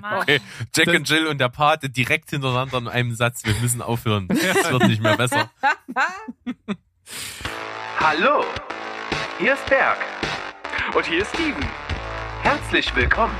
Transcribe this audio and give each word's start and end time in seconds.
Okay, 0.00 0.40
Jack 0.74 0.88
und 0.88 1.08
Jill 1.08 1.26
und 1.26 1.38
der 1.38 1.50
Pate 1.50 1.90
direkt 1.90 2.30
hintereinander 2.30 2.78
in 2.78 2.88
einem 2.88 3.14
Satz. 3.14 3.44
Wir 3.44 3.52
müssen 3.54 3.82
aufhören. 3.82 4.26
Es 4.30 4.70
wird 4.70 4.88
nicht 4.88 5.02
mehr 5.02 5.18
besser. 5.18 5.50
Hallo, 8.00 8.42
hier 9.38 9.52
ist 9.52 9.66
Berg. 9.66 9.98
Und 10.94 11.06
hier 11.06 11.22
ist 11.22 11.34
Steven. 11.34 11.64
Herzlich 12.42 12.94
willkommen 12.96 13.34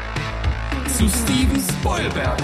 zu 0.86 1.08
Steven 1.08 1.60
Spoilberg. 1.60 2.38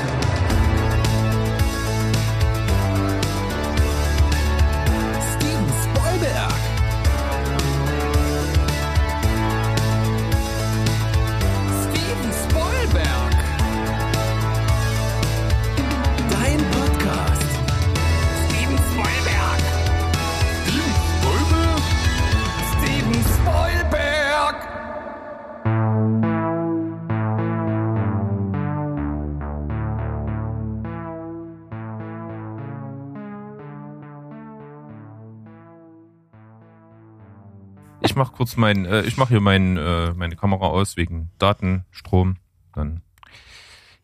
Ich 38.18 38.24
mach 38.26 38.32
kurz 38.32 38.56
mein, 38.56 38.84
äh, 38.84 39.02
ich 39.02 39.16
mache 39.16 39.28
hier 39.28 39.40
mein, 39.40 39.76
äh, 39.76 40.12
meine 40.12 40.34
Kamera 40.34 40.66
aus 40.66 40.96
wegen 40.96 41.30
Datenstrom. 41.38 42.38
Dann 42.74 43.00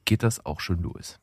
geht 0.05 0.23
das 0.23 0.47
auch 0.47 0.61
schon 0.61 0.83
los. 0.83 1.19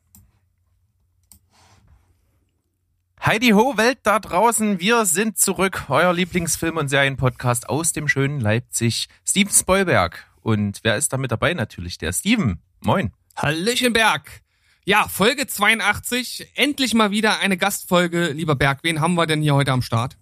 Heidi 3.24 3.52
Ho, 3.52 3.78
Welt 3.78 4.00
da 4.02 4.18
draußen, 4.18 4.78
wir 4.78 5.06
sind 5.06 5.38
zurück. 5.38 5.86
Euer 5.88 6.12
Lieblingsfilm- 6.12 6.78
und 6.78 6.88
Serienpodcast 6.88 7.70
aus 7.70 7.94
dem 7.94 8.08
schönen 8.08 8.40
Leipzig. 8.40 9.08
Steven 9.26 9.50
Spoilberg. 9.50 10.26
Und 10.42 10.80
wer 10.82 10.96
ist 10.96 11.14
da 11.14 11.16
mit 11.16 11.32
dabei? 11.32 11.54
Natürlich 11.54 11.96
der 11.96 12.12
Steven. 12.12 12.60
Moin. 12.80 13.14
Hallöchen 13.36 13.94
Berg. 13.94 14.42
Ja, 14.84 15.08
Folge 15.08 15.46
82. 15.46 16.46
Endlich 16.56 16.92
mal 16.92 17.10
wieder 17.10 17.38
eine 17.38 17.56
Gastfolge. 17.56 18.32
Lieber 18.32 18.54
Berg, 18.54 18.80
wen 18.82 19.00
haben 19.00 19.14
wir 19.14 19.24
denn 19.24 19.40
hier 19.40 19.54
heute 19.54 19.72
am 19.72 19.80
Start? 19.80 20.18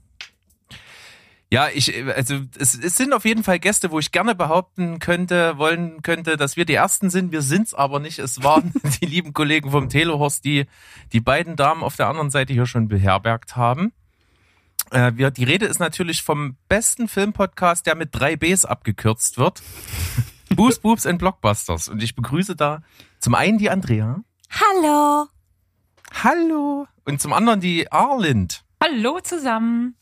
Ja, 1.53 1.69
ich, 1.69 1.93
also 2.15 2.43
es, 2.57 2.79
es 2.79 2.97
sind 2.97 3.13
auf 3.13 3.25
jeden 3.25 3.43
Fall 3.43 3.59
Gäste, 3.59 3.91
wo 3.91 3.99
ich 3.99 4.13
gerne 4.13 4.37
behaupten 4.37 5.01
könnte, 5.01 5.59
wollen 5.59 6.01
könnte, 6.03 6.37
dass 6.37 6.57
wir 6.57 6.65
die 6.65 6.75
Ersten 6.75 7.11
sind. 7.11 7.33
Wir 7.33 7.43
sind's 7.43 7.75
aber 7.75 7.99
nicht. 7.99 8.21
Es 8.21 8.45
waren 8.45 8.73
die 9.01 9.07
lieben 9.07 9.33
Kollegen 9.33 9.73
vom 9.73 9.89
Telehorst, 9.89 10.45
die 10.45 10.67
die 11.13 11.21
beiden 11.21 11.57
Damen 11.57 11.83
auf 11.83 11.97
der 11.97 12.07
anderen 12.07 12.31
Seite 12.31 12.53
hier 12.53 12.67
schon 12.67 12.87
beherbergt 12.87 13.57
haben. 13.57 13.93
Äh, 14.93 15.13
wir, 15.17 15.33
die 15.33 15.43
Rede 15.43 15.67
ist 15.67 15.81
natürlich 15.81 16.23
vom 16.23 16.57
besten 16.69 17.09
Filmpodcast, 17.09 17.85
der 17.85 17.97
mit 17.97 18.11
drei 18.13 18.37
Bs 18.37 18.65
abgekürzt 18.65 19.37
wird. 19.37 19.61
Boos, 20.55 20.79
Boobs 20.79 21.05
and 21.05 21.19
Blockbusters. 21.19 21.89
Und 21.89 22.01
ich 22.01 22.15
begrüße 22.15 22.55
da 22.55 22.83
zum 23.19 23.35
einen 23.35 23.59
die 23.59 23.71
Andrea. 23.71 24.23
Hallo. 24.51 25.27
Hallo. 26.23 26.87
Und 27.05 27.21
zum 27.21 27.33
anderen 27.33 27.61
die 27.61 27.91
Arlind. 27.91 28.65
Hallo 28.81 29.19
zusammen. 29.21 29.97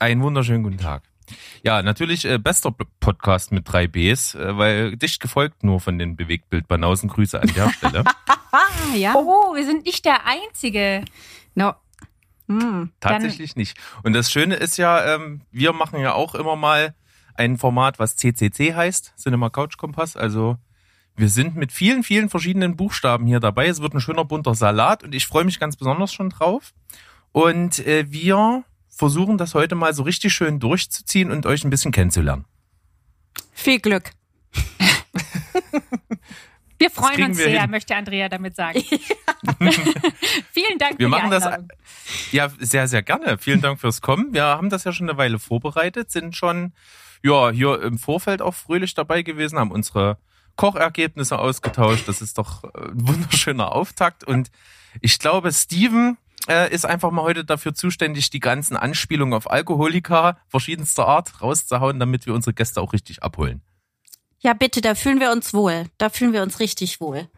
Einen 0.00 0.22
wunderschönen 0.22 0.62
guten 0.62 0.78
Tag. 0.78 1.02
Ja, 1.62 1.82
natürlich 1.82 2.24
äh, 2.24 2.38
bester 2.38 2.72
Podcast 3.00 3.50
mit 3.50 3.70
drei 3.70 3.88
Bs, 3.88 4.36
äh, 4.36 4.56
weil 4.56 4.96
dicht 4.96 5.20
gefolgt 5.20 5.64
nur 5.64 5.80
von 5.80 5.98
den 5.98 6.16
Bewegtbildbanausen. 6.16 7.08
Grüße 7.08 7.40
an 7.40 7.52
der 7.54 7.70
Stelle. 7.70 8.04
ja. 8.94 9.14
Oh, 9.16 9.54
wir 9.56 9.64
sind 9.64 9.84
nicht 9.84 10.04
der 10.04 10.24
Einzige. 10.24 11.04
No. 11.56 11.74
Hm, 12.46 12.92
Tatsächlich 13.00 13.56
nicht. 13.56 13.76
Und 14.04 14.12
das 14.12 14.30
Schöne 14.30 14.54
ist 14.54 14.78
ja, 14.78 15.14
ähm, 15.14 15.42
wir 15.50 15.72
machen 15.72 16.00
ja 16.00 16.14
auch 16.14 16.36
immer 16.36 16.54
mal 16.54 16.94
ein 17.34 17.58
Format, 17.58 17.98
was 17.98 18.16
CCC 18.16 18.74
heißt, 18.74 19.14
Cinema 19.16 19.50
Couch 19.50 19.76
Kompass. 19.76 20.16
Also 20.16 20.56
wir 21.16 21.28
sind 21.28 21.56
mit 21.56 21.72
vielen, 21.72 22.04
vielen 22.04 22.28
verschiedenen 22.28 22.76
Buchstaben 22.76 23.26
hier 23.26 23.40
dabei. 23.40 23.66
Es 23.66 23.82
wird 23.82 23.94
ein 23.94 24.00
schöner 24.00 24.24
bunter 24.24 24.54
Salat 24.54 25.02
und 25.02 25.14
ich 25.14 25.26
freue 25.26 25.44
mich 25.44 25.58
ganz 25.58 25.76
besonders 25.76 26.12
schon 26.12 26.30
drauf. 26.30 26.72
Und 27.32 27.84
äh, 27.86 28.10
wir 28.10 28.64
versuchen 28.98 29.38
das 29.38 29.54
heute 29.54 29.76
mal 29.76 29.94
so 29.94 30.02
richtig 30.02 30.32
schön 30.32 30.58
durchzuziehen 30.58 31.30
und 31.30 31.46
euch 31.46 31.62
ein 31.62 31.70
bisschen 31.70 31.92
kennenzulernen. 31.92 32.44
Viel 33.52 33.78
Glück. 33.78 34.10
Wir 36.78 36.90
freuen 36.90 37.24
uns 37.24 37.38
wir 37.38 37.44
sehr, 37.44 37.62
hin. 37.62 37.70
möchte 37.70 37.94
Andrea 37.94 38.28
damit 38.28 38.54
sagen. 38.56 38.80
Vielen 40.52 40.78
Dank 40.78 40.98
wir 40.98 41.06
für 41.06 41.08
machen 41.08 41.30
die 41.30 41.38
das 41.38 41.58
ja 42.32 42.48
sehr 42.58 42.86
sehr 42.86 43.02
gerne. 43.02 43.38
Vielen 43.38 43.60
Dank 43.60 43.80
fürs 43.80 44.00
Kommen. 44.00 44.32
Wir 44.32 44.44
haben 44.44 44.70
das 44.70 44.84
ja 44.84 44.92
schon 44.92 45.08
eine 45.08 45.18
Weile 45.18 45.38
vorbereitet, 45.38 46.10
sind 46.10 46.36
schon 46.36 46.72
ja 47.22 47.50
hier 47.50 47.82
im 47.82 47.98
Vorfeld 47.98 48.42
auch 48.42 48.54
fröhlich 48.54 48.94
dabei 48.94 49.22
gewesen, 49.22 49.58
haben 49.58 49.72
unsere 49.72 50.18
Kochergebnisse 50.56 51.38
ausgetauscht. 51.38 52.06
Das 52.06 52.20
ist 52.20 52.38
doch 52.38 52.64
ein 52.64 53.08
wunderschöner 53.08 53.72
Auftakt 53.72 54.22
und 54.22 54.50
ich 55.00 55.18
glaube, 55.18 55.52
Steven 55.52 56.16
äh, 56.48 56.72
ist 56.72 56.86
einfach 56.86 57.10
mal 57.10 57.22
heute 57.22 57.44
dafür 57.44 57.74
zuständig, 57.74 58.30
die 58.30 58.40
ganzen 58.40 58.76
Anspielungen 58.76 59.34
auf 59.34 59.50
Alkoholika 59.50 60.38
verschiedenster 60.48 61.06
Art 61.06 61.42
rauszuhauen, 61.42 62.00
damit 62.00 62.26
wir 62.26 62.34
unsere 62.34 62.54
Gäste 62.54 62.80
auch 62.80 62.92
richtig 62.92 63.22
abholen. 63.22 63.62
Ja, 64.40 64.54
bitte, 64.54 64.80
da 64.80 64.94
fühlen 64.94 65.20
wir 65.20 65.32
uns 65.32 65.52
wohl. 65.52 65.86
Da 65.98 66.10
fühlen 66.10 66.32
wir 66.32 66.42
uns 66.42 66.60
richtig 66.60 67.00
wohl. 67.00 67.28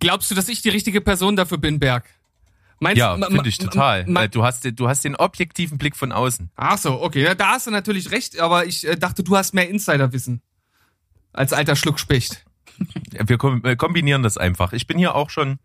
Glaubst 0.00 0.30
du, 0.30 0.34
dass 0.34 0.48
ich 0.48 0.62
die 0.62 0.70
richtige 0.70 1.00
Person 1.00 1.36
dafür 1.36 1.58
bin, 1.58 1.78
Berg? 1.78 2.08
Meinst, 2.82 2.98
ja, 2.98 3.14
finde 3.16 3.48
ich 3.48 3.58
total. 3.58 4.04
Du 4.28 4.42
hast, 4.42 4.66
du 4.72 4.88
hast 4.88 5.04
den 5.04 5.14
objektiven 5.14 5.76
Blick 5.76 5.94
von 5.94 6.12
außen. 6.12 6.50
Ach 6.56 6.78
so, 6.78 7.02
okay. 7.02 7.34
Da 7.36 7.48
hast 7.50 7.66
du 7.66 7.70
natürlich 7.70 8.10
recht, 8.10 8.40
aber 8.40 8.64
ich 8.64 8.88
äh, 8.88 8.96
dachte, 8.96 9.22
du 9.22 9.36
hast 9.36 9.52
mehr 9.52 9.68
Insiderwissen. 9.68 10.40
Als 11.34 11.52
alter 11.52 11.76
Schluckspecht. 11.76 12.46
Wir 13.10 13.36
kombinieren 13.36 14.22
das 14.22 14.38
einfach. 14.38 14.72
Ich 14.72 14.86
bin 14.86 14.96
hier 14.96 15.14
auch 15.14 15.28
schon 15.28 15.58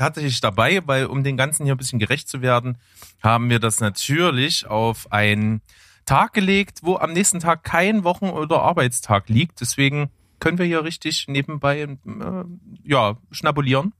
tatsächlich 0.00 0.40
dabei, 0.40 0.80
weil 0.86 1.06
um 1.06 1.22
den 1.22 1.36
Ganzen 1.36 1.64
hier 1.64 1.74
ein 1.74 1.78
bisschen 1.78 1.98
gerecht 1.98 2.28
zu 2.28 2.40
werden, 2.40 2.78
haben 3.22 3.50
wir 3.50 3.60
das 3.60 3.80
natürlich 3.80 4.66
auf 4.66 5.12
einen 5.12 5.60
Tag 6.06 6.32
gelegt, 6.32 6.80
wo 6.82 6.96
am 6.96 7.12
nächsten 7.12 7.38
Tag 7.38 7.64
kein 7.64 8.02
Wochen- 8.02 8.30
oder 8.30 8.62
Arbeitstag 8.62 9.28
liegt. 9.28 9.60
Deswegen 9.60 10.10
können 10.40 10.56
wir 10.56 10.64
hier 10.64 10.84
richtig 10.84 11.28
nebenbei 11.28 11.82
äh, 11.82 11.96
ja 12.82 13.18
schnabulieren, 13.30 13.92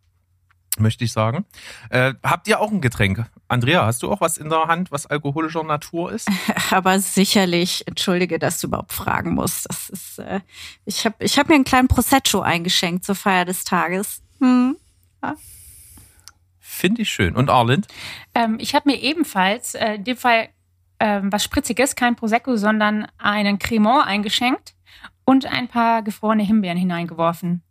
möchte 0.79 1.05
ich 1.05 1.13
sagen. 1.13 1.45
Äh, 1.91 2.15
habt 2.23 2.49
ihr 2.49 2.61
auch 2.61 2.71
ein 2.71 2.81
Getränk? 2.81 3.27
Andrea, 3.49 3.85
hast 3.85 4.03
du 4.03 4.11
auch 4.11 4.23
was 4.23 4.39
in 4.39 4.49
der 4.49 4.69
Hand, 4.69 4.91
was 4.91 5.05
alkoholischer 5.05 5.65
Natur 5.65 6.13
ist? 6.13 6.31
Aber 6.71 6.99
sicherlich. 6.99 7.87
Entschuldige, 7.87 8.39
dass 8.39 8.59
du 8.59 8.69
überhaupt 8.69 8.95
fragen 8.95 9.35
musst. 9.35 9.69
Das 9.69 9.91
ist, 9.91 10.19
äh, 10.19 10.41
ich 10.87 11.05
habe 11.05 11.17
ich 11.19 11.39
hab 11.39 11.49
mir 11.51 11.57
einen 11.57 11.65
kleinen 11.65 11.89
Prosecco 11.89 12.41
eingeschenkt 12.41 13.05
zur 13.05 13.17
Feier 13.17 13.45
des 13.45 13.65
Tages. 13.65 14.23
Hm. 14.41 14.77
Ja. 15.23 15.37
Finde 16.81 17.03
ich 17.03 17.11
schön. 17.11 17.37
Und 17.37 17.51
Arlind? 17.51 17.89
Ähm, 18.35 18.57
ich 18.59 18.75
habe 18.75 18.89
mir 18.89 18.99
ebenfalls 18.99 19.75
äh, 19.75 19.97
in 19.97 20.05
dem 20.05 20.17
Fall 20.17 20.49
ähm, 20.99 21.31
was 21.31 21.45
Spritziges, 21.45 21.95
kein 21.95 22.17
Prosecco, 22.17 22.57
sondern 22.57 23.07
einen 23.19 23.59
Cremant 23.59 24.07
eingeschenkt 24.07 24.75
und 25.27 25.45
ein 25.45 25.69
paar 25.69 26.01
gefrorene 26.01 26.43
Himbeeren 26.43 26.79
hineingeworfen. 26.79 27.63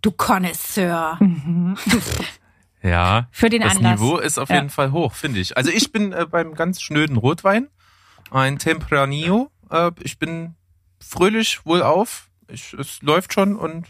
Du 0.00 0.12
Connoisseur. 0.12 1.18
Mhm. 1.18 1.76
ja. 2.82 3.26
Für 3.32 3.48
den 3.48 3.62
das 3.62 3.76
Anlass. 3.76 3.92
Das 3.94 4.00
Niveau 4.00 4.18
ist 4.18 4.38
auf 4.38 4.48
ja. 4.48 4.56
jeden 4.56 4.70
Fall 4.70 4.92
hoch, 4.92 5.14
finde 5.14 5.40
ich. 5.40 5.56
Also 5.56 5.72
ich 5.72 5.90
bin 5.90 6.12
äh, 6.12 6.24
beim 6.30 6.54
ganz 6.54 6.80
schnöden 6.80 7.16
Rotwein, 7.16 7.66
ein 8.30 8.60
Tempranillo. 8.60 9.50
Äh, 9.70 9.90
ich 10.00 10.20
bin 10.20 10.54
fröhlich 11.00 11.66
wohlauf. 11.66 12.30
Ich, 12.46 12.74
es 12.74 13.02
läuft 13.02 13.32
schon 13.32 13.56
und 13.56 13.88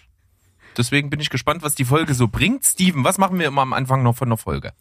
deswegen 0.76 1.10
bin 1.10 1.20
ich 1.20 1.30
gespannt, 1.30 1.62
was 1.62 1.74
die 1.74 1.84
Folge 1.84 2.14
so 2.14 2.28
bringt. 2.28 2.64
Steven, 2.64 3.04
was 3.04 3.18
machen 3.18 3.38
wir 3.38 3.46
immer 3.46 3.62
am 3.62 3.72
Anfang 3.72 4.02
noch 4.02 4.16
von 4.16 4.28
der 4.28 4.38
Folge? 4.38 4.72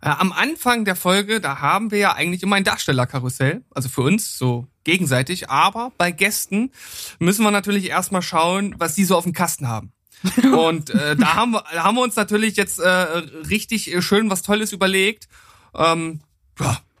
Äh, 0.00 0.08
am 0.08 0.32
Anfang 0.32 0.84
der 0.84 0.96
Folge, 0.96 1.40
da 1.40 1.60
haben 1.60 1.90
wir 1.90 1.98
ja 1.98 2.12
eigentlich 2.14 2.42
immer 2.42 2.56
ein 2.56 2.64
Darstellerkarussell, 2.64 3.62
also 3.70 3.88
für 3.88 4.02
uns 4.02 4.36
so 4.36 4.66
gegenseitig, 4.84 5.48
aber 5.48 5.92
bei 5.96 6.10
Gästen 6.10 6.72
müssen 7.18 7.44
wir 7.44 7.50
natürlich 7.50 7.88
erstmal 7.88 8.22
schauen, 8.22 8.74
was 8.78 8.94
die 8.94 9.04
so 9.04 9.16
auf 9.16 9.24
dem 9.24 9.32
Kasten 9.32 9.68
haben. 9.68 9.92
Und 10.56 10.90
äh, 10.90 11.16
da 11.16 11.34
haben 11.34 11.52
wir, 11.52 11.64
da 11.72 11.84
haben 11.84 11.96
wir 11.96 12.02
uns 12.02 12.16
natürlich 12.16 12.56
jetzt 12.56 12.78
äh, 12.78 12.88
richtig 12.88 13.94
schön 14.04 14.30
was 14.30 14.42
Tolles 14.42 14.72
überlegt. 14.72 15.28
Ähm, 15.74 16.20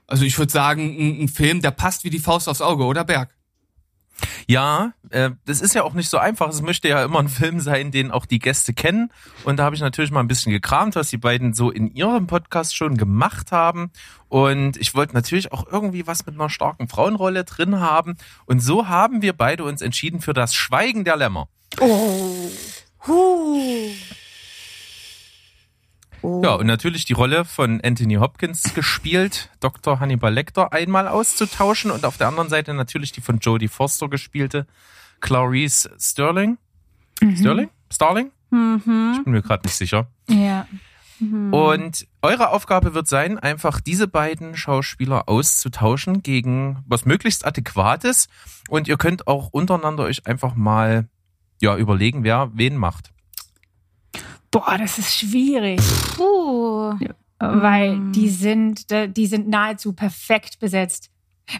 also 0.06 0.24
ich 0.24 0.38
würde 0.38 0.52
sagen, 0.52 0.82
ein, 0.82 1.24
ein 1.24 1.28
Film, 1.28 1.62
der 1.62 1.70
passt 1.70 2.04
wie 2.04 2.10
die 2.10 2.18
Faust 2.18 2.48
aufs 2.48 2.60
Auge, 2.60 2.84
oder 2.84 3.04
Berg? 3.04 3.30
Ja, 4.46 4.92
äh, 5.10 5.30
das 5.44 5.60
ist 5.60 5.74
ja 5.74 5.82
auch 5.82 5.94
nicht 5.94 6.08
so 6.08 6.18
einfach. 6.18 6.48
Es 6.48 6.62
möchte 6.62 6.88
ja 6.88 7.04
immer 7.04 7.20
ein 7.20 7.28
Film 7.28 7.60
sein, 7.60 7.90
den 7.90 8.10
auch 8.10 8.26
die 8.26 8.38
Gäste 8.38 8.74
kennen. 8.74 9.12
Und 9.44 9.58
da 9.58 9.64
habe 9.64 9.74
ich 9.74 9.80
natürlich 9.80 10.10
mal 10.10 10.20
ein 10.20 10.28
bisschen 10.28 10.52
gekramt, 10.52 10.96
was 10.96 11.08
die 11.08 11.18
beiden 11.18 11.54
so 11.54 11.70
in 11.70 11.94
ihrem 11.94 12.26
Podcast 12.26 12.76
schon 12.76 12.96
gemacht 12.96 13.52
haben. 13.52 13.90
Und 14.28 14.76
ich 14.76 14.94
wollte 14.94 15.14
natürlich 15.14 15.52
auch 15.52 15.66
irgendwie 15.70 16.06
was 16.06 16.26
mit 16.26 16.34
einer 16.34 16.50
starken 16.50 16.88
Frauenrolle 16.88 17.44
drin 17.44 17.80
haben. 17.80 18.16
Und 18.46 18.60
so 18.60 18.88
haben 18.88 19.22
wir 19.22 19.32
beide 19.32 19.64
uns 19.64 19.82
entschieden 19.82 20.20
für 20.20 20.32
das 20.32 20.54
Schweigen 20.54 21.04
der 21.04 21.16
Lämmer. 21.16 21.48
Oh. 21.80 22.50
Huh. 23.06 23.90
Oh. 26.22 26.40
Ja, 26.42 26.54
und 26.54 26.66
natürlich 26.66 27.04
die 27.04 27.12
Rolle 27.12 27.44
von 27.44 27.80
Anthony 27.82 28.14
Hopkins 28.14 28.74
gespielt, 28.74 29.50
Dr. 29.60 30.00
Hannibal 30.00 30.32
Lecter 30.32 30.72
einmal 30.72 31.08
auszutauschen 31.08 31.90
und 31.90 32.04
auf 32.04 32.16
der 32.16 32.28
anderen 32.28 32.48
Seite 32.48 32.74
natürlich 32.74 33.12
die 33.12 33.20
von 33.20 33.38
Jodie 33.38 33.68
Foster 33.68 34.08
gespielte 34.08 34.66
Clarice 35.20 35.90
Sterling. 35.98 36.58
Sterling? 37.36 37.70
Starling? 37.92 38.30
Mhm. 38.50 39.14
Ich 39.16 39.24
bin 39.24 39.32
mir 39.32 39.42
gerade 39.42 39.64
nicht 39.64 39.76
sicher. 39.76 40.08
Ja. 40.28 40.66
Und 41.52 42.08
eure 42.20 42.48
Aufgabe 42.48 42.94
wird 42.94 43.06
sein, 43.06 43.38
einfach 43.38 43.80
diese 43.80 44.08
beiden 44.08 44.56
Schauspieler 44.56 45.28
auszutauschen 45.28 46.22
gegen 46.22 46.82
was 46.86 47.04
möglichst 47.04 47.46
Adäquates. 47.46 48.28
Und 48.68 48.88
ihr 48.88 48.96
könnt 48.96 49.28
auch 49.28 49.48
untereinander 49.52 50.04
euch 50.04 50.26
einfach 50.26 50.56
mal 50.56 51.08
ja, 51.60 51.76
überlegen, 51.76 52.24
wer 52.24 52.50
wen 52.54 52.76
macht. 52.76 53.12
Boah, 54.52 54.76
das 54.78 54.98
ist 54.98 55.14
schwierig, 55.16 55.80
Puh. 56.16 56.94
weil 57.38 57.96
Mm. 57.96 58.12
die 58.12 58.28
sind, 58.28 58.86
die 58.90 59.26
sind 59.26 59.48
nahezu 59.48 59.92
perfekt 59.94 60.60
besetzt. 60.60 61.10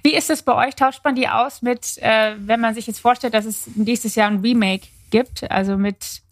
Wie 0.04 0.14
ist 0.14 0.30
es 0.30 0.42
bei 0.42 0.54
euch? 0.68 0.76
Tauscht 0.76 1.00
man 1.04 1.16
die 1.16 1.28
aus 1.28 1.60
mit, 1.62 1.98
äh, 1.98 2.36
wenn 2.38 2.60
man 2.60 2.74
sich 2.74 2.86
jetzt 2.86 3.00
vorstellt, 3.00 3.34
dass 3.34 3.46
es 3.46 3.66
nächstes 3.74 4.14
Jahr 4.14 4.30
ein 4.30 4.40
Remake 4.40 4.86
gibt, 5.10 5.50
also 5.50 5.76
mit, 5.76 6.22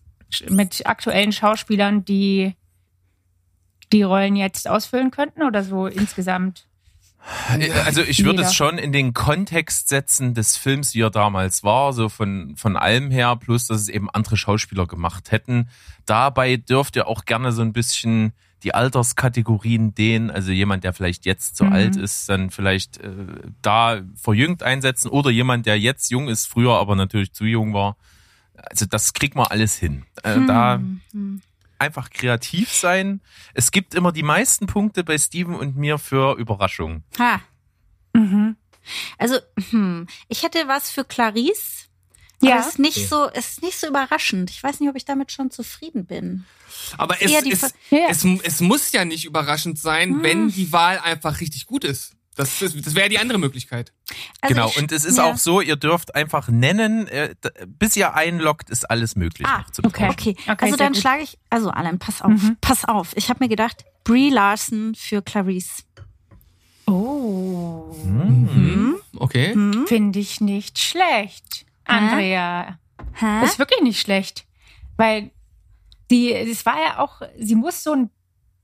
mit 0.48 0.86
aktuellen 0.86 1.32
Schauspielern, 1.32 2.04
die 2.04 2.54
die 3.92 4.02
Rollen 4.02 4.36
jetzt 4.36 4.68
ausfüllen 4.68 5.10
könnten 5.10 5.42
oder 5.42 5.64
so 5.64 5.86
insgesamt? 5.86 6.66
Also 7.84 8.02
ich 8.02 8.24
würde 8.24 8.42
es 8.42 8.54
schon 8.54 8.78
in 8.78 8.92
den 8.92 9.12
Kontext 9.14 9.88
setzen 9.88 10.34
des 10.34 10.56
Films, 10.56 10.94
wie 10.94 11.02
er 11.02 11.10
damals 11.10 11.62
war, 11.62 11.92
so 11.92 12.08
von, 12.08 12.56
von 12.56 12.76
allem 12.76 13.10
her, 13.10 13.36
plus 13.36 13.66
dass 13.66 13.82
es 13.82 13.88
eben 13.88 14.08
andere 14.10 14.36
Schauspieler 14.36 14.86
gemacht 14.86 15.30
hätten. 15.30 15.68
Dabei 16.06 16.56
dürft 16.56 16.96
ihr 16.96 17.06
auch 17.06 17.24
gerne 17.24 17.52
so 17.52 17.62
ein 17.62 17.72
bisschen 17.72 18.32
die 18.62 18.74
Alterskategorien 18.74 19.94
dehnen, 19.94 20.30
also 20.30 20.52
jemand, 20.52 20.84
der 20.84 20.92
vielleicht 20.92 21.24
jetzt 21.24 21.56
zu 21.56 21.64
Mhm. 21.64 21.72
alt 21.72 21.96
ist, 21.96 22.28
dann 22.28 22.50
vielleicht 22.50 22.98
äh, 22.98 23.10
da 23.62 24.02
verjüngt 24.16 24.62
einsetzen 24.62 25.08
oder 25.08 25.30
jemand, 25.30 25.66
der 25.66 25.78
jetzt 25.78 26.10
jung 26.10 26.28
ist, 26.28 26.46
früher 26.46 26.78
aber 26.78 26.94
natürlich 26.94 27.32
zu 27.32 27.44
jung 27.44 27.72
war. 27.72 27.96
Also 28.54 28.84
das 28.86 29.14
kriegt 29.14 29.34
man 29.34 29.46
alles 29.46 29.76
hin. 29.76 30.04
Äh, 30.22 30.40
Da 30.46 30.80
Hm. 31.12 31.40
Einfach 31.80 32.10
kreativ 32.10 32.72
sein. 32.72 33.20
Es 33.54 33.70
gibt 33.70 33.94
immer 33.94 34.12
die 34.12 34.22
meisten 34.22 34.66
Punkte 34.66 35.02
bei 35.04 35.16
Steven 35.18 35.54
und 35.54 35.76
mir 35.76 35.98
für 35.98 36.36
Überraschungen. 36.38 37.04
Ha. 37.18 37.40
Mhm. 38.12 38.56
Also, 39.18 39.38
hm, 39.70 40.06
ich 40.28 40.42
hätte 40.42 40.66
was 40.66 40.90
für 40.90 41.04
Clarice. 41.04 41.86
Aber 42.42 42.50
Ja. 42.50 42.58
es 42.60 42.68
ist 42.68 42.78
nicht 42.78 43.08
so, 43.08 43.28
es 43.32 43.50
ist 43.50 43.62
nicht 43.62 43.78
so 43.78 43.86
überraschend. 43.86 44.48
Ich 44.50 44.62
weiß 44.62 44.80
nicht, 44.80 44.88
ob 44.88 44.96
ich 44.96 45.04
damit 45.04 45.30
schon 45.30 45.50
zufrieden 45.50 46.06
bin. 46.06 46.46
Aber 46.96 47.20
es, 47.20 47.30
es, 47.30 47.74
Ja. 47.90 48.06
es, 48.08 48.24
es 48.24 48.60
muss 48.60 48.92
ja 48.92 49.04
nicht 49.04 49.26
überraschend 49.26 49.78
sein, 49.78 50.22
wenn 50.22 50.48
die 50.48 50.72
Wahl 50.72 50.98
einfach 50.98 51.40
richtig 51.40 51.66
gut 51.66 51.84
ist. 51.84 52.14
Das, 52.40 52.58
das, 52.58 52.74
das 52.74 52.94
wäre 52.94 53.08
die 53.08 53.18
andere 53.18 53.38
Möglichkeit. 53.38 53.92
Also 54.40 54.54
genau, 54.54 54.68
ich- 54.68 54.78
und 54.78 54.92
es 54.92 55.04
ist 55.04 55.18
ja. 55.18 55.24
auch 55.24 55.36
so, 55.36 55.60
ihr 55.60 55.76
dürft 55.76 56.14
einfach 56.14 56.48
nennen, 56.48 57.06
äh, 57.08 57.34
bis 57.66 57.96
ihr 57.96 58.14
einloggt, 58.14 58.70
ist 58.70 58.90
alles 58.90 59.16
möglich. 59.16 59.46
Ah, 59.46 59.58
noch 59.58 59.70
zu 59.70 59.84
okay. 59.84 60.08
Okay, 60.10 60.36
Okay, 60.48 60.64
also 60.64 60.76
dann 60.76 60.92
gut. 60.92 61.00
schlage 61.02 61.22
ich, 61.22 61.38
also 61.50 61.70
Alan, 61.70 61.98
pass 61.98 62.22
auf, 62.22 62.30
Mhm. 62.30 62.56
pass 62.60 62.84
auf. 62.86 63.16
Ich 63.16 63.28
habe 63.28 63.44
mir 63.44 63.48
gedacht, 63.48 63.84
Brie 64.04 64.30
Larson 64.30 64.94
für 64.94 65.22
Clarice. 65.22 65.84
Oh, 66.86 67.94
Hm. 68.02 68.96
Okay. 69.16 69.52
Hm? 69.52 69.86
finde 69.86 70.18
ich 70.18 70.40
nicht 70.40 70.78
schlecht, 70.78 71.66
Andrea. 71.84 72.78
Hä? 73.14 73.40
Das 73.42 73.52
ist 73.52 73.58
wirklich 73.58 73.82
nicht 73.82 74.00
schlecht. 74.00 74.46
Weil 74.96 75.30
die, 76.10 76.32
es 76.32 76.66
war 76.66 76.76
ja 76.82 76.98
auch, 76.98 77.22
sie 77.38 77.54
muss 77.54 77.82
so 77.82 77.92
ein, 77.92 78.10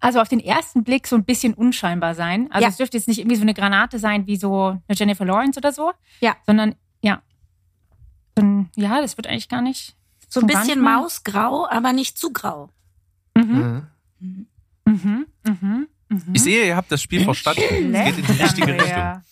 also 0.00 0.20
auf 0.20 0.28
den 0.28 0.40
ersten 0.40 0.84
Blick 0.84 1.06
so 1.06 1.16
ein 1.16 1.24
bisschen 1.24 1.54
unscheinbar 1.54 2.14
sein. 2.14 2.48
Also 2.50 2.64
Ja. 2.64 2.68
es 2.70 2.76
dürfte 2.76 2.96
jetzt 2.96 3.08
nicht 3.08 3.18
irgendwie 3.18 3.36
so 3.36 3.42
eine 3.42 3.54
Granate 3.54 3.98
sein 3.98 4.26
wie 4.26 4.36
so 4.36 4.68
eine 4.88 4.96
Jennifer 4.96 5.24
Lawrence 5.24 5.58
oder 5.58 5.72
so. 5.72 5.92
Ja. 6.20 6.36
Sondern, 6.46 6.74
ja. 7.02 7.22
Und, 8.38 8.68
ja, 8.76 9.00
das 9.00 9.16
wird 9.16 9.26
eigentlich 9.26 9.48
gar 9.48 9.62
nicht. 9.62 9.94
so 10.28 10.40
ein 10.40 10.46
bisschen 10.48 10.80
mausgrau, 10.80 11.68
aber 11.70 11.92
nicht 11.92 12.18
zu 12.18 12.32
grau. 12.32 12.68
Mhm, 13.34 13.60
Ja. 13.60 13.86
mhm, 14.20 14.46
mhm, 14.84 15.26
mhm. 15.44 15.86
Ich 16.34 16.42
sehe, 16.42 16.66
ihr 16.66 16.76
habt 16.76 16.90
das 16.90 17.00
Spiel 17.00 17.22
verstanden. 17.24 17.94
Es 17.94 18.04
geht 18.16 18.18
in 18.18 18.34
die 18.36 18.42
richtige 18.42 18.72
Richtung. 18.74 18.88
Ja, 18.88 19.22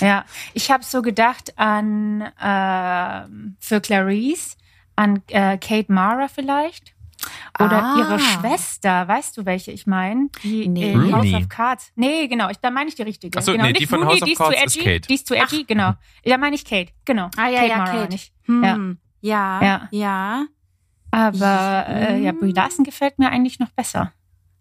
ja. 0.00 0.24
ich 0.54 0.70
habe 0.70 0.82
so 0.84 1.02
gedacht 1.02 1.56
an 1.58 2.32
ähm, 2.42 3.56
für 3.60 3.80
Clarice, 3.80 4.56
an 4.96 5.22
äh, 5.28 5.58
Kate 5.58 5.92
Mara 5.92 6.28
vielleicht. 6.28 6.94
Oder 7.58 7.82
Ah. 7.82 7.96
ihre 7.98 8.18
Schwester, 8.18 9.08
weißt 9.08 9.36
du, 9.36 9.44
welche 9.44 9.72
ich 9.72 9.86
meine? 9.86 10.28
Die 10.44 10.68
Nee. 10.68 10.92
in 10.92 11.12
House 11.14 11.32
of 11.34 11.48
Cards. 11.48 11.92
Nee, 11.96 12.28
genau, 12.28 12.48
ich, 12.50 12.58
da 12.58 12.70
meine 12.70 12.88
ich 12.88 12.94
die 12.94 13.02
richtige. 13.02 13.38
Ach 13.38 13.42
so, 13.42 13.52
genau, 13.52 13.64
nee, 13.64 13.70
nicht 13.72 13.80
die 13.82 13.86
von 13.86 14.02
Rooney, 14.02 14.20
House 14.20 14.22
of 14.22 14.26
die 14.26 14.32
ist 14.32 14.38
Cards 14.38 14.56
zu 14.56 14.64
ist 14.64 14.76
edgy, 14.76 14.84
Kate. 14.84 15.08
Die 15.08 15.14
ist 15.14 15.26
zu 15.26 15.34
edgy, 15.34 15.64
genau. 15.64 15.92
Da 16.24 16.38
meine 16.38 16.54
ich 16.54 16.64
Kate, 16.64 16.92
genau. 17.04 17.28
Ah 17.36 17.48
ja, 17.48 17.58
Kate 17.60 17.68
ja, 17.70 17.76
Mara 17.78 17.90
Kate. 18.02 18.14
ich. 18.14 18.32
Hm. 18.44 18.64
Ja. 19.20 19.60
Ja, 19.60 19.62
Ja. 19.62 19.88
ja, 19.90 20.44
Aber 21.10 21.84
äh, 21.88 22.20
ja. 22.22 22.32
Brie 22.32 22.52
Larson 22.52 22.84
gefällt 22.84 23.18
mir 23.18 23.30
eigentlich 23.30 23.58
noch 23.58 23.70
besser. 23.70 24.12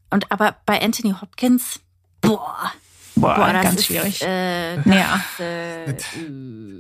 Und 0.10 0.32
aber 0.32 0.56
bei 0.66 0.82
Anthony 0.82 1.14
Hopkins, 1.20 1.80
boah, 2.22 2.72
Boah, 3.20 3.36
boah, 3.36 3.54
das 3.54 3.64
ganz 3.64 3.76
ist, 3.80 3.86
schwierig. 3.86 4.22
Äh, 4.22 4.76
ja. 4.90 5.22
äh, 5.40 5.92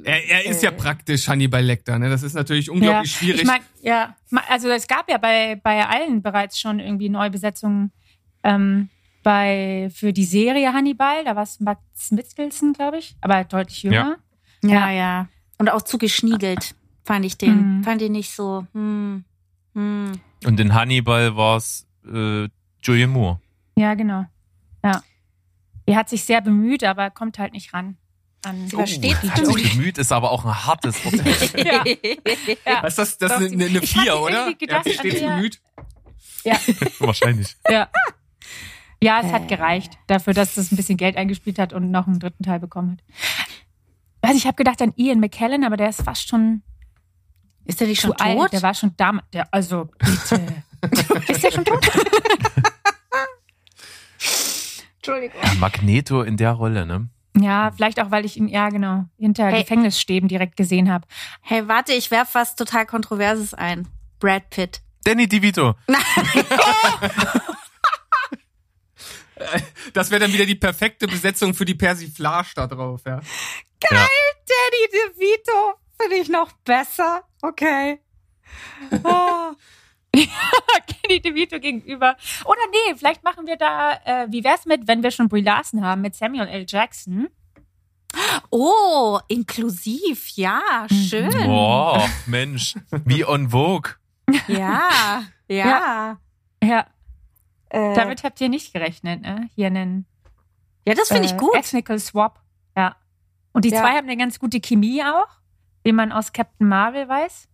Er, 0.03 0.29
er 0.29 0.45
ist 0.45 0.63
ja 0.63 0.69
Äh. 0.69 0.73
praktisch 0.73 1.27
Hannibal 1.27 1.63
Lecter. 1.63 1.97
Ne? 1.99 2.09
Das 2.09 2.23
ist 2.23 2.33
natürlich 2.33 2.69
unglaublich 2.69 3.11
ja. 3.13 3.17
schwierig. 3.19 3.41
Ich 3.41 3.47
meine, 3.47 3.63
ja, 3.81 4.15
also 4.49 4.69
es 4.69 4.87
gab 4.87 5.09
ja 5.09 5.17
bei, 5.17 5.59
bei 5.61 5.85
allen 5.85 6.21
bereits 6.21 6.59
schon 6.59 6.79
irgendwie 6.79 7.09
Neubesetzungen 7.09 7.91
ähm, 8.43 8.89
bei, 9.23 9.89
für 9.93 10.13
die 10.13 10.25
Serie 10.25 10.73
Hannibal. 10.73 11.23
Da 11.25 11.35
war 11.35 11.43
es 11.43 11.59
Max 11.59 11.81
Mikkelsen, 12.11 12.73
glaube 12.73 12.97
ich, 12.99 13.15
aber 13.21 13.43
deutlich 13.43 13.83
jünger. 13.83 14.17
ja, 14.63 14.89
ja. 14.91 15.27
Und 15.57 15.69
auch 15.69 15.81
zu 15.81 15.97
geschniegelt 15.97 16.75
fand 17.03 17.25
ich 17.25 17.37
den. 17.37 17.77
Mhm. 17.79 17.83
Fand 17.83 18.01
ich 18.01 18.09
nicht 18.11 18.31
so. 18.31 18.67
Hm, 18.73 19.23
hm. 19.73 20.11
Und 20.45 20.59
in 20.59 20.73
Hannibal 20.73 21.35
war 21.35 21.57
es 21.57 21.87
äh, 22.05 22.47
Julian 22.83 23.09
Moore. 23.09 23.39
Ja, 23.75 23.95
genau. 23.95 24.25
Ja. 25.87 25.93
Er 25.93 25.95
hat 25.99 26.09
sich 26.09 26.23
sehr 26.23 26.41
bemüht, 26.41 26.83
aber 26.83 27.09
kommt 27.09 27.39
halt 27.39 27.53
nicht 27.53 27.73
ran. 27.73 27.97
An 28.45 28.67
Sie 28.67 28.75
versteht 28.75 29.15
Hat 29.23 29.45
sich 29.45 29.71
bemüht, 29.71 29.97
ist 29.97 30.11
aber 30.11 30.31
auch 30.31 30.45
ein 30.45 30.65
hartes 30.65 31.03
Wort. 31.03 31.15
ja. 31.65 31.83
ja. 31.85 32.83
Was 32.83 32.97
ist 32.97 32.99
das? 32.99 33.17
Das 33.17 33.41
ist 33.41 33.53
eine, 33.53 33.65
eine 33.65 33.81
Vier, 33.81 34.19
oder? 34.19 34.53
gedacht, 34.53 34.69
er 34.69 34.77
hat 34.77 34.83
sich 34.83 34.93
stets 34.99 35.15
an 35.15 35.21
der- 35.21 35.35
bemüht. 35.35 35.61
Wahrscheinlich. 36.99 37.55
Ja. 37.69 37.89
Ja, 39.01 39.19
es 39.21 39.27
Äh. 39.27 39.31
hat 39.33 39.47
gereicht 39.47 39.93
dafür, 40.07 40.33
dass 40.33 40.55
das 40.55 40.71
ein 40.71 40.75
bisschen 40.75 40.97
Geld 40.97 41.17
eingespielt 41.17 41.59
hat 41.59 41.73
und 41.73 41.91
noch 41.91 42.07
einen 42.07 42.19
dritten 42.19 42.43
Teil 42.43 42.59
bekommen 42.59 42.97
hat. 43.39 43.47
Also 44.21 44.37
ich 44.37 44.45
habe 44.45 44.55
gedacht 44.55 44.81
an 44.81 44.93
Ian 44.97 45.19
McKellen, 45.19 45.63
aber 45.63 45.77
der 45.77 45.89
ist 45.89 46.01
fast 46.03 46.27
schon 46.27 46.61
Ist 47.65 47.79
der 47.79 47.87
nicht 47.87 48.01
schon 48.01 48.11
tot? 48.11 48.21
alt. 48.21 48.53
Der 48.53 48.61
war 48.61 48.73
schon 48.73 48.93
damals. 48.97 49.27
Der, 49.33 49.47
also 49.53 49.89
bitte. 49.99 50.63
ist 51.31 51.43
der 51.43 51.51
schon 51.51 51.65
tot? 51.65 51.85
Entschuldigung. 55.07 55.41
Ja, 55.41 55.53
Magneto 55.55 56.21
in 56.21 56.37
der 56.37 56.51
Rolle, 56.51 56.85
ne? 56.85 57.09
Ja, 57.39 57.71
vielleicht 57.71 57.99
auch, 58.01 58.11
weil 58.11 58.25
ich 58.25 58.35
ihn, 58.35 58.47
ja 58.47 58.69
genau, 58.69 59.05
hinter 59.17 59.47
Hey. 59.47 59.61
Gefängnisstäben 59.61 60.27
direkt 60.27 60.57
gesehen 60.57 60.91
habe. 60.91 61.07
Hey, 61.41 61.67
warte, 61.67 61.93
ich 61.93 62.11
werf 62.11 62.33
was 62.33 62.55
total 62.55 62.85
Kontroverses 62.85 63.53
ein. 63.53 63.87
Brad 64.19 64.49
Pitt. 64.49 64.81
Danny 65.03 65.27
DeVito. 65.27 65.75
Das 69.93 70.09
wäre 70.09 70.19
dann 70.19 70.33
wieder 70.33 70.47
die 70.47 70.55
perfekte 70.55 71.07
Besetzung 71.07 71.53
für 71.53 71.63
die 71.63 71.75
Persiflage 71.75 72.49
da 72.55 72.65
drauf. 72.65 73.01
Ja. 73.05 73.21
Ja. 73.91 74.07
Danny 74.47 74.87
DeVito 74.91 75.75
finde 75.99 76.15
ich 76.17 76.27
noch 76.27 76.51
besser. 76.65 77.23
Okay. 77.41 77.99
Oh. 79.03 79.51
Kenny 81.03 81.21
DeVito 81.21 81.59
gegenüber. 81.59 82.15
Oder 82.45 82.59
nee, 82.71 82.95
vielleicht 82.95 83.23
machen 83.23 83.45
wir 83.45 83.57
da, 83.57 83.93
äh, 84.05 84.27
wie 84.29 84.43
wär's 84.43 84.65
mit, 84.65 84.87
wenn 84.87 85.03
wir 85.03 85.11
schon 85.11 85.29
Brie 85.29 85.41
Larson 85.41 85.83
haben, 85.83 86.01
mit 86.01 86.15
Samuel 86.15 86.47
L. 86.47 86.65
Jackson? 86.67 87.27
oh, 88.49 89.19
inklusiv, 89.27 90.29
ja, 90.35 90.61
schön. 90.89 91.29
Boah, 91.29 92.07
Mensch. 92.25 92.75
Wie 93.05 93.25
on 93.25 93.49
Vogue. 93.49 93.91
Ja, 94.47 95.23
ja. 95.47 96.17
Ja, 96.63 96.87
Äh, 97.69 97.93
damit 97.95 98.23
habt 98.23 98.39
ihr 98.41 98.49
nicht 98.49 98.73
gerechnet, 98.73 99.21
ne? 99.21 99.49
Hier 99.55 99.67
einen 99.67 100.05
ja, 100.87 100.93
das 100.93 101.09
finde 101.09 101.23
äh, 101.23 101.31
ich 101.31 101.37
gut. 101.37 101.53
Ethnical 101.53 101.99
Swap. 101.99 102.39
Ja. 102.77 102.95
Und 103.51 103.65
die 103.65 103.69
Ja. 103.69 103.81
zwei 103.81 103.89
haben 103.97 104.07
eine 104.07 104.15
ganz 104.15 104.39
gute 104.39 104.61
Chemie 104.61 105.03
auch, 105.03 105.27
wie 105.83 105.91
man 105.91 106.13
aus 106.13 106.31
Captain 106.31 106.65
Marvel 106.65 107.09
weiß. 107.09 107.49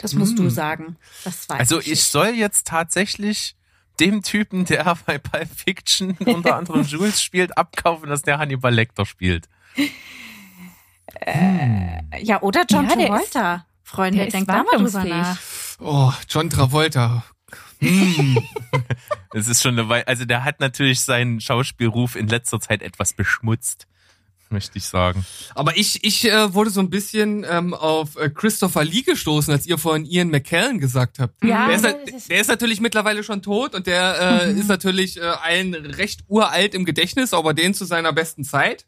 Das 0.00 0.14
musst 0.14 0.38
du 0.38 0.44
Mm. 0.44 0.50
sagen. 0.50 0.96
Das 1.24 1.48
weiß 1.48 1.58
Also 1.60 1.80
ich. 1.80 1.92
ich 1.92 2.02
soll 2.04 2.28
jetzt 2.30 2.66
tatsächlich 2.66 3.56
dem 4.00 4.22
Typen, 4.22 4.64
der 4.64 4.96
bei 5.06 5.18
Pulp 5.18 5.48
Fiction 5.54 6.16
unter 6.24 6.56
anderem 6.56 6.82
Jules 6.86 7.22
spielt, 7.22 7.56
abkaufen, 7.58 8.08
dass 8.08 8.22
der 8.22 8.38
Hannibal 8.38 8.72
Lecter 8.74 9.04
spielt. 9.06 9.48
Ja, 12.22 12.40
oder 12.42 12.64
John 12.68 12.88
Ja, 12.88 12.96
der 12.96 13.06
Travolta. 13.08 13.66
Freunde, 13.82 14.18
der 14.18 14.26
ist 14.28 14.32
denkt 14.34 14.48
da 14.48 14.62
mal 14.62 14.78
drüber 14.78 15.04
nach. 15.04 15.38
Oh, 15.80 16.12
John 16.28 16.48
Travolta. 16.50 17.24
Es 19.32 19.46
ist 19.48 19.62
schon 19.62 19.78
eine 19.78 19.88
Weile, 19.88 20.06
also 20.08 20.24
der 20.24 20.42
hat 20.44 20.58
natürlich 20.60 21.00
seinen 21.02 21.40
Schauspielruf 21.40 22.16
in 22.16 22.26
letzter 22.26 22.60
Zeit 22.60 22.82
etwas 22.82 23.12
beschmutzt, 23.12 23.86
möchte 24.50 24.78
ich 24.78 24.84
sagen. 24.84 25.24
Aber 25.54 25.76
ich, 25.76 26.02
ich 26.04 26.24
äh, 26.28 26.52
wurde 26.54 26.70
so 26.70 26.80
ein 26.80 26.90
bisschen 26.90 27.44
ähm, 27.48 27.74
auf 27.74 28.16
äh, 28.16 28.30
Christopher 28.30 28.84
Lee 28.84 29.02
gestoßen, 29.02 29.52
als 29.52 29.66
ihr 29.66 29.78
vorhin 29.78 30.04
Ian 30.06 30.28
McKellen 30.28 30.78
gesagt 30.80 31.18
habt. 31.18 31.42
Ja, 31.44 31.66
der, 31.66 31.76
ist, 31.76 31.84
ist- 32.14 32.30
der 32.30 32.40
ist 32.40 32.48
natürlich 32.48 32.80
mittlerweile 32.80 33.22
schon 33.24 33.42
tot 33.42 33.74
und 33.74 33.86
der 33.86 34.46
äh, 34.48 34.52
ist 34.52 34.68
natürlich 34.68 35.16
äh, 35.18 35.22
allen 35.22 35.74
recht 35.74 36.20
uralt 36.28 36.74
im 36.74 36.84
Gedächtnis, 36.84 37.32
aber 37.32 37.54
den 37.54 37.74
zu 37.74 37.84
seiner 37.84 38.12
besten 38.12 38.44
Zeit. 38.44 38.86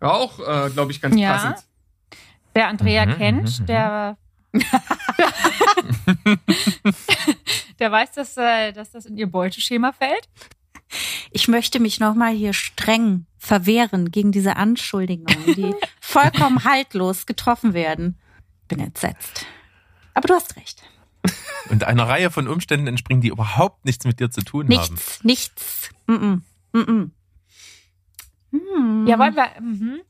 Ja, 0.00 0.10
auch, 0.12 0.38
äh, 0.40 0.70
glaube 0.70 0.92
ich, 0.92 1.00
ganz 1.00 1.16
Ja. 1.18 1.32
passend. 1.32 1.56
Wer 2.54 2.68
Andrea 2.68 3.06
Mhm, 3.06 3.16
kennt, 3.16 3.60
mhm, 3.60 3.66
der, 3.66 4.16
der 7.78 7.92
weiß, 7.92 8.12
dass, 8.12 8.36
äh, 8.36 8.72
dass 8.72 8.90
das 8.90 9.06
in 9.06 9.16
ihr 9.16 9.26
Beuteschema 9.26 9.92
fällt. 9.92 10.28
Ich 11.30 11.48
möchte 11.48 11.80
mich 11.80 12.00
nochmal 12.00 12.32
hier 12.34 12.52
streng 12.52 13.26
verwehren 13.38 14.10
gegen 14.10 14.32
diese 14.32 14.56
Anschuldigungen, 14.56 15.54
die 15.54 15.74
vollkommen 16.00 16.64
haltlos 16.64 17.26
getroffen 17.26 17.74
werden. 17.74 18.18
Bin 18.68 18.80
entsetzt. 18.80 19.46
Aber 20.14 20.26
du 20.28 20.34
hast 20.34 20.56
recht. 20.56 20.82
Und 21.70 21.84
einer 21.84 22.08
Reihe 22.08 22.30
von 22.30 22.48
Umständen 22.48 22.86
entspringen, 22.86 23.20
die 23.20 23.28
überhaupt 23.28 23.84
nichts 23.84 24.04
mit 24.04 24.20
dir 24.20 24.30
zu 24.30 24.40
tun 24.42 24.62
haben. 24.64 24.68
Nichts, 24.94 25.24
nichts. 25.24 25.90
Mm 26.06 26.12
-mm. 26.14 26.40
Mm 26.72 26.78
-mm. 26.78 27.10
Hm. 28.52 29.06
Ja, 29.06 29.18
wollen 29.18 29.34
wir. 29.34 29.60
Mhm. 29.60 30.00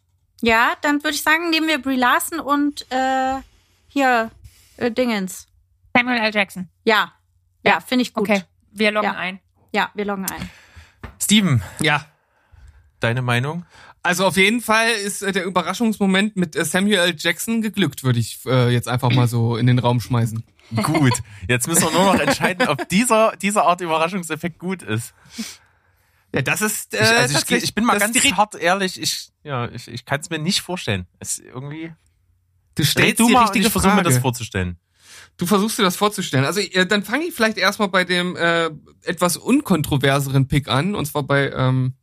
Ja, 0.41 0.75
dann 0.83 1.03
würde 1.03 1.15
ich 1.15 1.23
sagen, 1.23 1.51
nehmen 1.51 1.67
wir 1.67 1.83
Brie 1.83 1.97
Larson 1.97 2.39
und 2.39 2.87
äh, 2.93 3.41
hier 3.89 4.31
äh, 4.77 4.91
Dingens. 4.91 5.47
Samuel 5.97 6.19
L. 6.19 6.35
Jackson. 6.35 6.69
Ja, 6.85 7.13
ja, 7.65 7.81
finde 7.81 8.03
ich 8.03 8.15
gut. 8.15 8.29
Okay, 8.29 8.45
wir 8.71 8.93
loggen 8.93 9.11
Ja. 9.13 9.17
ein. 9.19 9.41
Ja, 9.73 9.91
wir 9.95 10.05
loggen 10.05 10.27
ein. 10.31 10.51
Steven, 11.23 11.63
Ja. 11.81 12.07
deine 13.01 13.23
Meinung? 13.23 13.65
Also 14.03 14.27
auf 14.27 14.37
jeden 14.37 14.61
Fall 14.61 14.91
ist 14.91 15.23
äh, 15.23 15.33
der 15.33 15.45
Überraschungsmoment 15.45 16.37
mit 16.37 16.57
äh, 16.57 16.65
Samuel 16.65 16.99
L. 16.99 17.15
Jackson 17.19 17.63
geglückt, 17.63 18.05
würde 18.05 18.19
ich 18.21 18.39
äh, 18.47 18.71
jetzt 18.71 18.89
einfach 18.89 19.11
mal 19.11 19.29
so 19.29 19.57
in 19.57 19.67
den 19.67 19.79
Raum 19.79 20.01
schmeißen. 20.01 20.43
Gut. 20.83 21.15
Jetzt 21.49 21.67
müssen 21.67 21.83
wir 21.83 21.91
nur 21.91 22.13
noch 22.15 22.21
entscheiden, 22.21 22.69
ob 22.69 22.89
dieser, 22.89 23.35
dieser 23.37 23.65
Art 23.65 23.81
Überraschungseffekt 23.81 24.59
gut 24.59 24.83
ist. 24.83 25.15
Ja, 26.35 26.43
das 26.43 26.61
ist 26.61 26.95
äh, 26.95 27.03
Ich, 27.03 27.11
also 27.11 27.39
ich, 27.57 27.63
ich 27.65 27.75
bin 27.75 27.85
mal 27.85 27.99
ganz 27.99 28.17
hart 28.37 28.55
ehrlich, 28.55 29.01
ich, 29.01 29.31
ja, 29.45 29.69
ich, 29.71 29.89
ich 29.89 30.05
kann 30.05 30.21
es 30.21 30.31
mir 30.31 30.39
nicht 30.39 30.61
vorstellen. 30.61 31.07
Es 31.19 31.39
ist 31.39 31.47
irgendwie. 31.47 31.93
Du 32.75 32.85
stellst 32.85 33.19
du 33.19 33.29
mal 33.29 33.43
richtige 33.43 33.67
ich 33.67 33.73
versuche 33.73 33.95
mir 33.95 34.03
das 34.03 34.19
vorzustellen. 34.19 34.79
Du 35.37 35.47
versuchst 35.47 35.79
dir 35.79 35.83
das 35.83 35.97
vorzustellen. 35.97 36.45
Also 36.45 36.61
äh, 36.61 36.87
dann 36.87 37.05
fange 37.05 37.25
ich 37.27 37.35
vielleicht 37.35 37.59
erstmal 37.59 37.89
bei 37.89 38.05
dem 38.05 38.37
äh, 38.37 38.71
etwas 39.03 39.37
unkontroverseren 39.37 40.49
Pick 40.49 40.69
an, 40.69 40.95
und 40.95 41.07
zwar 41.07 41.23
bei 41.23 41.51
ähm, 41.53 41.95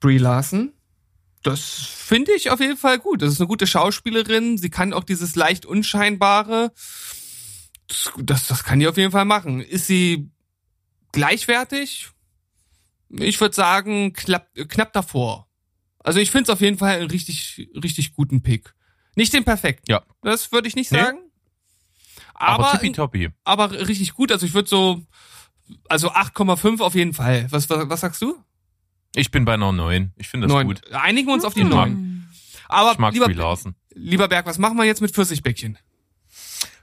Brie 0.00 0.18
Larson. 0.18 0.72
Das 1.42 1.60
finde 1.62 2.32
ich 2.32 2.50
auf 2.50 2.60
jeden 2.60 2.76
Fall 2.76 2.98
gut. 2.98 3.22
Das 3.22 3.32
ist 3.32 3.40
eine 3.40 3.46
gute 3.46 3.66
Schauspielerin. 3.68 4.58
Sie 4.58 4.70
kann 4.70 4.92
auch 4.92 5.04
dieses 5.04 5.36
leicht 5.36 5.64
Unscheinbare. 5.64 6.72
Das, 7.86 8.12
das, 8.18 8.46
das 8.48 8.64
kann 8.64 8.80
die 8.80 8.88
auf 8.88 8.96
jeden 8.96 9.12
Fall 9.12 9.24
machen. 9.24 9.60
Ist 9.60 9.86
sie 9.86 10.28
gleichwertig? 11.12 12.08
Ich 13.10 13.40
würde 13.40 13.54
sagen, 13.54 14.12
knapp, 14.12 14.48
knapp 14.68 14.92
davor. 14.92 15.48
Also 16.00 16.18
ich 16.18 16.32
finde 16.32 16.44
es 16.44 16.50
auf 16.50 16.60
jeden 16.60 16.78
Fall 16.78 16.96
einen 16.98 17.10
richtig, 17.10 17.68
richtig 17.80 18.14
guten 18.14 18.42
Pick. 18.42 18.74
Nicht 19.14 19.32
den 19.32 19.44
perfekten. 19.44 19.90
Ja. 19.90 20.02
Das 20.22 20.50
würde 20.50 20.66
ich 20.68 20.74
nicht 20.74 20.90
Nee. 20.90 20.98
sagen. 20.98 21.18
Aber, 22.38 22.68
Aber, 22.68 22.78
tippitoppi. 22.78 23.30
aber 23.44 23.70
richtig 23.72 24.14
gut. 24.14 24.30
Also 24.30 24.44
ich 24.46 24.52
würde 24.54 24.68
so, 24.68 25.02
also 25.88 26.12
8,5 26.12 26.80
auf 26.80 26.94
jeden 26.94 27.14
Fall. 27.14 27.46
Was, 27.50 27.68
was, 27.70 27.88
was 27.88 28.00
sagst 28.00 28.20
du? 28.22 28.36
Ich 29.14 29.30
bin 29.30 29.44
bei 29.46 29.54
einer 29.54 29.72
9. 29.72 30.12
Ich 30.16 30.28
finde 30.28 30.46
das 30.46 30.54
Neun. 30.54 30.66
gut. 30.66 30.92
Einigen 30.92 31.28
wir 31.28 31.34
uns 31.34 31.44
auf 31.44 31.54
die 31.54 31.60
Ich 31.60 31.66
mag- 31.66 31.88
9. 31.88 32.28
Aber 32.68 32.92
Ich 32.92 32.98
mag 32.98 33.14
lieber, 33.14 33.26
Brie 33.26 33.34
Larson. 33.34 33.74
lieber 33.94 34.28
Berg, 34.28 34.44
was 34.46 34.58
machen 34.58 34.76
wir 34.76 34.84
jetzt 34.84 35.00
mit 35.00 35.12
Pfirsichbäckchen? 35.12 35.78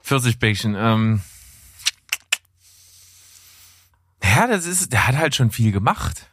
Pfirsichbäckchen, 0.01 0.75
ähm. 0.75 1.21
Ja, 4.23 4.47
das 4.47 4.65
ist, 4.65 4.91
der 4.91 5.07
hat 5.07 5.15
halt 5.17 5.35
schon 5.35 5.51
viel 5.51 5.71
gemacht. 5.71 6.27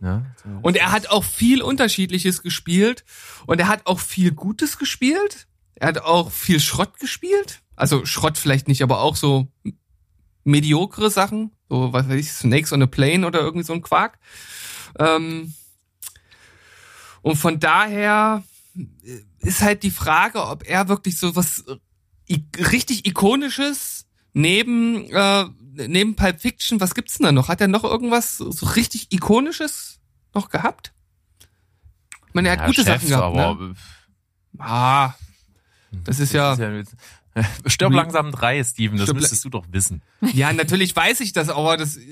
So. 0.00 0.22
Und 0.62 0.76
er 0.76 0.92
hat 0.92 1.08
auch 1.10 1.22
viel 1.24 1.60
Unterschiedliches 1.62 2.42
gespielt. 2.42 3.04
Und 3.46 3.60
er 3.60 3.68
hat 3.68 3.86
auch 3.86 4.00
viel 4.00 4.32
Gutes 4.32 4.78
gespielt. 4.78 5.46
Er 5.80 5.88
hat 5.88 5.98
auch 5.98 6.30
viel 6.30 6.60
Schrott 6.60 6.98
gespielt. 7.00 7.62
Also 7.74 8.04
Schrott 8.04 8.38
vielleicht 8.38 8.68
nicht, 8.68 8.82
aber 8.82 9.00
auch 9.00 9.16
so 9.16 9.48
mediokre 10.44 11.10
Sachen. 11.10 11.52
So, 11.68 11.92
was 11.92 12.08
weiß 12.08 12.16
ich, 12.20 12.30
Snakes 12.32 12.72
on 12.72 12.82
a 12.82 12.86
Plane 12.86 13.26
oder 13.26 13.40
irgendwie 13.40 13.64
so 13.64 13.72
ein 13.72 13.82
Quark. 13.82 14.18
Ähm, 14.98 15.54
und 17.22 17.36
von 17.36 17.58
daher 17.60 18.42
ist 19.40 19.62
halt 19.62 19.82
die 19.82 19.90
Frage, 19.90 20.46
ob 20.46 20.64
er 20.68 20.88
wirklich 20.88 21.18
so 21.18 21.34
was 21.36 21.64
i- 22.28 22.44
richtig 22.58 23.06
ikonisches 23.06 24.06
neben 24.32 25.08
äh, 25.10 25.46
neben 25.88 26.14
Pulp 26.16 26.40
Fiction, 26.40 26.80
was 26.80 26.94
gibt's 26.94 27.16
denn 27.18 27.24
da 27.24 27.32
noch? 27.32 27.48
Hat 27.48 27.60
er 27.60 27.68
noch 27.68 27.84
irgendwas 27.84 28.36
so 28.38 28.66
richtig 28.66 29.12
ikonisches 29.12 30.00
noch 30.34 30.50
gehabt? 30.50 30.92
Ich 32.28 32.34
meine, 32.34 32.48
er 32.48 32.52
hat 32.52 32.60
ja, 32.60 32.66
gute 32.66 32.82
Chefs, 32.84 33.06
Sachen 33.08 33.08
gehabt, 33.08 33.34
ne? 33.36 33.74
Ah, 34.58 35.14
das 36.04 36.20
ist 36.20 36.32
ja, 36.32 36.56
Das 36.56 36.58
ist 36.58 36.94
ja 36.94 37.42
Stirb 37.66 37.92
langsam 37.92 38.32
drei, 38.32 38.62
Steven, 38.64 38.98
das 38.98 39.12
müsstest 39.12 39.44
du 39.44 39.50
doch 39.50 39.64
wissen. 39.70 40.02
ja, 40.32 40.52
natürlich 40.52 40.94
weiß 40.94 41.20
ich 41.20 41.32
das, 41.32 41.48
aber 41.48 41.76
das 41.76 41.96
äh, 41.96 42.02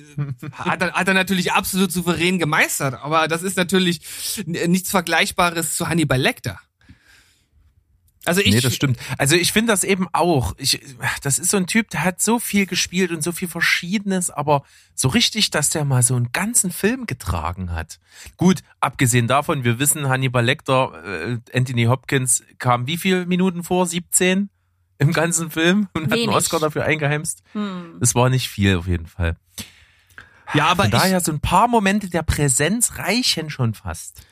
hat 0.52 0.80
er, 0.80 0.92
hat 0.92 1.08
er 1.08 1.14
natürlich 1.14 1.52
absolut 1.52 1.90
souverän 1.90 2.38
gemeistert. 2.38 2.94
Aber 3.02 3.26
das 3.26 3.42
ist 3.42 3.56
natürlich 3.56 4.00
nichts 4.46 4.90
Vergleichbares 4.90 5.76
zu 5.76 5.88
Hannibal 5.88 6.20
Lecter. 6.20 6.60
Also 8.24 8.40
ich, 8.40 8.52
nee, 8.52 8.60
das 8.60 8.74
stimmt. 8.74 8.98
Also 9.16 9.36
ich 9.36 9.52
finde 9.52 9.72
das 9.72 9.84
eben 9.84 10.06
auch. 10.12 10.54
Ich, 10.58 10.80
das 11.22 11.38
ist 11.38 11.50
so 11.50 11.56
ein 11.56 11.66
Typ, 11.66 11.90
der 11.90 12.04
hat 12.04 12.20
so 12.20 12.38
viel 12.38 12.66
gespielt 12.66 13.10
und 13.10 13.22
so 13.22 13.32
viel 13.32 13.48
Verschiedenes, 13.48 14.30
aber 14.30 14.64
so 14.94 15.08
richtig, 15.08 15.50
dass 15.50 15.70
der 15.70 15.84
mal 15.84 16.02
so 16.02 16.14
einen 16.14 16.32
ganzen 16.32 16.70
Film 16.70 17.06
getragen 17.06 17.72
hat. 17.72 18.00
Gut, 18.36 18.62
abgesehen 18.80 19.28
davon, 19.28 19.64
wir 19.64 19.78
wissen, 19.78 20.08
Hannibal 20.08 20.44
Lecter, 20.44 21.02
äh, 21.04 21.38
Anthony 21.56 21.84
Hopkins 21.84 22.42
kam 22.58 22.86
wie 22.86 22.96
viele 22.96 23.26
Minuten 23.26 23.62
vor? 23.64 23.86
17 23.86 24.50
im 24.98 25.12
ganzen 25.12 25.50
Film 25.50 25.88
und 25.94 26.06
hat 26.06 26.12
einen 26.12 26.22
Wenig. 26.22 26.34
Oscar 26.34 26.58
dafür 26.58 26.84
eingeheimst. 26.84 27.42
Hm. 27.52 27.96
Das 28.00 28.14
war 28.14 28.28
nicht 28.30 28.48
viel 28.48 28.76
auf 28.76 28.88
jeden 28.88 29.06
Fall. 29.06 29.36
ja, 30.54 30.66
aber 30.66 30.84
Von 30.84 30.92
ich, 30.92 30.98
daher 30.98 31.20
so 31.20 31.32
ein 31.32 31.40
paar 31.40 31.68
Momente 31.68 32.10
der 32.10 32.22
Präsenz 32.24 32.98
reichen 32.98 33.48
schon 33.48 33.74
fast. 33.74 34.22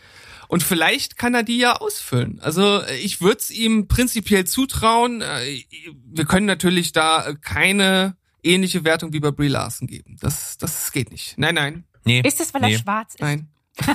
Und 0.49 0.62
vielleicht 0.62 1.17
kann 1.17 1.35
er 1.35 1.43
die 1.43 1.59
ja 1.59 1.75
ausfüllen. 1.76 2.41
Also 2.41 2.83
äh, 2.83 2.97
ich 2.99 3.21
würde 3.21 3.38
es 3.38 3.50
ihm 3.50 3.88
prinzipiell 3.88 4.45
zutrauen. 4.45 5.23
Äh, 5.23 5.65
Wir 6.05 6.25
können 6.25 6.47
natürlich 6.47 6.93
da 6.93 7.26
äh, 7.26 7.35
keine 7.41 8.17
ähnliche 8.43 8.85
Wertung 8.85 9.12
wie 9.12 9.21
bei 9.21 9.31
Brie 9.31 9.49
Larson 9.49 9.88
geben. 9.88 10.17
Das, 10.21 10.57
das 10.59 10.93
geht 10.93 11.11
nicht. 11.11 11.37
Nein, 11.37 11.55
nein, 11.57 11.85
Nee. 12.07 12.21
Ist 12.21 12.38
das, 12.38 12.55
weil 12.55 12.62
nee. 12.62 12.75
er 12.75 12.79
schwarz 12.79 13.15
ist? 13.15 13.21
nein. 13.21 13.49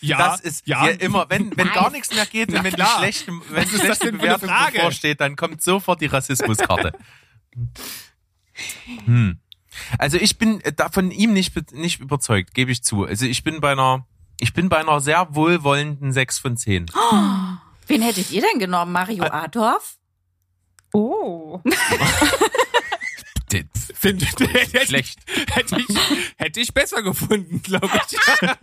Ja, 0.00 0.18
das 0.18 0.40
ist 0.40 0.66
ja, 0.68 0.86
immer, 0.86 1.28
wenn, 1.28 1.56
wenn 1.56 1.68
gar 1.72 1.90
nichts 1.90 2.14
mehr 2.14 2.26
geht 2.26 2.48
und 2.50 2.62
wenn 2.62 2.74
die 2.74 2.84
schlechte, 2.98 3.32
wenn 3.50 3.68
das 3.68 3.80
schlechte 3.80 4.12
Bewertung 4.12 4.48
Frage? 4.48 4.74
bevorsteht, 4.74 5.20
dann 5.20 5.34
kommt 5.34 5.62
sofort 5.62 6.00
die 6.00 6.06
Rassismuskarte. 6.06 6.92
hm. 9.06 9.40
Also 9.98 10.18
ich 10.18 10.38
bin 10.38 10.62
da 10.76 10.90
von 10.90 11.10
ihm 11.10 11.32
nicht, 11.32 11.72
nicht 11.72 12.00
überzeugt, 12.00 12.54
gebe 12.54 12.70
ich 12.70 12.84
zu. 12.84 13.04
Also 13.04 13.26
ich 13.26 13.42
bin 13.42 13.60
bei 13.60 13.72
einer, 13.72 14.06
ich 14.40 14.52
bin 14.52 14.68
bei 14.68 14.78
einer 14.78 15.00
sehr 15.00 15.34
wohlwollenden 15.34 16.12
6 16.12 16.38
von 16.38 16.56
10. 16.56 16.86
Wen 17.86 18.02
hättet 18.02 18.30
ihr 18.30 18.42
denn 18.42 18.58
genommen? 18.58 18.92
Mario 18.92 19.24
Adorf? 19.24 19.96
Oh. 20.92 21.60
Finde 24.04 24.26
hätte, 24.26 24.86
Schlecht. 24.86 25.18
hätte 25.50 25.78
ich, 25.78 25.96
hätte 26.36 26.60
ich 26.60 26.74
besser 26.74 27.02
gefunden, 27.02 27.62
glaube 27.62 27.88
ich. 28.10 28.18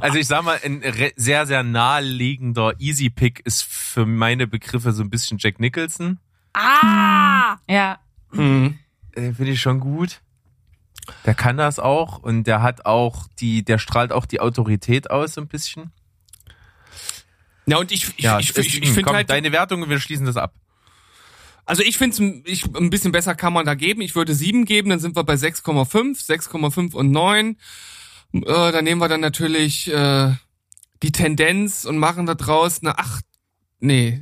Also 0.00 0.18
ich 0.18 0.26
sag 0.28 0.44
mal, 0.44 0.60
ein 0.62 0.82
sehr, 1.16 1.46
sehr 1.46 1.64
naheliegender 1.64 2.74
Easy 2.78 3.10
Pick 3.10 3.40
ist 3.40 3.64
für 3.64 4.06
meine 4.06 4.46
Begriffe 4.46 4.92
so 4.92 5.02
ein 5.02 5.10
bisschen 5.10 5.38
Jack 5.38 5.58
Nicholson. 5.58 6.20
Ah! 6.52 7.56
Ja. 7.68 7.98
Mhm. 8.30 8.78
äh, 9.12 9.32
finde 9.32 9.52
ich 9.52 9.60
schon 9.60 9.80
gut. 9.80 10.20
Der 11.24 11.34
kann 11.34 11.56
das 11.56 11.78
auch 11.78 12.18
und 12.18 12.44
der 12.44 12.62
hat 12.62 12.86
auch 12.86 13.26
die, 13.40 13.64
der 13.64 13.78
strahlt 13.78 14.12
auch 14.12 14.26
die 14.26 14.40
Autorität 14.40 15.10
aus 15.10 15.34
so 15.34 15.40
ein 15.40 15.48
bisschen. 15.48 15.92
Ja, 17.66 17.78
und 17.78 17.90
ich, 17.92 18.08
ich, 18.16 18.24
Ja, 18.24 18.38
ich, 18.38 18.56
ich, 18.56 18.82
ich 18.82 18.88
finde 18.88 19.02
komm, 19.02 19.16
halt, 19.16 19.30
deine 19.30 19.52
Wertung 19.52 19.88
wir 19.88 19.98
schließen 20.00 20.26
das 20.26 20.36
ab. 20.36 20.54
also 21.64 21.82
ich 21.82 21.98
finde 21.98 22.14
es 22.16 22.42
ich, 22.44 22.64
ein 22.76 22.90
bisschen 22.90 23.12
besser 23.12 23.34
kann 23.34 23.52
man 23.52 23.66
da 23.66 23.74
geben. 23.74 24.00
Ich 24.02 24.14
würde 24.14 24.34
sieben 24.34 24.64
geben, 24.64 24.90
dann 24.90 25.00
sind 25.00 25.16
wir 25.16 25.24
bei 25.24 25.34
6,5, 25.34 26.24
6,5 26.26 26.94
und 26.94 27.10
9. 27.10 27.56
Äh, 28.32 28.42
da 28.44 28.82
nehmen 28.82 29.00
wir 29.00 29.08
dann 29.08 29.20
natürlich 29.20 29.92
äh, 29.92 30.32
die 31.02 31.12
Tendenz 31.12 31.84
und 31.84 31.98
machen 31.98 32.26
da 32.26 32.34
draus 32.34 32.80
eine 32.82 32.98
8, 32.98 33.24
nee, 33.80 34.20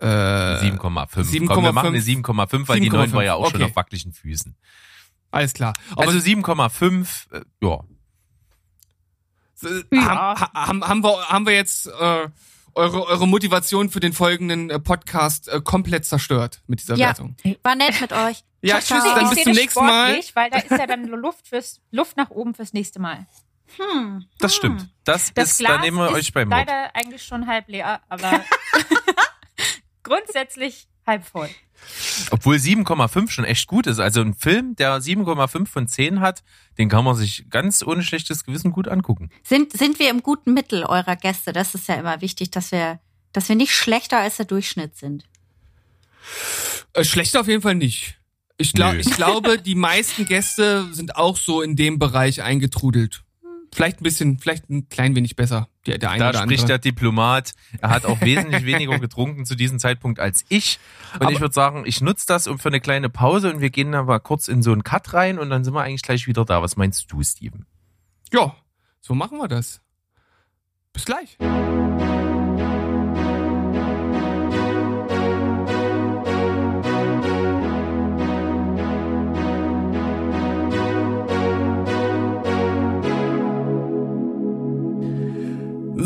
Äh, 0.00 0.04
7,5. 0.04 0.76
Komm, 0.78 0.94
wir 0.96 1.06
7,5. 1.06 1.72
machen 1.72 1.86
eine 1.88 1.98
7,5, 2.00 2.68
weil 2.68 2.80
die 2.80 2.90
9 2.90 3.12
war 3.12 3.22
ja 3.22 3.34
auch 3.34 3.50
schon 3.50 3.60
7,5, 3.60 3.64
auf 3.66 3.76
wackeligen 3.76 4.12
Füßen. 4.12 4.56
Alles 5.32 5.52
klar. 5.54 5.72
Aber 5.92 6.02
Also 6.06 6.18
7,5, 6.18 7.32
äh, 7.32 7.42
ja. 7.60 7.80
äh, 9.64 9.82
Ja. 9.96 10.02
haben, 10.04 10.40
ha- 10.40 10.52
haben, 10.66 10.84
haben, 10.88 11.02
wir, 11.04 11.28
haben 11.28 11.46
wir 11.46 11.54
jetzt 11.54 11.86
äh, 11.86 12.28
eure, 12.74 13.06
eure 13.06 13.26
Motivation 13.28 13.90
für 13.90 14.00
den 14.00 14.12
folgenden 14.12 14.70
äh, 14.70 14.78
Podcast 14.78 15.48
äh, 15.48 15.60
komplett 15.60 16.04
zerstört 16.04 16.62
mit 16.66 16.80
dieser 16.80 16.96
Ja, 16.96 17.08
Wertung? 17.08 17.36
war 17.62 17.74
nett 17.74 18.00
mit 18.00 18.12
euch. 18.12 18.44
Ja, 18.64 18.80
Ciao, 18.80 19.00
tschüss, 19.00 19.04
ciao. 19.10 19.14
dann 19.18 19.24
ich 19.24 19.30
bis 19.34 19.42
zum 19.42 19.52
das 19.54 19.60
nächsten 19.60 19.84
Mal. 19.84 20.04
sportlich, 20.12 20.36
Weil 20.36 20.50
da 20.50 20.58
ist 20.58 20.70
ja 20.70 20.86
dann 20.86 21.04
Luft, 21.08 21.48
fürs, 21.48 21.80
Luft 21.90 22.16
nach 22.16 22.30
oben 22.30 22.54
fürs 22.54 22.72
nächste 22.72 23.00
Mal. 23.00 23.26
Hm. 23.76 24.24
Das 24.38 24.54
stimmt. 24.54 24.88
Das, 25.02 25.34
Das 25.34 25.50
ist, 25.50 25.58
Glas 25.58 25.72
da 25.72 25.80
nehmen 25.80 25.96
wir 25.96 26.06
ist 26.10 26.14
euch 26.14 26.32
beim 26.32 26.48
leider 26.48 26.94
eigentlich 26.94 27.24
schon 27.24 27.48
halb 27.48 27.66
leer, 27.68 28.00
aber 28.08 28.30
grundsätzlich 30.04 30.88
halb 31.06 31.24
voll. 31.24 31.48
Obwohl 32.30 32.56
7,5 32.56 33.30
schon 33.30 33.44
echt 33.44 33.66
gut 33.66 33.86
ist. 33.86 33.98
Also 33.98 34.20
ein 34.20 34.34
Film, 34.34 34.76
der 34.76 34.98
7,5 34.98 35.66
von 35.66 35.88
10 35.88 36.20
hat, 36.20 36.42
den 36.78 36.88
kann 36.88 37.04
man 37.04 37.16
sich 37.16 37.46
ganz 37.50 37.82
ohne 37.82 38.02
schlechtes 38.02 38.44
Gewissen 38.44 38.70
gut 38.70 38.88
angucken. 38.88 39.30
Sind, 39.42 39.72
sind 39.72 39.98
wir 39.98 40.10
im 40.10 40.22
guten 40.22 40.54
Mittel 40.54 40.84
eurer 40.84 41.16
Gäste? 41.16 41.52
Das 41.52 41.74
ist 41.74 41.88
ja 41.88 41.96
immer 41.96 42.20
wichtig, 42.20 42.50
dass 42.50 42.70
wir, 42.72 43.00
dass 43.32 43.48
wir 43.48 43.56
nicht 43.56 43.74
schlechter 43.74 44.18
als 44.18 44.36
der 44.36 44.46
Durchschnitt 44.46 44.96
sind. 44.96 45.24
Äh, 46.92 47.04
schlechter 47.04 47.40
auf 47.40 47.48
jeden 47.48 47.62
Fall 47.62 47.74
nicht. 47.74 48.18
Ich, 48.58 48.74
glaub, 48.74 48.94
ich 48.94 49.10
glaube, 49.10 49.58
die 49.58 49.74
meisten 49.74 50.24
Gäste 50.24 50.86
sind 50.92 51.16
auch 51.16 51.36
so 51.36 51.62
in 51.62 51.74
dem 51.74 51.98
Bereich 51.98 52.42
eingetrudelt. 52.42 53.24
Vielleicht 53.74 54.00
ein 54.00 54.04
bisschen, 54.04 54.38
vielleicht 54.38 54.68
ein 54.68 54.88
klein 54.90 55.16
wenig 55.16 55.34
besser, 55.34 55.68
der, 55.86 55.96
der 55.96 56.10
eine 56.10 56.18
Da 56.24 56.28
oder 56.28 56.38
spricht 56.42 56.64
andere. 56.64 56.78
der 56.78 56.92
Diplomat. 56.92 57.52
Er 57.80 57.88
hat 57.88 58.04
auch 58.04 58.20
wesentlich 58.20 58.66
weniger 58.66 58.98
getrunken 58.98 59.46
zu 59.46 59.54
diesem 59.54 59.78
Zeitpunkt 59.78 60.20
als 60.20 60.44
ich. 60.50 60.78
Und 61.14 61.22
Aber- 61.22 61.32
ich 61.32 61.40
würde 61.40 61.54
sagen, 61.54 61.84
ich 61.86 62.02
nutze 62.02 62.26
das 62.26 62.46
um 62.46 62.58
für 62.58 62.68
eine 62.68 62.80
kleine 62.80 63.08
Pause 63.08 63.50
und 63.52 63.60
wir 63.62 63.70
gehen 63.70 63.92
dann 63.92 64.04
mal 64.04 64.18
kurz 64.20 64.48
in 64.48 64.62
so 64.62 64.72
einen 64.72 64.84
Cut 64.84 65.14
rein 65.14 65.38
und 65.38 65.48
dann 65.48 65.64
sind 65.64 65.72
wir 65.72 65.82
eigentlich 65.82 66.02
gleich 66.02 66.26
wieder 66.26 66.44
da. 66.44 66.60
Was 66.60 66.76
meinst 66.76 67.10
du, 67.10 67.22
Steven? 67.22 67.64
Ja, 68.30 68.54
so 69.00 69.14
machen 69.14 69.38
wir 69.38 69.48
das. 69.48 69.80
Bis 70.92 71.06
gleich. 71.06 71.38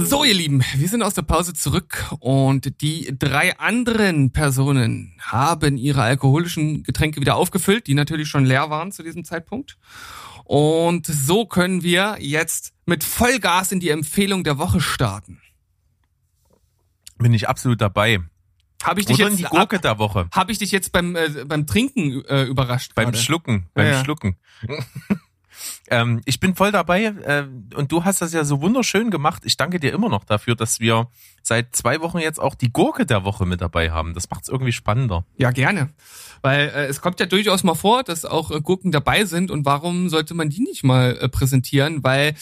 So, 0.09 0.23
ihr 0.23 0.35
Lieben, 0.35 0.63
wir 0.77 0.89
sind 0.89 1.03
aus 1.03 1.15
der 1.15 1.23
Pause 1.23 1.53
zurück 1.53 2.15
und 2.21 2.81
die 2.81 3.13
drei 3.19 3.59
anderen 3.59 4.31
Personen 4.31 5.17
haben 5.21 5.77
ihre 5.77 6.03
alkoholischen 6.03 6.85
Getränke 6.85 7.21
wieder 7.21 7.35
aufgefüllt, 7.35 7.89
die 7.89 7.95
natürlich 7.95 8.29
schon 8.29 8.45
leer 8.45 8.71
waren 8.71 8.93
zu 8.93 9.03
diesem 9.03 9.25
Zeitpunkt. 9.25 9.79
Und 10.45 11.07
so 11.07 11.45
können 11.45 11.83
wir 11.83 12.19
jetzt 12.21 12.73
mit 12.87 13.03
Vollgas 13.03 13.73
in 13.73 13.81
die 13.81 13.91
Empfehlung 13.91 14.45
der 14.45 14.59
Woche 14.59 14.81
starten. 14.81 15.41
Bin 17.19 17.35
ich 17.35 17.49
absolut 17.49 17.81
dabei. 17.81 18.21
Habe 18.85 19.01
ich 19.01 19.07
dich 19.07 19.19
Oder 19.19 19.31
jetzt 19.31 19.41
die 19.41 19.45
Gurke 19.45 19.81
der 19.81 19.99
Woche. 19.99 20.29
Habe 20.33 20.53
ich 20.53 20.59
dich 20.59 20.71
jetzt 20.71 20.93
beim 20.93 21.17
äh, 21.17 21.45
beim 21.47 21.67
Trinken 21.67 22.25
äh, 22.27 22.45
überrascht? 22.45 22.95
Beim 22.95 23.07
gerade? 23.07 23.19
Schlucken, 23.19 23.67
beim 23.75 23.87
Ja, 23.87 23.93
ja. 23.93 24.05
Schlucken. 24.05 24.37
Ähm, 25.89 26.21
ich 26.25 26.41
bin 26.41 26.55
voll 26.55 26.73
dabei 26.73 27.05
äh, 27.05 27.47
und 27.75 27.93
du 27.93 28.05
hast 28.05 28.21
das 28.23 28.33
ja 28.33 28.45
so 28.45 28.61
wunderschön 28.61 29.11
gemacht. 29.11 29.43
Ich 29.45 29.57
danke 29.57 29.81
dir 29.81 29.93
immer 29.93 30.09
noch 30.09 30.25
dafür, 30.25 30.55
dass 30.57 30.81
wir 30.81 31.09
seit 31.43 31.75
zwei 31.77 32.01
Wochen 32.01 32.19
jetzt 32.19 32.41
auch 32.41 32.55
die 32.55 32.73
Gurke 32.73 33.07
der 33.07 33.25
Woche 33.25 33.47
mit 33.47 33.61
dabei 33.61 33.91
haben. 33.91 34.15
Das 34.15 34.31
macht 34.31 34.43
es 34.45 34.49
irgendwie 34.49 34.73
spannender. 34.73 35.25
Ja, 35.37 35.51
gerne. 35.51 35.91
Weil 36.43 36.69
äh, 36.69 36.87
es 36.87 37.01
kommt 37.01 37.21
ja 37.21 37.27
durchaus 37.27 37.63
mal 37.65 37.75
vor, 37.75 38.03
dass 38.03 38.25
auch 38.25 38.51
äh, 38.51 38.61
Gurken 38.61 38.93
dabei 38.93 39.25
sind 39.25 39.51
und 39.51 39.65
warum 39.65 40.09
sollte 40.09 40.35
man 40.35 40.49
die 40.51 40.61
nicht 40.61 40.85
mal 40.85 41.17
äh, 41.21 41.29
präsentieren? 41.29 42.03
Weil 42.05 42.35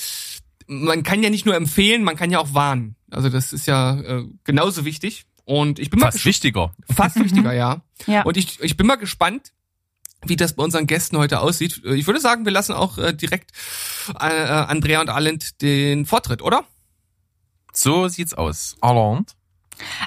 man 0.67 1.03
kann 1.03 1.23
ja 1.23 1.31
nicht 1.31 1.45
nur 1.47 1.55
empfehlen, 1.57 2.05
man 2.05 2.17
kann 2.17 2.31
ja 2.31 2.39
auch 2.39 2.55
warnen. 2.55 2.97
Also 3.11 3.29
das 3.29 3.53
ist 3.53 3.67
ja 3.67 4.01
äh, 4.01 4.25
genauso 4.45 4.85
wichtig. 4.85 5.27
Und 5.47 5.79
ich 5.79 5.91
bin 5.91 6.01
mal 6.01 6.07
Fast 6.07 6.19
gesch- 6.19 6.25
wichtiger. 6.27 6.73
fast 6.91 7.17
wichtiger, 7.17 7.53
ja. 7.55 7.83
Ja. 8.07 8.23
Und 8.23 8.39
ich, 8.39 8.61
ich 8.63 8.79
bin 8.79 8.87
mal 8.87 8.97
gespannt, 8.97 9.53
wie 10.27 10.37
das 10.37 10.55
bei 10.55 10.63
unseren 10.63 10.87
Gästen 10.87 11.19
heute 11.19 11.41
aussieht. 11.41 11.83
Ich 11.85 12.07
würde 12.07 12.21
sagen, 12.21 12.45
wir 12.45 12.53
lassen 12.53 12.73
auch 12.73 12.99
äh, 12.99 13.13
direkt 13.13 13.53
äh, 14.21 14.27
äh, 14.27 14.49
Andrea 14.49 15.01
und 15.01 15.11
Alent 15.11 15.61
den 15.63 16.07
Vortritt, 16.07 16.43
oder? 16.43 16.65
So 17.73 18.09
sieht's 18.09 18.35
aus. 18.35 18.77
Arland. 18.81 19.33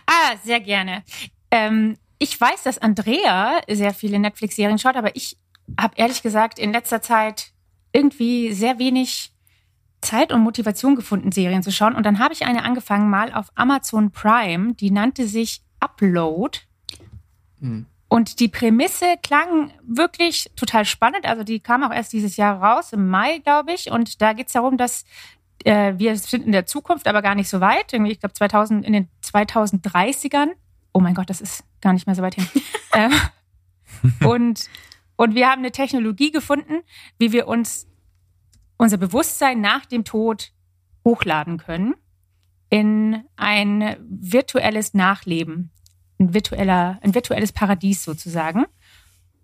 Ah, 0.06 0.36
sehr 0.44 0.60
gerne. 0.60 1.04
Ähm, 1.52 1.98
ich 2.20 2.40
weiß, 2.40 2.64
dass 2.64 2.78
Andrea 2.78 3.62
sehr 3.70 3.94
viele 3.94 4.20
Netflix-Serien 4.20 4.80
schaut, 4.80 4.96
aber 4.96 5.16
ich 5.16 5.38
habe 5.80 5.96
ehrlich 5.98 6.22
gesagt 6.22 6.60
in 6.60 6.72
letzter 6.72 7.02
Zeit 7.02 7.52
irgendwie 7.92 8.54
sehr 8.54 8.80
wenig 8.80 9.32
Zeit 10.02 10.32
und 10.32 10.42
Motivation 10.42 10.96
gefunden, 10.96 11.32
Serien 11.32 11.64
zu 11.64 11.72
schauen. 11.72 11.96
Und 11.96 12.06
dann 12.06 12.20
habe 12.20 12.34
ich 12.34 12.46
eine 12.46 12.64
angefangen 12.64 13.10
mal 13.10 13.34
auf 13.34 13.48
Amazon 13.56 14.12
Prime, 14.12 14.74
die 14.76 14.92
nannte 14.92 15.28
sich 15.28 15.62
Upload. 15.80 16.60
Und 18.10 18.40
die 18.40 18.48
Prämisse 18.48 19.16
klang 19.22 19.72
wirklich 19.86 20.50
total 20.56 20.86
spannend. 20.86 21.26
Also 21.26 21.44
die 21.44 21.60
kam 21.60 21.84
auch 21.84 21.94
erst 21.94 22.14
dieses 22.14 22.38
Jahr 22.38 22.62
raus, 22.62 22.94
im 22.94 23.10
Mai, 23.10 23.40
glaube 23.40 23.74
ich. 23.74 23.92
Und 23.92 24.22
da 24.22 24.34
geht 24.34 24.48
es 24.48 24.54
darum, 24.54 24.78
dass 24.78 25.04
äh, 25.66 25.94
wir 25.98 26.16
sind 26.16 26.46
in 26.46 26.54
der 26.54 26.66
Zukunft, 26.66 27.08
aber 27.08 27.22
gar 27.22 27.36
nicht 27.36 27.50
so 27.50 27.60
weit. 27.60 27.92
Irgendwie, 27.92 28.14
ich 28.14 28.20
glaube 28.20 28.34
2000 28.34 28.86
in 28.86 28.94
den 28.94 29.10
2030ern. 29.24 30.52
Oh 30.94 31.02
mein 31.02 31.16
Gott, 31.16 31.30
das 31.30 31.42
ist 31.42 31.64
gar 31.82 31.94
nicht 31.94 32.08
mehr 32.08 32.16
so 32.16 32.22
weit 32.22 32.36
hin. 32.36 32.48
ähm, 32.94 33.12
und 34.26 34.70
und 35.18 35.34
wir 35.36 35.50
haben 35.50 35.60
eine 35.60 35.72
Technologie 35.72 36.32
gefunden, 36.32 36.84
wie 37.18 37.34
wir 37.34 37.48
uns 37.48 37.88
unser 38.78 38.98
Bewusstsein 38.98 39.60
nach 39.60 39.86
dem 39.86 40.06
Tod 40.06 40.54
hochladen 41.04 41.58
können 41.58 41.96
in 42.70 43.24
ein 43.36 43.98
virtuelles 44.08 44.94
Nachleben, 44.94 45.72
ein 46.20 46.34
virtueller, 46.34 47.00
ein 47.02 47.14
virtuelles 47.14 47.52
Paradies 47.52 48.04
sozusagen. 48.04 48.66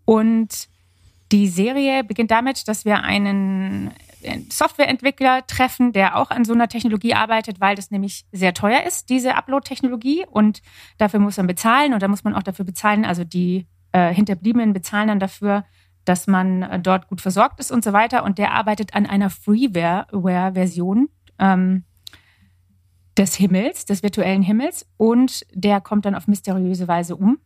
Und 0.05 0.67
die 1.31 1.47
Serie 1.47 2.03
beginnt 2.03 2.31
damit, 2.31 2.67
dass 2.67 2.85
wir 2.85 3.03
einen 3.03 3.91
Softwareentwickler 4.49 5.45
treffen, 5.47 5.91
der 5.91 6.15
auch 6.17 6.29
an 6.29 6.45
so 6.45 6.53
einer 6.53 6.67
Technologie 6.67 7.13
arbeitet, 7.13 7.59
weil 7.59 7.75
das 7.75 7.91
nämlich 7.91 8.25
sehr 8.31 8.53
teuer 8.53 8.83
ist, 8.83 9.09
diese 9.09 9.35
Upload-Technologie. 9.35 10.25
Und 10.29 10.61
dafür 10.97 11.19
muss 11.19 11.37
man 11.37 11.47
bezahlen 11.47 11.93
und 11.93 12.01
da 12.01 12.07
muss 12.07 12.23
man 12.23 12.35
auch 12.35 12.43
dafür 12.43 12.65
bezahlen, 12.65 13.05
also 13.05 13.23
die 13.23 13.67
äh, 13.91 14.13
Hinterbliebenen 14.13 14.73
bezahlen 14.73 15.07
dann 15.07 15.19
dafür, 15.19 15.65
dass 16.05 16.27
man 16.27 16.63
äh, 16.63 16.79
dort 16.79 17.07
gut 17.07 17.21
versorgt 17.21 17.59
ist 17.59 17.71
und 17.71 17.83
so 17.83 17.93
weiter. 17.93 18.23
Und 18.23 18.37
der 18.37 18.51
arbeitet 18.51 18.93
an 18.93 19.05
einer 19.05 19.29
Freeware-Version 19.29 21.09
ähm, 21.39 21.83
des 23.17 23.35
Himmels, 23.35 23.85
des 23.85 24.03
virtuellen 24.03 24.41
Himmels. 24.41 24.85
Und 24.97 25.45
der 25.53 25.81
kommt 25.81 26.05
dann 26.05 26.15
auf 26.15 26.27
mysteriöse 26.27 26.87
Weise 26.87 27.15
um. 27.15 27.39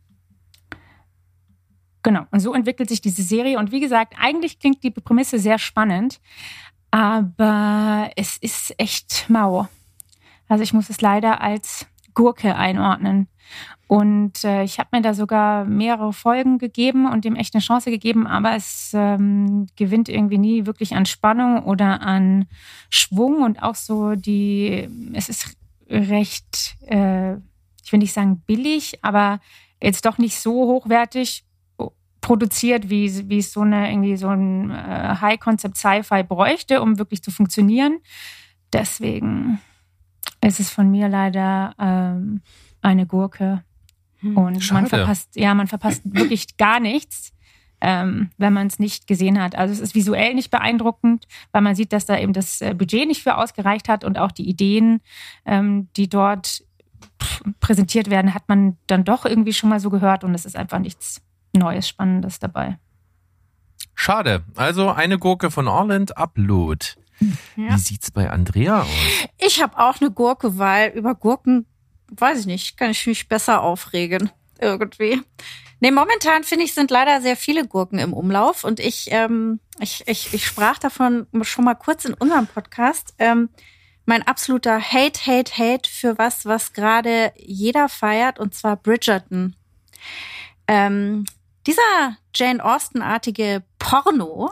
Genau, 2.04 2.24
und 2.32 2.40
so 2.40 2.54
entwickelt 2.54 2.90
sich 2.90 3.02
diese 3.02 3.22
Serie. 3.22 3.60
Und 3.60 3.72
wie 3.72 3.82
gesagt, 3.82 4.16
eigentlich 4.18 4.60
klingt 4.60 4.84
die 4.84 4.92
Prämisse 4.92 5.40
sehr 5.40 5.60
spannend, 5.60 6.22
aber 6.90 8.12
es 8.16 8.38
ist 8.38 8.74
echt 8.78 9.26
mau. 9.30 9.68
Also 10.48 10.64
ich 10.64 10.72
muss 10.72 10.90
es 10.90 11.02
leider 11.02 11.42
als 11.42 11.86
Gurke 12.14 12.56
einordnen. 12.56 13.28
Und 13.88 14.44
äh, 14.44 14.64
ich 14.64 14.80
habe 14.80 14.90
mir 14.94 15.02
da 15.02 15.14
sogar 15.14 15.66
mehrere 15.66 16.12
Folgen 16.14 16.58
gegeben 16.58 17.10
und 17.10 17.26
dem 17.26 17.36
echt 17.36 17.56
eine 17.56 17.62
Chance 17.62 17.90
gegeben, 17.90 18.28
aber 18.28 18.56
es 18.56 18.92
ähm, 18.94 19.68
gewinnt 19.76 20.10
irgendwie 20.10 20.38
nie 20.38 20.66
wirklich 20.66 20.96
an 20.96 21.06
Spannung 21.06 21.64
oder 21.64 22.02
an 22.02 22.48
Schwung 22.90 23.44
und 23.44 23.64
auch 23.64 23.76
so 23.76 24.16
die, 24.16 24.90
es 25.14 25.30
ist 25.30 25.57
recht, 25.90 26.78
äh, 26.88 27.34
ich 27.84 27.92
will 27.92 28.00
nicht 28.00 28.14
sagen 28.14 28.42
billig, 28.46 29.00
aber 29.02 29.40
jetzt 29.82 30.06
doch 30.06 30.18
nicht 30.18 30.40
so 30.40 30.52
hochwertig 30.68 31.46
produziert, 32.22 32.90
wie, 32.90 33.30
wie 33.30 33.38
es 33.38 33.54
so 33.54 33.62
eine 33.62 33.90
irgendwie 33.90 34.18
so 34.18 34.28
ein 34.28 34.72
äh, 34.72 35.16
High-Concept-Sci-Fi 35.22 36.24
bräuchte, 36.24 36.82
um 36.82 36.98
wirklich 36.98 37.24
zu 37.24 37.32
funktionieren. 37.32 38.00
Deswegen 38.74 39.62
ist 40.42 40.60
es 40.60 40.70
von 40.70 40.92
mir 40.92 41.08
leider 41.08 41.74
ähm, 41.80 42.42
eine 42.82 43.06
Gurke. 43.06 43.64
Und 44.22 44.62
Schade. 44.62 44.82
man 44.82 44.90
verpasst, 44.90 45.36
ja, 45.36 45.54
man 45.54 45.68
verpasst 45.68 46.02
wirklich 46.04 46.58
gar 46.58 46.80
nichts, 46.80 47.32
ähm, 47.82 48.30
wenn 48.38 48.54
man 48.54 48.68
es 48.68 48.80
nicht 48.80 49.08
gesehen 49.08 49.42
hat. 49.42 49.56
Also 49.56 49.74
es 49.74 49.80
ist 49.80 49.96
visuell 49.96 50.34
nicht 50.34 50.52
beeindruckend, 50.52 51.28
weil 51.52 51.62
man 51.62 51.76
sieht, 51.76 51.94
dass 51.94 52.06
da 52.06 52.18
eben 52.18 52.34
das 52.34 52.62
äh, 52.62 52.74
Budget 52.74 53.08
nicht 53.08 53.24
für 53.24 53.38
ausgereicht 53.38 53.90
hat 53.90 54.04
und 54.04 54.18
auch 54.18 54.32
die 54.32 54.50
Ideen, 54.50 55.02
ähm, 55.46 55.88
die 55.96 56.10
dort 56.10 56.64
präsentiert 57.60 58.10
werden, 58.10 58.34
hat 58.34 58.50
man 58.50 58.78
dann 58.88 59.04
doch 59.04 59.26
irgendwie 59.26 59.54
schon 59.54 59.70
mal 59.70 59.80
so 59.80 59.90
gehört 59.90 60.24
und 60.24 60.34
es 60.34 60.46
ist 60.46 60.56
einfach 60.56 60.80
nichts 60.80 61.22
Neues, 61.54 61.88
Spannendes 61.88 62.40
dabei. 62.40 62.78
Schade. 63.96 64.44
Also 64.56 64.90
eine 64.92 65.18
Gurke 65.18 65.50
von 65.50 65.68
Orland 65.68 66.18
Upload. 66.18 66.86
Ja. 67.56 67.74
Wie 67.74 67.80
sieht's 67.80 68.12
bei 68.12 68.30
Andrea 68.30 68.84
aus? 68.84 68.88
Ich 69.40 69.62
habe 69.62 69.78
auch 69.78 70.00
eine 70.00 70.12
Gurke, 70.12 70.60
weil 70.60 70.92
über 70.92 71.16
Gurken, 71.16 71.66
weiß 72.12 72.42
ich 72.42 72.46
nicht, 72.46 72.78
kann 72.78 72.92
ich 72.92 73.08
mich 73.08 73.28
besser 73.28 73.64
aufregen. 73.64 74.30
irgendwie. 74.60 75.22
Nee, 75.80 75.92
momentan 75.92 76.44
finde 76.44 76.66
ich, 76.66 76.74
sind 76.74 76.90
leider 76.90 77.22
sehr 77.22 77.38
viele 77.38 77.68
Gurken 77.68 78.00
im 78.00 78.14
Umlauf 78.14 78.64
und 78.64 78.80
ich, 78.80 79.10
ähm, 79.12 79.60
ich, 79.80 80.04
ich, 80.08 80.34
ich 80.34 80.46
sprach 80.46 80.80
davon 80.80 81.28
schon 81.44 81.66
mal 81.66 81.76
kurz 81.76 82.06
in 82.06 82.16
unserem 82.16 82.48
Podcast. 82.48 83.14
Ähm, 83.20 83.50
mein 84.06 84.24
absoluter 84.24 84.80
Hate, 84.80 85.20
Hate, 85.28 85.52
Hate 85.58 85.90
für 85.90 86.18
was, 86.18 86.46
was 86.46 86.74
gerade 86.74 87.34
jeder 87.36 87.90
feiert, 87.90 88.40
und 88.40 88.56
zwar 88.56 88.78
Bridgerton. 88.78 89.56
Ähm, 90.68 91.26
dieser 91.68 92.18
Jane 92.34 92.64
Austen-artige 92.64 93.64
Porno, 93.78 94.52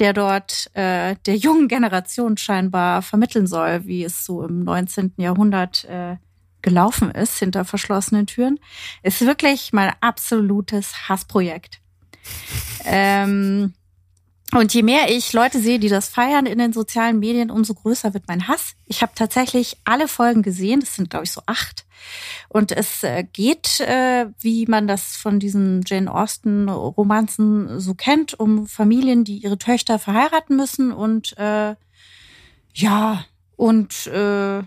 der 0.00 0.12
dort 0.12 0.70
äh, 0.74 1.14
der 1.26 1.36
jungen 1.36 1.68
Generation 1.68 2.36
scheinbar 2.36 3.02
vermitteln 3.02 3.46
soll, 3.46 3.86
wie 3.86 4.02
es 4.02 4.24
so 4.24 4.42
im 4.42 4.64
19. 4.64 5.14
Jahrhundert 5.16 5.84
äh, 5.84 6.16
gelaufen 6.62 7.10
ist 7.10 7.38
hinter 7.38 7.64
verschlossenen 7.64 8.26
Türen, 8.26 8.58
ist 9.02 9.20
wirklich 9.22 9.72
mein 9.72 9.92
absolutes 10.00 11.08
Hassprojekt. 11.08 11.80
ähm, 12.84 13.74
und 14.52 14.74
je 14.74 14.82
mehr 14.82 15.10
ich 15.14 15.32
Leute 15.32 15.60
sehe, 15.60 15.78
die 15.78 15.88
das 15.88 16.08
feiern 16.08 16.46
in 16.46 16.58
den 16.58 16.72
sozialen 16.72 17.20
Medien, 17.20 17.52
umso 17.52 17.74
größer 17.74 18.14
wird 18.14 18.24
mein 18.26 18.48
Hass. 18.48 18.74
Ich 18.86 19.00
habe 19.00 19.12
tatsächlich 19.14 19.76
alle 19.84 20.08
Folgen 20.08 20.42
gesehen, 20.42 20.80
das 20.80 20.96
sind, 20.96 21.08
glaube 21.08 21.24
ich, 21.24 21.30
so 21.30 21.42
acht. 21.46 21.86
Und 22.48 22.72
es 22.72 23.04
äh, 23.04 23.22
geht, 23.22 23.78
äh, 23.80 24.26
wie 24.40 24.66
man 24.66 24.88
das 24.88 25.14
von 25.16 25.38
diesen 25.38 25.82
Jane 25.86 26.12
Austen-Romanzen 26.12 27.78
so 27.78 27.94
kennt, 27.94 28.38
um 28.40 28.66
Familien, 28.66 29.22
die 29.22 29.38
ihre 29.38 29.58
Töchter 29.58 30.00
verheiraten 30.00 30.56
müssen 30.56 30.90
und 30.90 31.36
äh, 31.38 31.76
ja, 32.74 33.24
und 33.56 34.06
äh, 34.08 34.62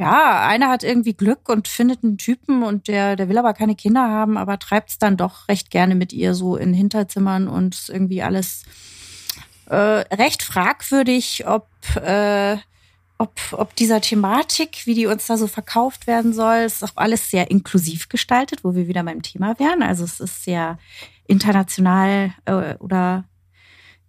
ja, 0.00 0.48
einer 0.48 0.70
hat 0.70 0.82
irgendwie 0.82 1.12
Glück 1.12 1.50
und 1.50 1.68
findet 1.68 2.02
einen 2.02 2.16
Typen 2.16 2.62
und 2.62 2.88
der, 2.88 3.16
der 3.16 3.28
will 3.28 3.36
aber 3.36 3.52
keine 3.52 3.74
Kinder 3.74 4.08
haben, 4.08 4.38
aber 4.38 4.58
treibt 4.58 4.88
es 4.88 4.98
dann 4.98 5.18
doch 5.18 5.46
recht 5.46 5.70
gerne 5.70 5.94
mit 5.94 6.14
ihr 6.14 6.32
so 6.34 6.56
in 6.56 6.72
Hinterzimmern 6.72 7.48
und 7.48 7.90
irgendwie 7.90 8.22
alles 8.22 8.62
äh, 9.66 9.76
recht 9.76 10.42
fragwürdig, 10.42 11.46
ob, 11.46 11.68
äh, 11.96 12.56
ob, 13.18 13.38
ob 13.52 13.76
dieser 13.76 14.00
Thematik, 14.00 14.86
wie 14.86 14.94
die 14.94 15.04
uns 15.04 15.26
da 15.26 15.36
so 15.36 15.46
verkauft 15.46 16.06
werden 16.06 16.32
soll, 16.32 16.60
ist 16.60 16.82
auch 16.82 16.96
alles 16.96 17.28
sehr 17.30 17.50
inklusiv 17.50 18.08
gestaltet, 18.08 18.64
wo 18.64 18.74
wir 18.74 18.88
wieder 18.88 19.02
beim 19.02 19.20
Thema 19.20 19.58
wären. 19.58 19.82
Also 19.82 20.04
es 20.04 20.18
ist 20.18 20.44
sehr 20.44 20.78
international 21.26 22.32
äh, 22.46 22.74
oder 22.76 23.24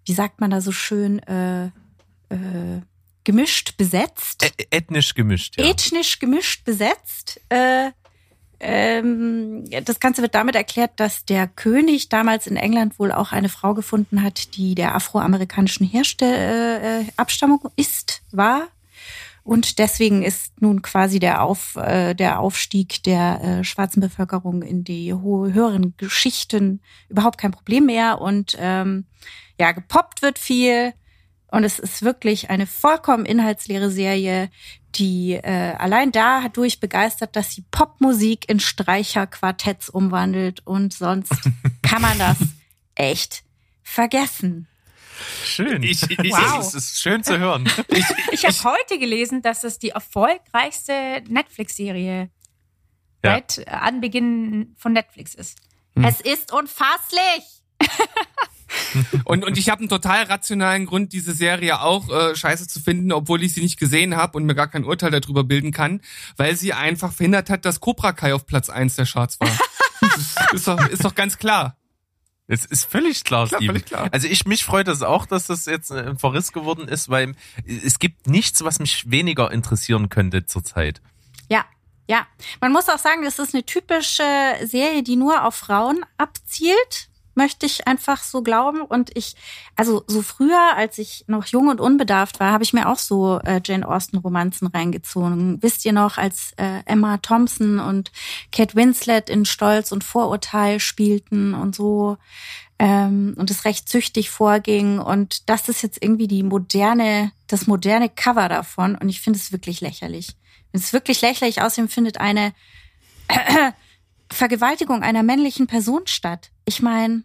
wie 0.05 0.13
sagt 0.13 0.39
man 0.39 0.51
da 0.51 0.61
so 0.61 0.71
schön, 0.71 1.19
äh, 1.23 1.65
äh, 2.29 2.81
gemischt 3.23 3.77
besetzt. 3.77 4.43
Ä 4.43 4.65
ethnisch 4.71 5.13
gemischt, 5.13 5.57
ja. 5.57 5.65
Ethnisch 5.65 6.19
gemischt 6.19 6.65
besetzt. 6.65 7.41
Äh, 7.49 7.91
ähm, 8.59 9.65
das 9.85 9.99
Ganze 9.99 10.21
wird 10.21 10.35
damit 10.35 10.55
erklärt, 10.55 10.91
dass 10.97 11.25
der 11.25 11.47
König 11.47 12.09
damals 12.09 12.45
in 12.45 12.57
England 12.57 12.99
wohl 12.99 13.11
auch 13.11 13.31
eine 13.31 13.49
Frau 13.49 13.73
gefunden 13.73 14.21
hat, 14.21 14.55
die 14.55 14.75
der 14.75 14.93
afroamerikanischen 14.93 15.87
Herstell 15.87 17.05
äh, 17.07 17.11
Abstammung 17.17 17.61
ist, 17.75 18.21
war. 18.31 18.67
Und 19.43 19.79
deswegen 19.79 20.21
ist 20.21 20.61
nun 20.61 20.83
quasi 20.83 21.17
der, 21.19 21.41
Auf, 21.41 21.75
äh, 21.75 22.13
der 22.13 22.39
Aufstieg 22.39 23.01
der 23.03 23.41
äh, 23.41 23.63
schwarzen 23.63 23.99
Bevölkerung 23.99 24.61
in 24.61 24.83
die 24.83 25.11
hohe, 25.13 25.51
höheren 25.51 25.95
Geschichten 25.97 26.81
überhaupt 27.09 27.39
kein 27.39 27.51
Problem 27.51 27.87
mehr. 27.87 28.21
Und 28.21 28.55
ähm, 28.59 29.05
ja, 29.59 29.71
gepoppt 29.71 30.21
wird 30.21 30.37
viel. 30.37 30.93
Und 31.51 31.63
es 31.65 31.79
ist 31.79 32.01
wirklich 32.01 32.49
eine 32.49 32.65
vollkommen 32.65 33.25
inhaltsleere 33.25 33.91
Serie, 33.91 34.49
die 34.95 35.33
äh, 35.33 35.73
allein 35.77 36.11
dadurch 36.11 36.79
begeistert, 36.79 37.35
dass 37.35 37.51
sie 37.51 37.63
Popmusik 37.71 38.49
in 38.49 38.59
Streicherquartetts 38.59 39.89
umwandelt 39.89 40.65
und 40.65 40.93
sonst 40.93 41.31
kann 41.81 42.01
man 42.01 42.17
das 42.17 42.37
echt 42.95 43.43
vergessen. 43.83 44.67
Schön. 45.45 45.83
Ich- 45.83 46.09
ich- 46.09 46.31
wow. 46.31 46.59
Es 46.59 46.73
ist 46.73 46.99
schön 47.01 47.23
zu 47.23 47.37
hören. 47.37 47.69
Ich, 47.89 48.05
Ich 48.31 48.45
habe 48.45 48.75
heute 48.75 48.97
gelesen, 48.97 49.41
dass 49.41 49.63
es 49.63 49.77
die 49.77 49.89
erfolgreichste 49.89 51.21
Netflix-Serie 51.27 52.29
Ja. 53.23 53.31
seit 53.33 53.67
Anbeginn 53.67 54.73
von 54.77 54.93
Netflix 54.93 55.35
ist. 55.35 55.59
Es 55.95 56.21
ist 56.21 56.53
unfasslich. 56.53 57.43
Und, 59.23 59.45
und 59.45 59.57
ich 59.57 59.69
habe 59.69 59.79
einen 59.79 59.89
total 59.89 60.23
rationalen 60.23 60.85
Grund, 60.85 61.13
diese 61.13 61.33
Serie 61.33 61.81
auch 61.81 62.09
äh, 62.09 62.35
scheiße 62.35 62.67
zu 62.67 62.79
finden, 62.79 63.11
obwohl 63.11 63.43
ich 63.43 63.53
sie 63.53 63.61
nicht 63.61 63.79
gesehen 63.79 64.15
habe 64.15 64.37
und 64.37 64.45
mir 64.45 64.55
gar 64.55 64.67
kein 64.67 64.83
Urteil 64.83 65.11
darüber 65.11 65.43
bilden 65.43 65.71
kann, 65.71 66.01
weil 66.37 66.55
sie 66.55 66.73
einfach 66.73 67.13
verhindert 67.13 67.49
hat, 67.49 67.65
dass 67.65 67.79
Cobra 67.79 68.13
Kai 68.13 68.33
auf 68.33 68.45
Platz 68.45 68.69
eins 68.69 68.95
der 68.95 69.05
Charts 69.05 69.39
war. 69.39 69.51
ist 70.53 70.67
doch, 70.67 70.87
ist 70.87 71.05
doch 71.05 71.15
ganz 71.15 71.37
klar. 71.37 71.77
Es 72.47 72.65
ist 72.65 72.83
völlig 72.83 73.23
klar, 73.23 73.47
Klar, 73.47 73.61
völlig 73.61 73.85
klar. 73.85 74.09
Also 74.11 74.27
ich 74.27 74.45
mich 74.45 74.65
freut 74.65 74.89
es 74.89 75.01
auch, 75.03 75.25
dass 75.25 75.47
das 75.47 75.65
jetzt 75.67 75.89
äh, 75.89 76.09
ein 76.09 76.19
Verriss 76.19 76.51
geworden 76.51 76.87
ist, 76.87 77.07
weil 77.07 77.33
es 77.65 77.97
gibt 77.97 78.27
nichts, 78.27 78.61
was 78.63 78.79
mich 78.79 79.09
weniger 79.09 79.51
interessieren 79.51 80.09
könnte 80.09 80.45
zurzeit. 80.45 81.01
Ja, 81.49 81.63
ja. 82.07 82.27
Man 82.59 82.73
muss 82.73 82.89
auch 82.89 82.97
sagen, 82.97 83.23
das 83.23 83.39
ist 83.39 83.53
eine 83.53 83.65
typische 83.65 84.23
Serie, 84.65 85.01
die 85.01 85.15
nur 85.15 85.45
auf 85.45 85.55
Frauen 85.55 86.03
abzielt, 86.17 87.09
möchte 87.35 87.65
ich 87.65 87.87
einfach 87.87 88.23
so 88.23 88.41
glauben. 88.41 88.81
Und 88.81 89.15
ich, 89.15 89.35
also 89.75 90.03
so 90.07 90.21
früher, 90.21 90.75
als 90.75 90.97
ich 90.97 91.25
noch 91.27 91.45
jung 91.45 91.67
und 91.69 91.81
unbedarft 91.81 92.39
war, 92.39 92.51
habe 92.51 92.63
ich 92.63 92.73
mir 92.73 92.89
auch 92.89 92.99
so 92.99 93.39
äh, 93.39 93.61
Jane 93.63 93.87
Austen-Romanzen 93.87 94.67
reingezogen. 94.67 95.61
Wisst 95.61 95.85
ihr 95.85 95.93
noch, 95.93 96.17
als 96.17 96.53
äh, 96.57 96.81
Emma 96.85 97.17
Thompson 97.17 97.79
und 97.79 98.11
Kate 98.51 98.75
Winslet 98.75 99.29
in 99.29 99.45
Stolz 99.45 99.91
und 99.91 100.03
Vorurteil 100.03 100.79
spielten 100.79 101.53
und 101.53 101.75
so 101.75 102.17
ähm, 102.81 103.35
und 103.37 103.51
es 103.51 103.65
recht 103.65 103.87
züchtig 103.87 104.31
vorging. 104.31 104.97
Und 104.97 105.49
das 105.49 105.69
ist 105.69 105.83
jetzt 105.83 106.01
irgendwie 106.01 106.27
die 106.27 106.41
moderne, 106.41 107.31
das 107.47 107.67
moderne 107.67 108.09
Cover 108.09 108.49
davon. 108.49 108.95
Und 108.95 109.07
ich 109.09 109.21
finde 109.21 109.37
es 109.37 109.51
wirklich 109.51 109.81
lächerlich. 109.81 110.29
Es 110.71 110.85
ist 110.85 110.93
wirklich 110.93 111.21
lächerlich. 111.21 111.61
Außerdem 111.61 111.89
findet 111.89 112.19
eine 112.19 112.53
Vergewaltigung 114.31 115.03
einer 115.03 115.23
männlichen 115.23 115.67
Person 115.67 116.07
statt. 116.07 116.51
Ich 116.65 116.81
meine, 116.81 117.23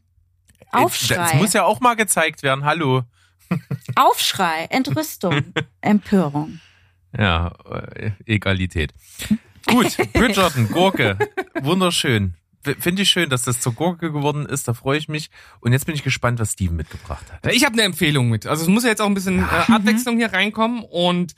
Das 0.73 0.83
Aufschrei, 0.85 1.35
muss 1.37 1.53
ja 1.53 1.65
auch 1.65 1.81
mal 1.81 1.95
gezeigt 1.95 2.43
werden. 2.43 2.65
Hallo. 2.65 3.03
Aufschrei, 3.95 4.67
Entrüstung, 4.71 5.53
Empörung. 5.81 6.61
Ja, 7.17 7.53
äh, 7.95 8.11
Egalität. 8.27 8.93
Gut, 9.67 9.97
Bridgerton, 10.13 10.69
Gurke. 10.69 11.17
Wunderschön. 11.63 12.35
Finde 12.79 13.03
ich 13.03 13.11
schön, 13.11 13.31
dass 13.31 13.43
das 13.43 13.61
zur 13.61 13.73
Gurke 13.73 14.13
geworden 14.13 14.47
ist. 14.47 14.69
Da 14.69 14.75
freue 14.75 14.99
ich 14.99 15.09
mich. 15.09 15.31
Und 15.61 15.73
jetzt 15.73 15.87
bin 15.87 15.95
ich 15.95 16.03
gespannt, 16.03 16.39
was 16.39 16.53
Steven 16.53 16.77
mitgebracht 16.77 17.25
hat. 17.33 17.53
Ich 17.53 17.65
habe 17.65 17.75
eine 17.75 17.83
Empfehlung 17.83 18.29
mit. 18.29 18.47
Also 18.47 18.63
es 18.63 18.69
muss 18.69 18.85
ja 18.85 18.91
jetzt 18.91 19.01
auch 19.01 19.07
ein 19.07 19.15
bisschen 19.15 19.41
äh, 19.41 19.73
Abwechslung 19.73 20.17
hier 20.17 20.33
reinkommen 20.33 20.83
und 20.83 21.35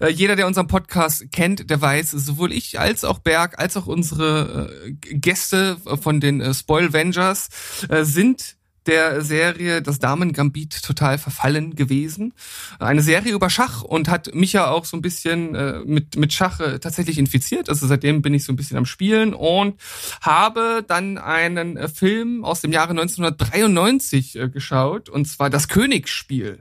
äh, 0.00 0.08
jeder, 0.08 0.36
der 0.36 0.46
unseren 0.46 0.66
Podcast 0.66 1.30
kennt, 1.32 1.70
der 1.70 1.80
weiß, 1.80 2.10
sowohl 2.10 2.52
ich 2.52 2.78
als 2.78 3.04
auch 3.04 3.18
Berg, 3.18 3.58
als 3.58 3.76
auch 3.76 3.86
unsere 3.86 4.82
äh, 4.84 4.92
Gäste 4.92 5.78
von 6.00 6.20
den 6.20 6.40
äh, 6.40 6.54
Spoil 6.54 6.92
Vengers 6.92 7.48
äh, 7.88 8.04
sind 8.04 8.55
der 8.86 9.22
Serie 9.22 9.82
Das 9.82 9.98
Damen 9.98 10.32
Gambit 10.32 10.82
total 10.82 11.18
verfallen 11.18 11.74
gewesen. 11.74 12.32
Eine 12.78 13.02
Serie 13.02 13.32
über 13.32 13.50
Schach 13.50 13.82
und 13.82 14.08
hat 14.08 14.34
mich 14.34 14.52
ja 14.52 14.70
auch 14.70 14.84
so 14.84 14.96
ein 14.96 15.02
bisschen 15.02 15.54
äh, 15.54 15.80
mit, 15.84 16.16
mit 16.16 16.32
Schach 16.32 16.60
äh, 16.60 16.78
tatsächlich 16.78 17.18
infiziert. 17.18 17.68
Also 17.68 17.86
seitdem 17.86 18.22
bin 18.22 18.34
ich 18.34 18.44
so 18.44 18.52
ein 18.52 18.56
bisschen 18.56 18.76
am 18.76 18.86
Spielen 18.86 19.34
und 19.34 19.80
habe 20.20 20.84
dann 20.86 21.18
einen 21.18 21.76
äh, 21.76 21.88
Film 21.88 22.44
aus 22.44 22.60
dem 22.60 22.72
Jahre 22.72 22.90
1993 22.90 24.36
äh, 24.36 24.48
geschaut 24.48 25.08
und 25.08 25.26
zwar 25.26 25.50
Das 25.50 25.68
Königsspiel. 25.68 26.60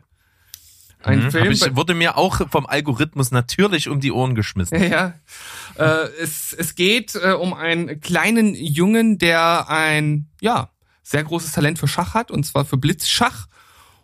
Ein 1.05 1.25
Mhm. 1.25 1.31
Film, 1.31 1.51
ich, 1.51 1.75
wurde 1.75 1.93
mir 1.93 2.17
auch 2.17 2.49
vom 2.49 2.65
Algorithmus 2.65 3.29
natürlich 3.29 3.89
um 3.89 3.99
die 3.99 4.11
Ohren 4.11 4.33
geschmissen. 4.33 4.81
ja, 4.81 5.13
äh, 5.77 6.07
es, 6.19 6.51
es 6.57 6.73
geht 6.73 7.13
äh, 7.15 7.33
um 7.33 7.53
einen 7.53 8.01
kleinen 8.01 8.55
Jungen, 8.55 9.19
der 9.19 9.69
ein, 9.69 10.27
ja, 10.41 10.71
sehr 11.05 11.23
großes 11.23 11.51
Talent 11.53 11.79
für 11.79 11.87
Schach 11.87 12.13
hat, 12.13 12.31
und 12.31 12.45
zwar 12.45 12.65
für 12.65 12.77
Blitzschach. 12.77 13.47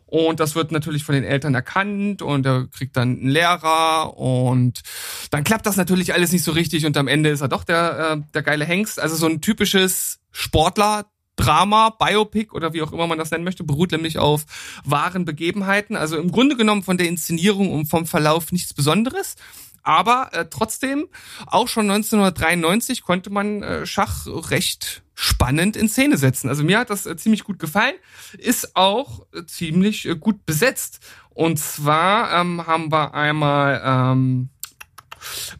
Und 0.05 0.41
das 0.41 0.55
wird 0.55 0.71
natürlich 0.73 1.05
von 1.05 1.15
den 1.15 1.23
Eltern 1.23 1.55
erkannt 1.55 2.21
und 2.21 2.45
er 2.45 2.67
kriegt 2.67 2.97
dann 2.97 3.17
einen 3.17 3.29
Lehrer 3.29 4.17
und 4.17 4.81
dann 5.29 5.45
klappt 5.45 5.65
das 5.65 5.77
natürlich 5.77 6.13
alles 6.13 6.33
nicht 6.33 6.43
so 6.43 6.51
richtig 6.51 6.85
und 6.85 6.97
am 6.97 7.07
Ende 7.07 7.29
ist 7.29 7.39
er 7.39 7.47
doch 7.47 7.63
der, 7.63 8.17
äh, 8.17 8.21
der 8.33 8.43
geile 8.43 8.65
Hengst. 8.65 8.99
Also 8.99 9.15
so 9.15 9.25
ein 9.25 9.41
typisches 9.41 10.19
Sportler. 10.31 11.05
Drama, 11.37 11.89
Biopic 11.89 12.53
oder 12.53 12.73
wie 12.73 12.83
auch 12.83 12.91
immer 12.91 13.07
man 13.07 13.17
das 13.17 13.31
nennen 13.31 13.45
möchte, 13.45 13.63
beruht 13.63 13.93
nämlich 13.93 14.19
auf 14.19 14.43
wahren 14.83 15.25
Begebenheiten. 15.25 15.95
Also 15.95 16.17
im 16.17 16.29
Grunde 16.29 16.55
genommen 16.55 16.83
von 16.83 16.97
der 16.97 17.07
Inszenierung 17.07 17.71
und 17.71 17.87
vom 17.87 18.05
Verlauf 18.05 18.51
nichts 18.51 18.73
Besonderes. 18.73 19.37
Aber 19.83 20.29
äh, 20.33 20.45
trotzdem, 20.49 21.07
auch 21.47 21.67
schon 21.67 21.89
1993 21.89 23.01
konnte 23.01 23.29
man 23.29 23.63
äh, 23.63 23.85
Schach 23.85 24.27
recht 24.27 25.03
spannend 25.13 25.75
in 25.75 25.89
Szene 25.89 26.17
setzen. 26.17 26.49
Also 26.49 26.63
mir 26.63 26.79
hat 26.79 26.89
das 26.89 27.05
äh, 27.05 27.15
ziemlich 27.15 27.43
gut 27.43 27.59
gefallen, 27.59 27.95
ist 28.37 28.75
auch 28.75 29.27
äh, 29.33 29.45
ziemlich 29.45 30.07
äh, 30.07 30.15
gut 30.15 30.45
besetzt. 30.45 30.99
Und 31.29 31.59
zwar 31.59 32.41
ähm, 32.41 32.65
haben 32.65 32.91
wir 32.91 33.13
einmal 33.13 33.81
ähm, 33.85 34.49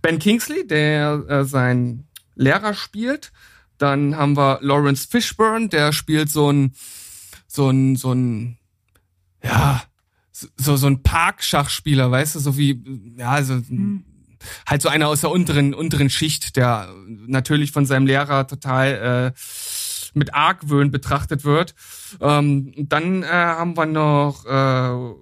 Ben 0.01 0.19
Kingsley, 0.19 0.67
der 0.67 1.23
äh, 1.27 1.45
seinen 1.45 2.07
Lehrer 2.35 2.73
spielt. 2.73 3.31
Dann 3.77 4.15
haben 4.15 4.35
wir 4.35 4.59
Lawrence 4.61 5.07
Fishburne, 5.07 5.69
der 5.69 5.93
spielt 5.93 6.29
so 6.29 6.51
ein, 6.51 6.73
so 7.47 7.69
ein, 7.69 7.95
so 7.95 8.13
ein, 8.13 8.57
ja, 9.43 9.83
so, 10.31 10.75
so 10.75 10.87
ein 10.87 11.03
Parkschachspieler, 11.03 12.09
weißt 12.09 12.35
du, 12.35 12.39
so 12.39 12.57
wie, 12.57 12.83
ja, 13.17 13.31
also, 13.31 13.61
halt 14.67 14.81
so 14.81 14.89
einer 14.89 15.07
aus 15.07 15.21
der 15.21 15.31
unteren, 15.31 15.73
unteren 15.73 16.09
Schicht, 16.09 16.55
der 16.55 16.93
natürlich 17.07 17.71
von 17.71 17.85
seinem 17.85 18.05
Lehrer 18.05 18.47
total, 18.47 19.33
äh, 19.35 19.39
mit 20.13 20.33
Argwöhn 20.33 20.91
betrachtet 20.91 21.43
wird. 21.43 21.73
Ähm, 22.19 22.73
dann 22.77 23.23
äh, 23.23 23.27
haben 23.27 23.77
wir 23.77 23.85
noch, 23.85 24.45
äh, 24.45 25.15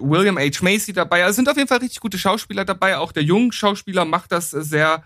William 0.00 0.38
H. 0.38 0.62
Macy 0.62 0.92
dabei. 0.92 1.24
Also 1.24 1.36
sind 1.36 1.48
auf 1.48 1.56
jeden 1.56 1.68
Fall 1.68 1.78
richtig 1.78 2.00
gute 2.00 2.18
Schauspieler 2.18 2.64
dabei. 2.64 2.98
Auch 2.98 3.12
der 3.12 3.22
junge 3.22 3.52
Schauspieler 3.52 4.04
macht 4.04 4.32
das 4.32 4.50
sehr, 4.50 5.04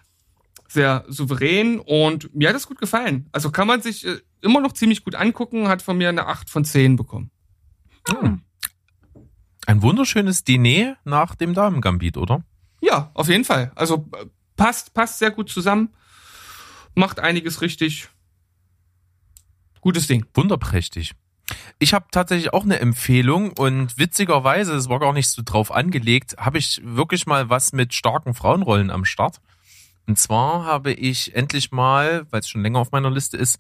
sehr 0.69 1.05
souverän 1.09 1.79
und 1.79 2.35
mir 2.35 2.49
hat 2.49 2.57
das 2.57 2.67
gut 2.67 2.79
gefallen. 2.79 3.29
Also 3.33 3.51
kann 3.51 3.67
man 3.67 3.83
sich 3.83 4.07
äh, 4.07 4.19
immer 4.41 4.61
noch 4.61 4.73
ziemlich 4.73 5.05
gut 5.05 5.15
angucken, 5.15 5.69
hat 5.69 5.83
von 5.83 5.99
mir 5.99 6.09
eine 6.09 6.27
8 6.27 6.49
von 6.51 6.65
10 6.65 6.97
bekommen. 6.97 7.31
Ein 9.67 9.83
wunderschönes 9.83 10.45
Diner 10.45 10.97
nach 11.05 11.35
dem 11.35 11.53
Damengambit, 11.53 12.17
oder? 12.17 12.45
Ja, 12.87 13.11
auf 13.15 13.29
jeden 13.29 13.45
Fall. 13.45 13.73
Also 13.75 14.09
passt, 14.57 14.95
passt 14.95 15.19
sehr 15.19 15.33
gut 15.33 15.51
zusammen, 15.51 15.93
macht 16.95 17.19
einiges 17.19 17.61
richtig. 17.61 18.09
Gutes 19.81 20.07
Ding. 20.07 20.25
Wunderprächtig. 20.35 21.15
Ich 21.79 21.95
habe 21.95 22.07
tatsächlich 22.11 22.53
auch 22.53 22.65
eine 22.65 22.81
Empfehlung 22.81 23.53
und 23.53 23.99
witzigerweise, 23.99 24.75
es 24.75 24.89
war 24.89 25.01
gar 25.01 25.13
nicht 25.13 25.29
so 25.29 25.43
drauf 25.45 25.73
angelegt, 25.73 26.37
habe 26.39 26.59
ich 26.59 26.81
wirklich 26.85 27.27
mal 27.27 27.51
was 27.51 27.73
mit 27.73 27.93
starken 27.93 28.35
Frauenrollen 28.35 28.91
am 28.91 29.05
Start. 29.05 29.41
Und 30.07 30.19
zwar 30.19 30.65
habe 30.65 30.93
ich 30.93 31.35
endlich 31.35 31.73
mal, 31.73 32.27
weil 32.31 32.41
es 32.41 32.49
schon 32.49 32.63
länger 32.63 32.79
auf 32.79 32.93
meiner 32.93 33.11
Liste 33.11 33.37
ist, 33.37 33.59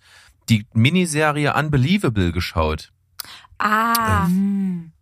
die 0.48 0.66
Miniserie 0.72 1.54
Unbelievable 1.54 2.32
geschaut. 2.32 2.92
Ah, 3.58 4.28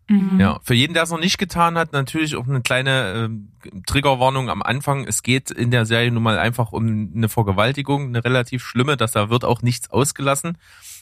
Mhm. 0.09 0.39
Ja, 0.39 0.61
für 0.63 0.75
jeden, 0.75 0.93
der 0.93 1.05
es 1.05 1.11
noch 1.11 1.21
nicht 1.21 1.39
getan 1.39 1.79
hat, 1.79 1.93
natürlich 1.93 2.37
auch 2.37 2.47
eine 2.47 2.61
kleine 2.61 3.15
ähm, 3.15 3.49
Triggerwarnung 3.87 4.51
am 4.51 4.63
Anfang. 4.63 5.07
Es 5.07 5.23
geht 5.23 5.51
in 5.51 5.71
der 5.71 5.87
Serie 5.87 6.11
nun 6.11 6.23
mal 6.23 6.39
einfach 6.39 6.73
um 6.73 7.13
eine 7.15 7.29
Vergewaltigung, 7.29 8.09
eine 8.09 8.25
relativ 8.25 8.63
schlimme, 8.63 8.97
dass 8.97 9.13
da 9.13 9.31
wird 9.31 9.45
auch 9.45 9.63
nichts 9.63 9.91
ausgelassen. 9.91 10.59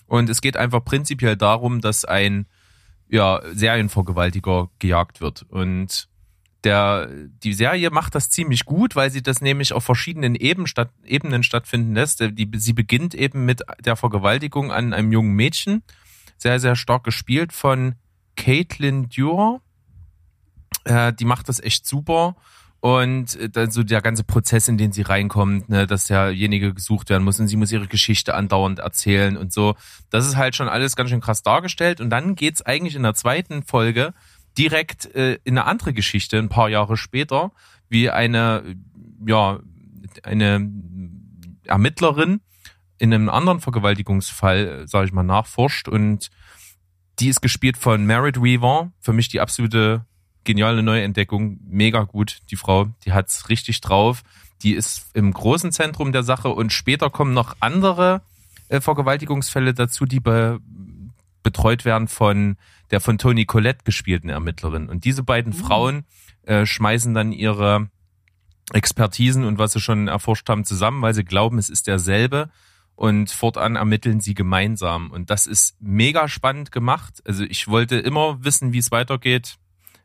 Und 0.06 0.28
es 0.28 0.40
geht 0.40 0.56
einfach 0.56 0.84
prinzipiell 0.84 1.36
darum, 1.36 1.80
dass 1.80 2.04
ein 2.04 2.46
ja, 3.08 3.40
Serienvergewaltiger 3.52 4.70
gejagt 4.78 5.20
wird. 5.20 5.44
Und 5.48 6.08
der, 6.64 7.08
die 7.42 7.54
Serie 7.54 7.90
macht 7.90 8.14
das 8.14 8.30
ziemlich 8.30 8.64
gut, 8.64 8.94
weil 8.94 9.10
sie 9.10 9.22
das 9.22 9.40
nämlich 9.40 9.72
auf 9.72 9.84
verschiedenen 9.84 10.36
Eben 10.36 10.68
statt, 10.68 10.90
Ebenen 11.04 11.42
stattfinden 11.42 11.94
lässt. 11.94 12.20
Die, 12.20 12.48
sie 12.54 12.72
beginnt 12.72 13.14
eben 13.14 13.44
mit 13.44 13.62
der 13.84 13.96
Vergewaltigung 13.96 14.70
an 14.70 14.92
einem 14.92 15.10
jungen 15.10 15.34
Mädchen. 15.34 15.82
Sehr, 16.38 16.60
sehr 16.60 16.76
stark 16.76 17.04
gespielt 17.04 17.52
von 17.52 17.96
Caitlin 18.37 19.09
Dürr. 19.09 19.61
Äh, 20.85 21.12
die 21.12 21.25
macht 21.25 21.49
das 21.49 21.61
echt 21.61 21.87
super. 21.87 22.37
Und 22.81 23.37
äh, 23.37 23.49
dann 23.49 23.71
so 23.71 23.85
der 23.85 24.03
ganze 24.03 24.25
Prozess, 24.25 24.66
in 24.66 24.77
den 24.77 24.92
sie 24.92 25.03
reinkommt, 25.03 25.68
ne, 25.68 25.87
dass 25.87 26.07
derjenige 26.07 26.75
gesucht 26.75 27.11
werden 27.11 27.23
muss 27.23 27.38
und 27.38 27.47
sie 27.47 27.57
muss 27.57 27.71
ihre 27.71 27.87
Geschichte 27.87 28.35
andauernd 28.35 28.81
erzählen 28.81 29.37
und 29.37 29.53
so. 29.53 29.77
Das 30.11 30.27
ist 30.27 30.37
halt 30.37 30.57
schon 30.57 30.68
alles 30.68 30.97
ganz 30.97 31.11
schön 31.11 31.21
krass 31.21 31.42
dargestellt. 31.42 32.01
Und 32.01 32.11
dann 32.11 32.35
geht's 32.35 32.62
eigentlich 32.62 32.97
in 32.97 33.05
der 33.05 33.14
zweiten 33.14 33.62
Folge 33.62 34.14
direkt 34.59 35.07
äh, 35.14 35.38
in 35.45 35.57
eine 35.57 35.66
andere 35.66 35.92
Geschichte, 35.92 36.38
ein 36.38 36.49
paar 36.49 36.68
Jahre 36.68 36.97
später, 36.97 37.53
wie 37.88 38.11
eine, 38.11 38.77
ja, 39.27 39.61
eine 40.25 40.71
Ermittlerin 41.64 42.40
in 42.99 43.12
einem 43.12 43.29
anderen 43.29 43.61
Vergewaltigungsfall, 43.61 44.87
sage 44.87 45.07
ich 45.07 45.12
mal, 45.12 45.23
nachforscht 45.23 45.88
und 45.88 46.31
die 47.18 47.29
ist 47.29 47.40
gespielt 47.40 47.77
von 47.77 48.05
Merit 48.05 48.42
Weaver, 48.42 48.92
für 49.01 49.12
mich 49.12 49.29
die 49.29 49.40
absolute 49.40 50.05
geniale 50.44 50.83
Neuentdeckung, 50.83 51.59
mega 51.68 52.03
gut, 52.03 52.38
die 52.51 52.57
Frau, 52.57 52.88
die 53.05 53.12
hat's 53.12 53.48
richtig 53.48 53.81
drauf. 53.81 54.22
Die 54.62 54.75
ist 54.75 55.11
im 55.14 55.33
großen 55.33 55.72
Zentrum 55.72 56.12
der 56.12 56.22
Sache 56.22 56.48
und 56.48 56.72
später 56.72 57.11
kommen 57.11 57.35
noch 57.35 57.57
andere 57.61 58.22
äh, 58.68 58.81
Vergewaltigungsfälle 58.81 59.75
dazu, 59.75 60.05
die 60.05 60.20
be 60.20 60.61
betreut 61.42 61.85
werden 61.85 62.07
von 62.07 62.57
der 62.92 63.01
von 63.01 63.18
Tony 63.18 63.46
Collette 63.46 63.83
gespielten 63.85 64.29
Ermittlerin. 64.29 64.88
Und 64.88 65.05
diese 65.05 65.25
beiden 65.25 65.53
Frauen 65.53 66.05
äh, 66.44 66.66
schmeißen 66.66 67.14
dann 67.14 67.33
ihre 67.33 67.88
Expertisen 68.72 69.44
und 69.44 69.59
was 69.59 69.72
sie 69.72 69.81
schon 69.81 70.07
erforscht 70.07 70.48
haben 70.48 70.64
zusammen, 70.64 71.03
weil 71.03 71.14
sie 71.14 71.25
glauben, 71.25 71.59
es 71.59 71.68
ist 71.68 71.88
derselbe 71.88 72.48
und 72.94 73.31
fortan 73.31 73.76
ermitteln 73.76 74.20
sie 74.20 74.35
gemeinsam. 74.35 75.11
Und 75.11 75.31
das 75.31 75.46
ist 75.46 75.76
mega 75.81 76.28
spannend 76.28 76.72
gemacht. 76.72 77.22
Also 77.26 77.44
ich 77.44 77.68
wollte 77.68 77.96
immer 77.96 78.44
wissen, 78.44 78.72
wie 78.72 78.78
es 78.78 78.90
weitergeht. 78.90 79.57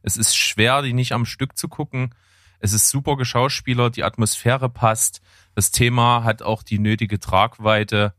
Es 0.01 0.17
ist 0.17 0.35
schwer, 0.35 0.81
die 0.81 0.93
nicht 0.93 1.11
am 1.11 1.25
Stück 1.25 1.57
zu 1.57 1.67
gucken. 1.67 2.15
Es 2.59 2.73
ist 2.73 2.89
super 2.89 3.17
geschauspielert, 3.17 3.97
die 3.97 4.03
Atmosphäre 4.03 4.69
passt. 4.69 5.21
Das 5.53 5.71
Thema 5.71 6.23
hat 6.23 6.41
auch 6.41 6.63
die 6.63 6.79
nötige 6.79 7.19
Tragweite 7.19 8.13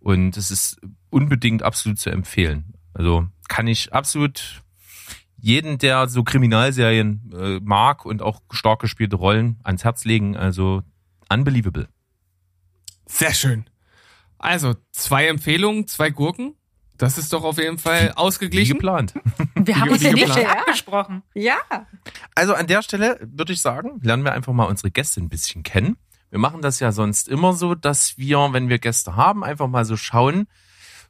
und 0.00 0.36
es 0.36 0.50
ist 0.50 0.80
unbedingt 1.10 1.62
absolut 1.62 1.98
zu 1.98 2.10
empfehlen. 2.10 2.74
Also 2.94 3.28
kann 3.48 3.66
ich 3.66 3.92
absolut 3.92 4.62
jeden, 5.36 5.78
der 5.78 6.08
so 6.08 6.22
Kriminalserien 6.22 7.32
äh, 7.36 7.60
mag 7.60 8.06
und 8.06 8.22
auch 8.22 8.40
stark 8.50 8.80
gespielte 8.80 9.16
Rollen 9.16 9.58
ans 9.64 9.84
Herz 9.84 10.04
legen. 10.04 10.36
Also 10.36 10.82
unbelievable. 11.28 11.88
Sehr 13.06 13.34
schön. 13.34 13.66
Also, 14.42 14.74
zwei 14.90 15.28
Empfehlungen, 15.28 15.86
zwei 15.86 16.10
Gurken. 16.10 16.54
Das 16.98 17.18
ist 17.18 17.32
doch 17.32 17.42
auf 17.42 17.58
jeden 17.58 17.78
Fall 17.78 18.08
Wie 18.10 18.16
ausgeglichen. 18.16 18.74
geplant. 18.74 19.14
Wir 19.54 19.80
haben 19.80 19.88
Wie 19.88 19.92
uns 19.94 20.02
ja 20.02 20.12
nicht 20.12 20.46
abgesprochen. 20.46 21.22
ja. 21.34 21.56
Also 22.34 22.54
an 22.54 22.66
der 22.66 22.82
Stelle 22.82 23.18
würde 23.22 23.52
ich 23.52 23.60
sagen, 23.62 23.98
lernen 24.02 24.24
wir 24.24 24.32
einfach 24.32 24.52
mal 24.52 24.64
unsere 24.64 24.90
Gäste 24.90 25.20
ein 25.20 25.28
bisschen 25.28 25.62
kennen. 25.62 25.96
Wir 26.30 26.38
machen 26.38 26.62
das 26.62 26.80
ja 26.80 26.92
sonst 26.92 27.28
immer 27.28 27.54
so, 27.54 27.74
dass 27.74 28.18
wir, 28.18 28.38
wenn 28.52 28.68
wir 28.68 28.78
Gäste 28.78 29.16
haben, 29.16 29.42
einfach 29.44 29.68
mal 29.68 29.84
so 29.84 29.96
schauen, 29.96 30.46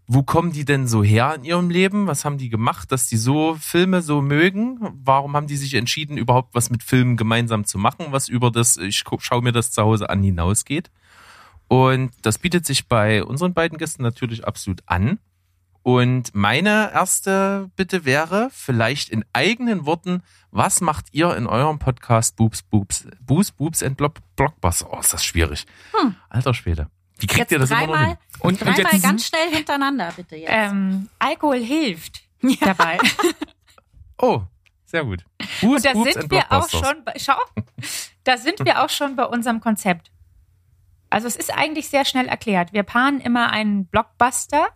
wo 0.07 0.23
kommen 0.23 0.53
die 0.53 0.65
denn 0.65 0.89
so 0.89 1.03
her 1.05 1.35
in 1.37 1.45
ihrem 1.45 1.71
Leben? 1.71 2.07
Was 2.07 2.25
haben 2.25 2.39
die 2.39 2.49
gemacht, 2.49 2.91
dass 2.91 3.07
die 3.07 3.17
so 3.17 3.55
Filme 3.61 4.03
so 4.03 4.21
mögen? 4.21 4.79
Warum 5.05 5.37
haben 5.37 5.47
die 5.47 5.57
sich 5.57 5.75
entschieden, 5.75 6.17
überhaupt 6.17 6.55
was 6.55 6.71
mit 6.71 6.83
Filmen 6.83 7.17
gemeinsam 7.17 7.65
zu 7.65 7.79
machen, 7.79 8.07
was 8.11 8.29
über 8.29 8.51
das, 8.51 8.77
ich 8.79 9.05
schaue 9.19 9.43
mir 9.43 9.53
das 9.53 9.71
zu 9.71 9.83
Hause 9.83 10.11
an, 10.11 10.23
hinausgeht? 10.23 10.91
Und 11.73 12.11
das 12.21 12.37
bietet 12.37 12.67
sich 12.67 12.87
bei 12.87 13.25
unseren 13.25 13.55
beiden 13.55 13.79
Gästen 13.79 14.03
natürlich 14.03 14.47
absolut 14.47 14.83
an. 14.85 15.19
Und 15.83 16.35
meine 16.35 16.91
erste 16.93 17.71
Bitte 17.77 18.05
wäre, 18.05 18.51
vielleicht 18.53 19.09
in 19.09 19.25
eigenen 19.33 19.87
Worten, 19.87 20.23
was 20.51 20.83
macht 20.83 21.07
ihr 21.13 21.35
in 21.35 21.47
eurem 21.47 21.79
Podcast 21.79 22.37
Boobs, 22.37 22.63
Boobs, 22.63 23.07
Boobs, 23.23 23.53
Boobs 23.53 23.83
and 23.83 23.97
Block, 23.97 24.17
Blockbuster? 24.37 24.87
Oh, 24.93 25.01
ist 25.01 25.15
das 25.15 25.25
schwierig. 25.25 25.65
Alter 26.29 26.53
Schwede. 26.53 26.89
Wie 27.19 27.27
kriegt 27.27 27.41
Jetzt 27.41 27.53
ihr 27.53 27.59
das 27.59 27.71
immer 27.71 27.87
noch 27.87 27.87
hin? 27.87 28.05
dreimal, 28.05 28.19
Und, 28.41 28.61
und 28.61 28.61
dreimal 28.61 28.93
jetzt, 28.93 29.03
ganz 29.03 29.27
schnell 29.29 29.49
hintereinander, 29.51 30.13
bitte 30.15 30.37
jetzt. 30.37 30.51
Ähm, 30.53 31.09
Alkohol 31.19 31.59
hilft 31.59 32.21
dabei. 32.61 32.99
Oh, 34.19 34.43
sehr 34.85 35.05
gut. 35.05 35.25
Boobs, 35.63 35.77
Und 35.77 35.85
da 35.87 35.93
Boobs 35.95 36.13
sind 36.13 36.23
and 36.25 36.31
wir 36.31 36.53
auch 36.53 36.69
schon, 36.69 37.03
bei, 37.03 37.15
schau, 37.17 37.39
da 38.25 38.37
sind 38.37 38.59
wir 38.63 38.85
auch 38.85 38.91
schon 38.91 39.17
bei 39.17 39.25
unserem 39.25 39.59
Konzept. 39.61 40.13
Also 41.13 41.27
es 41.27 41.37
ist 41.37 41.53
eigentlich 41.55 41.89
sehr 41.89 42.05
schnell 42.05 42.27
erklärt. 42.27 42.73
Wir 42.73 42.83
paaren 42.85 43.21
immer 43.21 43.51
einen 43.51 43.87
Blockbuster 43.87 44.69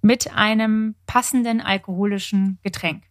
mit 0.00 0.32
einem 0.32 0.94
passenden 1.06 1.60
alkoholischen 1.60 2.58
Getränk. 2.62 3.04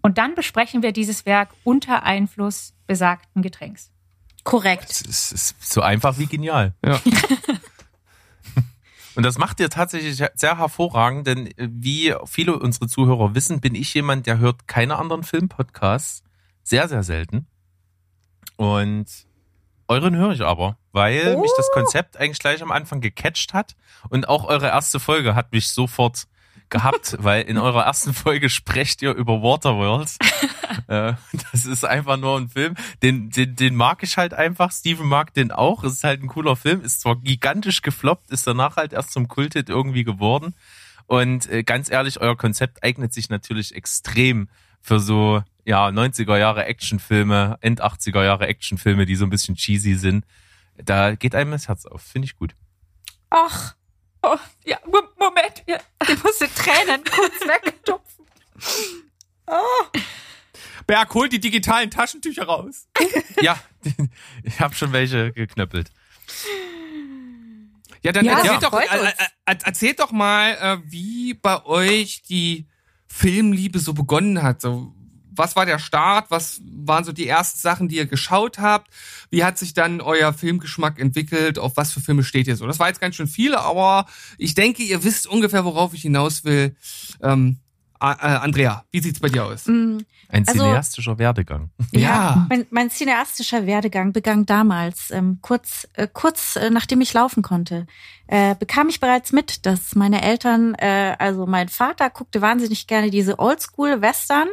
Und 0.00 0.18
dann 0.18 0.34
besprechen 0.34 0.82
wir 0.82 0.92
dieses 0.92 1.26
Werk 1.26 1.50
unter 1.64 2.04
Einfluss 2.04 2.74
besagten 2.86 3.42
Getränks. 3.42 3.90
Korrekt. 4.44 4.90
Es 4.90 5.00
ist, 5.00 5.32
ist 5.32 5.72
so 5.72 5.80
einfach 5.80 6.18
wie 6.18 6.26
genial. 6.26 6.74
Ja. 6.84 7.00
Und 9.16 9.24
das 9.24 9.38
macht 9.38 9.58
ihr 9.58 9.70
tatsächlich 9.70 10.22
sehr 10.34 10.58
hervorragend, 10.58 11.26
denn 11.26 11.50
wie 11.56 12.14
viele 12.26 12.58
unserer 12.58 12.86
Zuhörer 12.86 13.34
wissen, 13.34 13.60
bin 13.60 13.74
ich 13.74 13.92
jemand, 13.94 14.26
der 14.26 14.38
hört 14.38 14.68
keine 14.68 14.96
anderen 14.96 15.24
Filmpodcasts. 15.24 16.22
Sehr, 16.62 16.88
sehr 16.88 17.02
selten. 17.02 17.46
Und 18.56 19.06
euren 19.88 20.16
höre 20.16 20.32
ich 20.32 20.42
aber, 20.42 20.76
weil 20.92 21.36
mich 21.36 21.50
das 21.56 21.70
Konzept 21.72 22.16
eigentlich 22.16 22.38
gleich 22.38 22.62
am 22.62 22.72
Anfang 22.72 23.00
gecatcht 23.00 23.52
hat. 23.52 23.76
Und 24.08 24.28
auch 24.28 24.44
eure 24.44 24.68
erste 24.68 25.00
Folge 25.00 25.34
hat 25.34 25.52
mich 25.52 25.68
sofort 25.68 26.26
gehabt, 26.70 27.16
weil 27.20 27.42
in 27.42 27.58
eurer 27.58 27.84
ersten 27.84 28.14
Folge 28.14 28.48
sprecht 28.48 29.02
ihr 29.02 29.12
über 29.12 29.42
Waterworld. 29.42 30.10
Äh, 30.88 31.14
das 31.52 31.64
ist 31.64 31.84
einfach 31.84 32.18
nur 32.18 32.36
ein 32.36 32.48
Film, 32.48 32.74
den, 33.02 33.30
den, 33.30 33.56
den 33.56 33.74
mag 33.74 34.02
ich 34.02 34.18
halt 34.18 34.34
einfach. 34.34 34.70
Steven 34.70 35.06
mag 35.06 35.32
den 35.32 35.50
auch. 35.50 35.82
Es 35.82 35.94
ist 35.94 36.04
halt 36.04 36.22
ein 36.22 36.26
cooler 36.26 36.56
Film. 36.56 36.82
Ist 36.82 37.00
zwar 37.00 37.16
gigantisch 37.16 37.80
gefloppt, 37.80 38.30
ist 38.30 38.46
danach 38.46 38.76
halt 38.76 38.92
erst 38.92 39.12
zum 39.12 39.28
Kulthit 39.28 39.70
irgendwie 39.70 40.04
geworden. 40.04 40.54
Und 41.06 41.48
äh, 41.48 41.62
ganz 41.62 41.90
ehrlich, 41.90 42.20
euer 42.20 42.36
Konzept 42.36 42.82
eignet 42.82 43.14
sich 43.14 43.30
natürlich 43.30 43.74
extrem 43.74 44.48
für 44.82 45.00
so 45.00 45.42
ja 45.64 45.88
90er 45.88 46.36
Jahre 46.38 46.64
Actionfilme, 46.66 47.58
End 47.60 47.82
80er 47.82 48.24
Jahre 48.24 48.46
Actionfilme, 48.46 49.06
die 49.06 49.16
so 49.16 49.24
ein 49.24 49.30
bisschen 49.30 49.56
cheesy 49.56 49.94
sind. 49.94 50.24
Da 50.76 51.14
geht 51.14 51.34
einem 51.34 51.52
das 51.52 51.68
Herz 51.68 51.86
auf. 51.86 52.02
Finde 52.02 52.26
ich 52.26 52.36
gut. 52.36 52.54
Ach, 53.30 53.74
Oh, 54.26 54.38
ja, 54.64 54.78
Mo- 54.86 55.02
Moment. 55.18 55.62
Ich 55.66 56.22
musste 56.24 56.48
Tränen 56.54 57.04
kurz 57.04 57.40
wegtupfen. 57.46 58.24
Berg, 60.86 61.12
hol 61.14 61.28
die 61.28 61.40
digitalen 61.40 61.90
Taschentücher 61.90 62.44
raus. 62.44 62.88
Ja, 63.42 63.58
ich 64.42 64.60
habe 64.60 64.74
schon 64.74 64.92
welche 64.92 65.32
geknöppelt. 65.32 65.90
Ja, 68.02 68.12
dann 68.12 68.24
Ja, 68.24 68.38
erzählt, 68.38 68.62
doch, 68.62 68.72
äh, 68.80 68.84
äh, 68.86 69.08
äh, 69.46 69.56
erzählt 69.64 70.00
doch 70.00 70.10
mal, 70.10 70.82
wie 70.86 71.34
bei 71.34 71.62
euch 71.64 72.22
die 72.22 72.66
Filmliebe 73.06 73.78
so 73.78 73.92
begonnen 73.94 74.42
hat. 74.42 74.60
So, 74.62 74.94
was 75.36 75.56
war 75.56 75.66
der 75.66 75.78
Start? 75.78 76.30
Was 76.30 76.60
waren 76.64 77.04
so 77.04 77.12
die 77.12 77.26
ersten 77.28 77.58
Sachen, 77.58 77.88
die 77.88 77.96
ihr 77.96 78.06
geschaut 78.06 78.58
habt? 78.58 78.90
Wie 79.30 79.44
hat 79.44 79.58
sich 79.58 79.74
dann 79.74 80.00
euer 80.00 80.32
Filmgeschmack 80.32 80.98
entwickelt? 80.98 81.58
Auf 81.58 81.76
was 81.76 81.92
für 81.92 82.00
Filme 82.00 82.22
steht 82.24 82.46
ihr 82.46 82.56
so? 82.56 82.66
Das 82.66 82.78
war 82.78 82.88
jetzt 82.88 83.00
ganz 83.00 83.16
schön 83.16 83.26
viel, 83.28 83.54
aber 83.54 84.06
ich 84.38 84.54
denke, 84.54 84.82
ihr 84.82 85.02
wisst 85.04 85.26
ungefähr, 85.26 85.64
worauf 85.64 85.94
ich 85.94 86.02
hinaus 86.02 86.44
will. 86.44 86.76
Ähm, 87.22 87.58
äh, 88.00 88.06
Andrea, 88.06 88.84
wie 88.90 89.00
sieht's 89.00 89.20
bei 89.20 89.28
dir 89.28 89.44
aus? 89.46 89.66
Ein 89.66 90.04
Also- 90.46 90.64
cineastischer 90.64 91.18
Werdegang. 91.18 91.70
Ja. 91.92 92.46
Mein, 92.50 92.66
mein 92.70 92.90
cineastischer 92.90 93.66
Werdegang 93.66 94.12
begann 94.12 94.44
damals, 94.46 95.10
ähm, 95.10 95.38
kurz, 95.40 95.88
äh, 95.94 96.08
kurz 96.12 96.56
äh, 96.56 96.70
nachdem 96.70 97.00
ich 97.00 97.12
laufen 97.14 97.42
konnte, 97.42 97.86
äh, 98.26 98.54
bekam 98.56 98.88
ich 98.88 99.00
bereits 99.00 99.32
mit, 99.32 99.64
dass 99.64 99.94
meine 99.94 100.22
Eltern, 100.22 100.74
äh, 100.74 101.14
also 101.18 101.46
mein 101.46 101.68
Vater 101.68 102.10
guckte 102.10 102.40
wahnsinnig 102.42 102.86
gerne 102.86 103.10
diese 103.10 103.38
Oldschool-Western. 103.38 104.48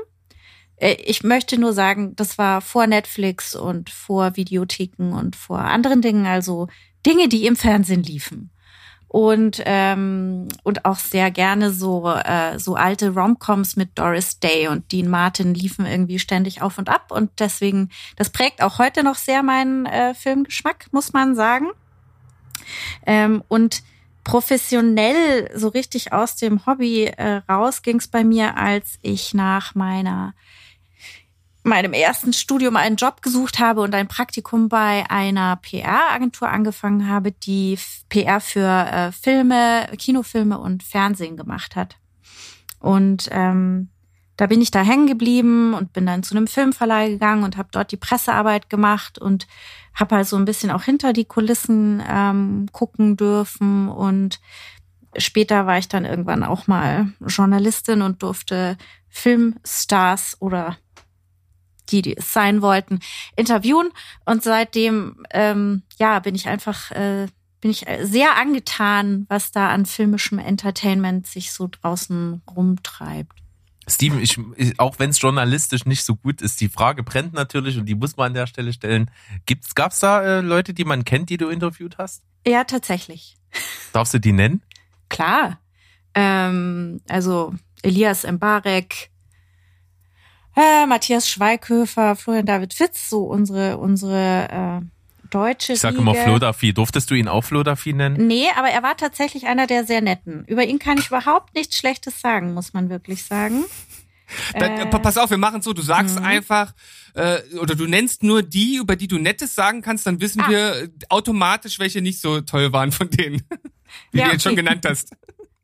Äh, 0.82 0.98
ich 1.04 1.24
möchte 1.24 1.58
nur 1.58 1.74
sagen, 1.74 2.16
das 2.16 2.38
war 2.38 2.60
vor 2.60 2.88
Netflix 2.88 3.56
und 3.56 3.90
vor 3.90 4.36
Videotheken 4.36 5.14
und 5.14 5.36
vor 5.36 5.60
anderen 5.60 6.02
Dingen, 6.02 6.26
also 6.26 6.68
Dinge, 7.06 7.30
die 7.30 7.46
im 7.46 7.56
Fernsehen 7.56 8.04
liefen. 8.04 8.50
Und, 9.08 9.62
ähm, 9.66 10.48
und 10.64 10.86
auch 10.86 10.96
sehr 10.96 11.32
gerne 11.32 11.72
so, 11.72 12.10
äh, 12.10 12.58
so 12.58 12.76
alte 12.76 13.14
Romcoms 13.14 13.76
mit 13.76 14.00
Doris 14.00 14.40
Day 14.40 14.70
und 14.70 14.90
Dean 14.94 15.10
Martin 15.10 15.54
liefen 15.54 15.86
irgendwie 15.86 16.18
ständig 16.18 16.62
auf 16.62 16.78
und 16.78 16.88
ab. 16.88 17.12
Und 17.12 17.30
deswegen, 17.40 17.90
das 18.16 18.30
prägt 18.30 18.64
auch 18.64 18.80
heute 18.80 19.04
noch 19.04 19.16
sehr 19.16 19.44
meinen 19.44 19.86
äh, 19.86 20.14
Filmgeschmack, 20.14 20.86
muss 20.92 21.12
man 21.12 21.36
sagen. 21.36 21.68
Ähm, 23.06 23.44
und 23.50 23.84
professionell 24.24 25.52
so 25.56 25.68
richtig 25.68 26.14
aus 26.14 26.38
dem 26.38 26.66
Hobby 26.66 27.04
äh, 27.06 27.42
raus 27.50 27.82
ging 27.82 27.98
es 27.98 28.08
bei 28.08 28.24
mir, 28.24 28.56
als 28.56 28.98
ich 29.02 29.34
nach 29.34 29.76
meiner 29.76 30.34
meinem 31.64 31.94
ersten 31.94 32.34
Studium 32.34 32.76
einen 32.76 32.96
Job 32.96 33.22
gesucht 33.22 33.60
habe 33.60 33.82
und 33.82 33.94
ein 33.94 34.08
Praktikum 34.08 34.68
bei 34.70 35.06
einer 35.10 35.58
PR-Agentur 35.58 36.50
angefangen 36.50 37.08
habe, 37.08 37.32
die 37.32 37.78
PR 38.10 38.40
für 38.40 38.68
äh, 38.68 39.12
Filme, 39.12 39.88
Kinofilme 39.98 40.58
und 40.58 40.84
Fernsehen 40.84 41.38
gemacht 41.38 41.76
hat. 41.76 41.98
Und 42.80 43.30
ähm, 43.32 43.90
da 44.38 44.48
bin 44.48 44.62
ich 44.62 44.72
da 44.72 44.82
hängen 44.82 45.06
geblieben 45.06 45.76
und 45.76 45.94
bin 45.94 46.08
dann 46.08 46.24
zu 46.24 46.36
einem 46.36 46.48
Filmverleih 46.48 47.10
gegangen 47.10 47.44
und 47.44 47.58
habe 47.58 47.70
dort 47.72 47.92
die 47.92 47.98
Pressearbeit 47.98 48.70
gemacht 48.70 49.20
und 49.20 49.46
habe 49.94 50.16
halt 50.16 50.28
so 50.28 50.36
ein 50.36 50.46
bisschen 50.46 50.72
auch 50.72 50.82
hinter 50.82 51.14
die 51.14 51.26
Kulissen 51.26 52.02
ähm, 52.10 52.66
gucken 52.72 53.18
dürfen 53.18 53.88
und 53.88 54.40
später 55.16 55.68
war 55.68 55.78
ich 55.78 55.90
dann 55.90 56.06
irgendwann 56.06 56.44
auch 56.44 56.66
mal 56.66 57.14
Journalistin 57.20 58.02
und 58.02 58.24
durfte 58.24 58.78
Filmstars 59.10 60.38
oder 60.40 60.78
die, 61.92 62.02
die 62.02 62.18
es 62.18 62.34
sein 62.34 62.62
wollten, 62.62 63.00
interviewen. 63.36 63.92
Und 64.26 64.44
seitdem, 64.44 65.26
ähm, 65.32 65.84
ja, 65.98 66.20
bin 66.20 66.36
ich 66.36 66.48
einfach, 66.48 66.92
äh, 66.92 67.28
bin 67.62 67.72
ich 67.72 67.88
äh, 67.88 68.06
sehr 68.06 68.38
angetan, 68.38 69.26
was 69.30 69.52
da 69.52 69.70
an 69.70 69.86
filmischem 69.86 70.40
Entertainment 70.40 71.28
sich 71.28 71.52
so 71.52 71.68
draußen 71.70 72.42
rumtreibt. 72.56 73.42
Steven, 73.88 74.22
ich, 74.22 74.40
ich, 74.58 74.80
auch 74.80 75.00
wenn 75.00 75.10
es 75.10 75.22
journalistisch 75.22 75.86
nicht 75.86 76.04
so 76.04 76.16
gut 76.16 76.42
ist, 76.42 76.62
die 76.62 76.70
Frage 76.70 77.04
brennt 77.04 77.34
natürlich 77.34 77.78
und 77.78 77.86
die 77.86 77.96
muss 77.96 78.16
man 78.16 78.28
an 78.28 78.34
der 78.34 78.48
Stelle 78.48 78.74
stellen. 78.74 79.10
Gibt's, 79.46 79.76
gab's 79.76 80.00
da 80.00 80.22
äh, 80.22 80.42
Leute, 80.42 80.74
die 80.74 80.86
man 80.86 81.04
kennt, 81.04 81.30
die 81.30 81.38
du 81.38 81.50
interviewt 81.50 81.98
hast? 81.98 82.24
Ja, 82.46 82.64
tatsächlich. 82.64 83.38
Darfst 83.94 84.14
du 84.14 84.20
die 84.20 84.32
nennen? 84.32 84.62
Klar. 85.10 85.60
Ähm, 86.14 87.02
also 87.10 87.54
Elias 87.82 88.26
Mbarek, 88.30 89.11
äh, 90.56 90.86
Matthias 90.86 91.30
Schweighöfer, 91.30 92.16
Florian 92.16 92.46
David 92.46 92.74
Fitz, 92.74 93.10
so 93.10 93.24
unsere, 93.24 93.78
unsere 93.78 94.82
äh, 94.82 95.28
deutsche 95.30 95.74
Ich 95.74 95.80
sage 95.80 95.98
immer 95.98 96.12
Riege. 96.14 96.24
Flodafi. 96.24 96.74
Durftest 96.74 97.10
du 97.10 97.16
ihn 97.16 97.28
auch 97.28 97.44
Flodafi 97.44 97.94
nennen? 97.94 98.28
Nee, 98.28 98.48
aber 98.58 98.70
er 98.70 98.84
war 98.84 98.98
tatsächlich 98.98 99.48
einer 99.48 99.66
der 99.68 99.86
sehr 99.86 100.02
netten. 100.02 100.44
Über 100.46 100.64
ihn 100.66 100.78
kann 100.80 100.98
ich 100.98 101.08
überhaupt 101.08 101.56
nichts 101.56 101.78
Schlechtes 101.78 102.20
sagen, 102.20 102.54
muss 102.54 102.74
man 102.74 102.90
wirklich 102.90 103.24
sagen. 103.24 103.64
Dann, 104.58 104.72
Äh. 104.78 104.86
pass 104.88 105.18
auf, 105.18 105.30
wir 105.30 105.38
machen 105.38 105.62
so, 105.62 105.74
du 105.74 105.82
sagst 105.82 106.18
Mhm. 106.20 106.26
einfach, 106.26 106.74
äh, 107.16 107.40
oder 107.60 107.76
du 107.76 107.86
nennst 107.86 108.24
nur 108.24 108.44
die, 108.44 108.76
über 108.78 108.96
die 108.96 109.08
du 109.10 109.18
Nettes 109.18 109.56
sagen 109.56 109.82
kannst, 109.82 110.06
dann 110.08 110.22
wissen 110.22 110.42
Ah. 110.42 110.50
wir 110.50 110.76
äh, 110.84 110.90
automatisch, 111.10 111.80
welche 111.80 112.02
nicht 112.02 112.22
so 112.22 112.40
toll 112.42 112.72
waren 112.72 112.92
von 112.94 113.10
denen, 113.10 113.42
die 114.14 114.18
Ja, 114.20 114.26
du 114.28 114.32
jetzt 114.32 114.44
schon 114.44 114.56
genannt 114.56 114.86
hast. 114.88 115.12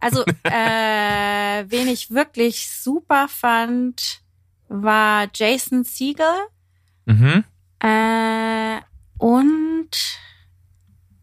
Also, 0.02 0.22
äh, 0.44 1.64
wen 1.70 1.88
ich 1.88 2.12
wirklich 2.12 2.70
super 2.70 3.28
fand, 3.30 4.20
war 4.70 5.28
Jason 5.34 5.84
Siegel. 5.84 6.26
Mhm. 7.06 7.44
Äh, 7.80 8.80
und 9.18 9.90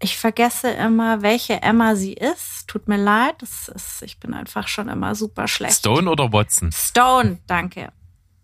ich 0.01 0.19
vergesse 0.19 0.71
immer, 0.71 1.23
welche 1.23 1.63
Emma 1.63 1.97
sie 1.97 2.13
ist. 2.15 2.69
Tut 2.69 2.89
mir 2.89 2.97
leid, 2.97 3.37
das 3.41 3.69
ist, 3.69 4.03
ich 4.03 4.19
bin 4.21 4.35
einfach 4.35 4.69
schon 4.69 4.89
immer 4.89 5.15
super 5.15 5.49
schlecht. 5.49 5.77
Stone 5.77 6.11
oder 6.11 6.33
Watson? 6.33 6.71
Stone, 6.73 7.39
danke. 7.47 7.93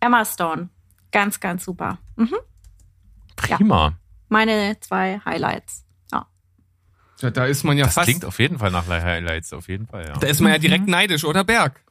Emma 0.01 0.25
Stone. 0.25 0.71
Ganz, 1.13 1.41
ganz 1.41 1.65
super. 1.65 1.99
Mhm. 2.17 2.37
Prima. 3.37 3.99
Meine 4.29 4.79
zwei 4.81 5.21
Highlights. 5.25 5.85
Ja. 6.13 6.27
Ja, 7.21 7.31
da 7.31 7.45
ist 7.47 7.65
man 7.65 7.77
ja 7.77 7.85
Das 7.87 7.95
fast, 7.95 8.07
klingt 8.07 8.25
auf 8.25 8.39
jeden 8.39 8.59
Fall 8.59 8.71
nach 8.71 8.87
Highlights, 8.87 9.53
auf 9.53 9.69
jeden 9.69 9.87
Fall, 9.87 10.07
ja. 10.07 10.17
da 10.17 10.27
ist 10.29 10.41
man 10.41 10.53
ja 10.53 10.59
direkt 10.59 10.87
neidisch, 10.87 11.25
oder 11.25 11.45
Berg? 11.45 11.83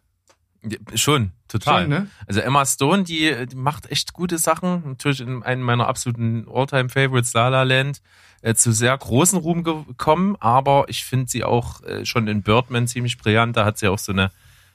Schon, 0.95 1.32
total. 1.48 1.82
Schon, 1.84 1.89
ne? 1.89 2.08
Also 2.28 2.41
Emma 2.41 2.65
Stone, 2.65 3.04
die, 3.04 3.45
die 3.48 3.56
macht 3.56 3.89
echt 3.91 4.13
gute 4.13 4.38
Sachen. 4.38 4.84
Natürlich 4.86 5.22
in 5.22 5.41
einem 5.43 5.62
meiner 5.63 5.88
absoluten 5.88 6.45
All-Time-Favorites, 6.52 7.34
La 7.34 7.48
La 7.48 7.63
Land, 7.63 8.02
äh, 8.41 8.54
zu 8.56 8.72
sehr 8.74 8.98
großen 8.98 9.39
Ruhm 9.39 9.63
gekommen, 9.63 10.36
aber 10.39 10.86
ich 10.89 11.06
finde 11.06 11.30
sie 11.30 11.43
auch 11.43 11.82
äh, 11.84 12.06
schon 12.06 12.28
in 12.28 12.41
Birdman 12.43 12.88
ziemlich 12.88 13.17
brillant. 13.17 13.56
Da 13.56 13.65
hat 13.65 13.78
sie 13.78 13.88
auch 13.88 14.00
so 14.00 14.12
eine 14.12 14.32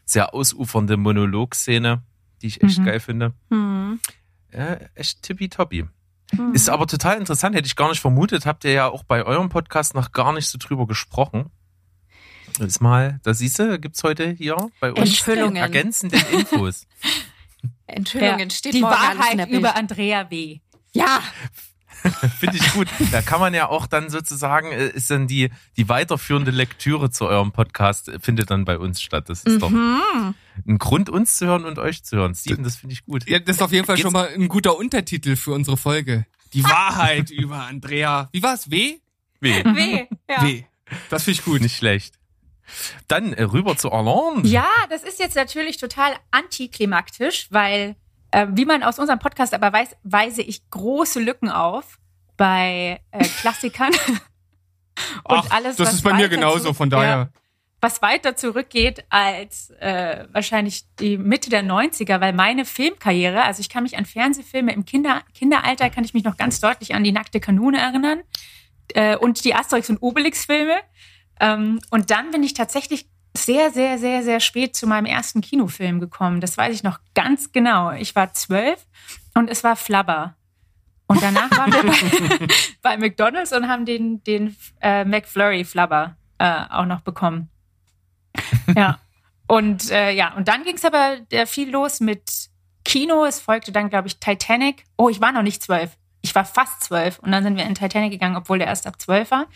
sehr 0.07 0.33
ausufernde 0.35 0.97
Monologszene, 0.97 2.03
die 2.43 2.47
ich 2.47 2.63
echt 2.63 2.79
Mhm. 2.79 2.85
geil 2.85 3.01
finde. 3.01 3.33
Hm. 3.51 4.01
Ja, 4.53 4.77
echt 4.95 5.23
tippitoppi. 5.23 5.87
Hm. 6.31 6.55
Ist 6.55 6.69
aber 6.71 6.87
total 6.87 7.19
interessant, 7.19 7.55
hätte 7.57 7.67
ich 7.67 7.77
gar 7.77 7.89
nicht 7.91 8.01
vermutet. 8.01 8.47
Habt 8.47 8.65
ihr 8.65 8.73
ja 8.73 8.89
auch 8.89 9.03
bei 9.03 9.25
eurem 9.25 9.49
Podcast 9.51 9.95
noch 9.95 10.13
gar 10.13 10.33
nicht 10.33 10.47
so 10.49 10.59
drüber 10.59 10.87
gesprochen. 10.87 11.51
Ist 12.61 12.81
mal, 12.81 13.21
da 13.23 13.35
siehst 13.35 13.59
du, 13.59 13.79
gibt's 13.79 14.03
heute 14.03 14.31
hier 14.31 14.71
bei 14.81 14.93
uns 14.93 15.27
ergänzende 15.27 16.19
Infos. 16.33 16.87
Enthüllungen 17.87 18.51
steht 18.51 18.75
die 18.75 18.83
Wahrheit 18.83 19.49
über 19.51 19.77
Andrea 19.77 20.31
W. 20.31 20.61
Ja, 20.93 21.21
Finde 22.39 22.57
ich 22.57 22.73
gut. 22.73 22.89
Da 23.13 23.23
kann 23.23 23.41
man 23.41 23.55
ja 23.55 23.69
auch 23.69 23.87
dann 23.87 24.11
sozusagen, 24.11 24.73
äh, 24.73 24.89
ist 24.89 25.11
dann 25.11 25.27
die, 25.27 25.51
die 25.77 25.89
weiterführende 25.89 26.51
Lektüre 26.51 27.11
zu 27.11 27.27
eurem 27.27 27.53
Podcast, 27.53 28.09
äh, 28.09 28.19
findet 28.21 28.51
dann 28.51 28.65
bei 28.65 28.79
uns 28.79 29.01
statt. 29.01 29.29
Das 29.29 29.45
ist 29.45 29.63
doch 29.63 29.71
mhm. 29.71 30.35
ein 30.67 30.79
Grund, 30.79 31.09
uns 31.09 31.37
zu 31.37 31.47
hören 31.47 31.65
und 31.65 31.79
euch 31.79 32.05
zu 32.05 32.17
hören. 32.17 32.35
Steven, 32.35 32.63
das 32.63 32.77
finde 32.77 32.95
ich 32.95 33.05
gut. 33.05 33.29
Ja, 33.29 33.39
das 33.39 33.57
ist 33.57 33.63
auf 33.63 33.73
jeden 33.73 33.87
Fall 33.87 33.97
Geht's- 33.97 34.05
schon 34.05 34.13
mal 34.13 34.29
ein 34.29 34.49
guter 34.49 34.77
Untertitel 34.77 35.37
für 35.37 35.53
unsere 35.53 35.77
Folge. 35.77 36.27
Die 36.53 36.65
Wahrheit 36.65 37.31
über 37.31 37.65
Andrea. 37.65 38.29
Wie 38.33 38.43
war's? 38.43 38.71
W? 38.71 38.99
Weh. 39.41 39.65
weh. 39.65 40.07
Ja. 40.29 40.43
W. 40.43 40.65
Das 41.11 41.25
finde 41.25 41.41
ich 41.41 41.45
gut. 41.45 41.61
Nicht 41.61 41.77
schlecht. 41.77 42.19
Dann 43.09 43.33
äh, 43.33 43.43
rüber 43.43 43.77
zu 43.77 43.93
Arlande. 43.93 44.49
Ja, 44.49 44.69
das 44.91 45.03
ist 45.03 45.19
jetzt 45.19 45.37
natürlich 45.37 45.77
total 45.77 46.13
antiklimaktisch, 46.31 47.49
weil, 47.51 47.97
äh, 48.31 48.47
wie 48.51 48.65
man 48.65 48.83
aus 48.83 48.99
unserem 48.99 49.19
Podcast 49.19 49.55
aber 49.55 49.73
weiß, 49.73 49.97
weise 50.03 50.43
ich 50.43 50.69
große 50.71 51.21
Lücken 51.21 51.51
auf 51.51 51.99
bei 52.37 53.01
äh, 53.11 53.25
Klassikern. 53.41 53.93
Und 55.25 55.39
Ach, 55.39 55.51
alles, 55.51 55.77
das 55.77 55.95
ist 55.95 56.03
bei 56.03 56.15
mir 56.15 56.29
genauso, 56.29 56.73
von 56.73 56.89
daher. 56.89 57.09
Ja, 57.09 57.29
was 57.85 58.01
weiter 58.01 58.35
zurückgeht 58.35 59.05
als 59.11 59.69
äh, 59.79 60.25
wahrscheinlich 60.33 60.85
die 61.01 61.19
Mitte 61.19 61.51
der 61.51 61.63
90er, 61.63 62.19
weil 62.19 62.33
meine 62.33 62.65
Filmkarriere, 62.65 63.43
also 63.43 63.61
ich 63.61 63.69
kann 63.69 63.83
mich 63.83 63.99
an 63.99 64.07
Fernsehfilme 64.07 64.73
im 64.73 64.87
Kinder, 64.87 65.21
Kinderalter, 65.35 65.91
kann 65.91 66.03
ich 66.03 66.15
mich 66.15 66.25
noch 66.25 66.39
ganz 66.39 66.61
deutlich 66.61 66.95
an 66.95 67.05
die 67.05 67.13
nackte 67.13 67.41
Kanone 67.41 67.79
erinnern 67.79 68.23
äh, 68.95 69.17
und 69.17 69.45
die 69.45 69.55
Asterix 69.55 69.91
und 69.91 69.99
Obelix-Filme. 69.99 70.77
Ähm, 71.41 71.81
und 71.91 72.11
dann 72.11 72.31
bin 72.31 72.43
ich 72.43 72.55
tatsächlich 72.55 73.07
sehr, 73.37 73.71
sehr, 73.71 73.99
sehr, 73.99 74.23
sehr 74.23 74.41
spät 74.41 74.77
zu 74.77 74.87
meinem 74.87 75.07
ersten 75.07 75.41
Kinofilm 75.41 76.01
gekommen. 76.01 76.41
Das 76.41 76.57
weiß 76.57 76.75
ich 76.75 76.83
noch 76.83 77.01
ganz 77.15 77.53
genau. 77.53 77.91
Ich 77.93 78.15
war 78.15 78.33
zwölf 78.33 78.87
und 79.35 79.51
es 79.51 79.65
war 79.65 79.77
Flubber. 79.77 80.37
Und 81.07 81.23
danach 81.23 81.51
waren 81.51 81.73
wir 81.73 81.83
bei, 81.83 82.47
bei 82.83 82.97
McDonalds 82.97 83.53
und 83.53 83.69
haben 83.69 83.85
den, 83.85 84.23
den 84.25 84.57
äh, 84.81 85.05
McFlurry 85.05 85.65
Flubber 85.65 86.17
äh, 86.39 86.63
auch 86.71 86.87
noch 86.87 87.01
bekommen. 87.01 87.51
Ja. 88.75 88.99
Und 89.47 89.91
äh, 89.91 90.11
ja, 90.13 90.35
und 90.35 90.49
dann 90.49 90.65
ging 90.65 90.77
es 90.77 90.85
aber 90.85 91.19
äh, 91.31 91.45
viel 91.45 91.71
los 91.71 92.01
mit 92.01 92.49
Kino. 92.85 93.25
Es 93.27 93.41
folgte 93.41 93.73
dann, 93.73 93.91
glaube 93.91 94.09
ich, 94.09 94.19
Titanic. 94.19 94.85
Oh, 94.97 95.11
ich 95.11 95.21
war 95.21 95.33
noch 95.33 95.43
nicht 95.43 95.63
zwölf. 95.63 95.99
Ich 96.25 96.35
war 96.35 96.47
fast 96.47 96.83
zwölf. 96.83 97.19
Und 97.19 97.33
dann 97.33 97.45
sind 97.45 97.59
wir 97.59 97.67
in 97.67 97.75
Titanic 97.75 98.11
gegangen, 98.11 98.37
obwohl 98.37 98.57
der 98.57 98.67
erst 98.67 98.87
ab 98.87 98.99
zwölf 98.99 99.31
war. 99.31 99.47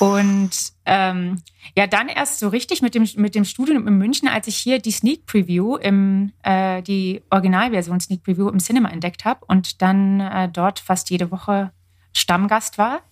Und 0.00 0.50
ähm, 0.84 1.40
ja, 1.76 1.86
dann 1.86 2.08
erst 2.08 2.40
so 2.40 2.48
richtig 2.48 2.82
mit 2.82 2.96
dem, 2.96 3.08
mit 3.14 3.36
dem 3.36 3.44
Studium 3.44 3.86
in 3.86 3.98
München, 3.98 4.26
als 4.26 4.48
ich 4.48 4.56
hier 4.56 4.80
die 4.80 4.90
Sneak 4.90 5.26
Preview 5.26 5.76
im, 5.76 6.32
äh, 6.42 6.82
die 6.82 7.22
Originalversion 7.30 8.00
Sneak 8.00 8.24
Preview 8.24 8.48
im 8.48 8.58
Cinema 8.58 8.88
entdeckt 8.88 9.24
habe 9.24 9.44
und 9.46 9.80
dann 9.80 10.18
äh, 10.18 10.48
dort 10.48 10.80
fast 10.80 11.08
jede 11.10 11.30
Woche 11.30 11.70
Stammgast 12.12 12.78
war. 12.78 13.02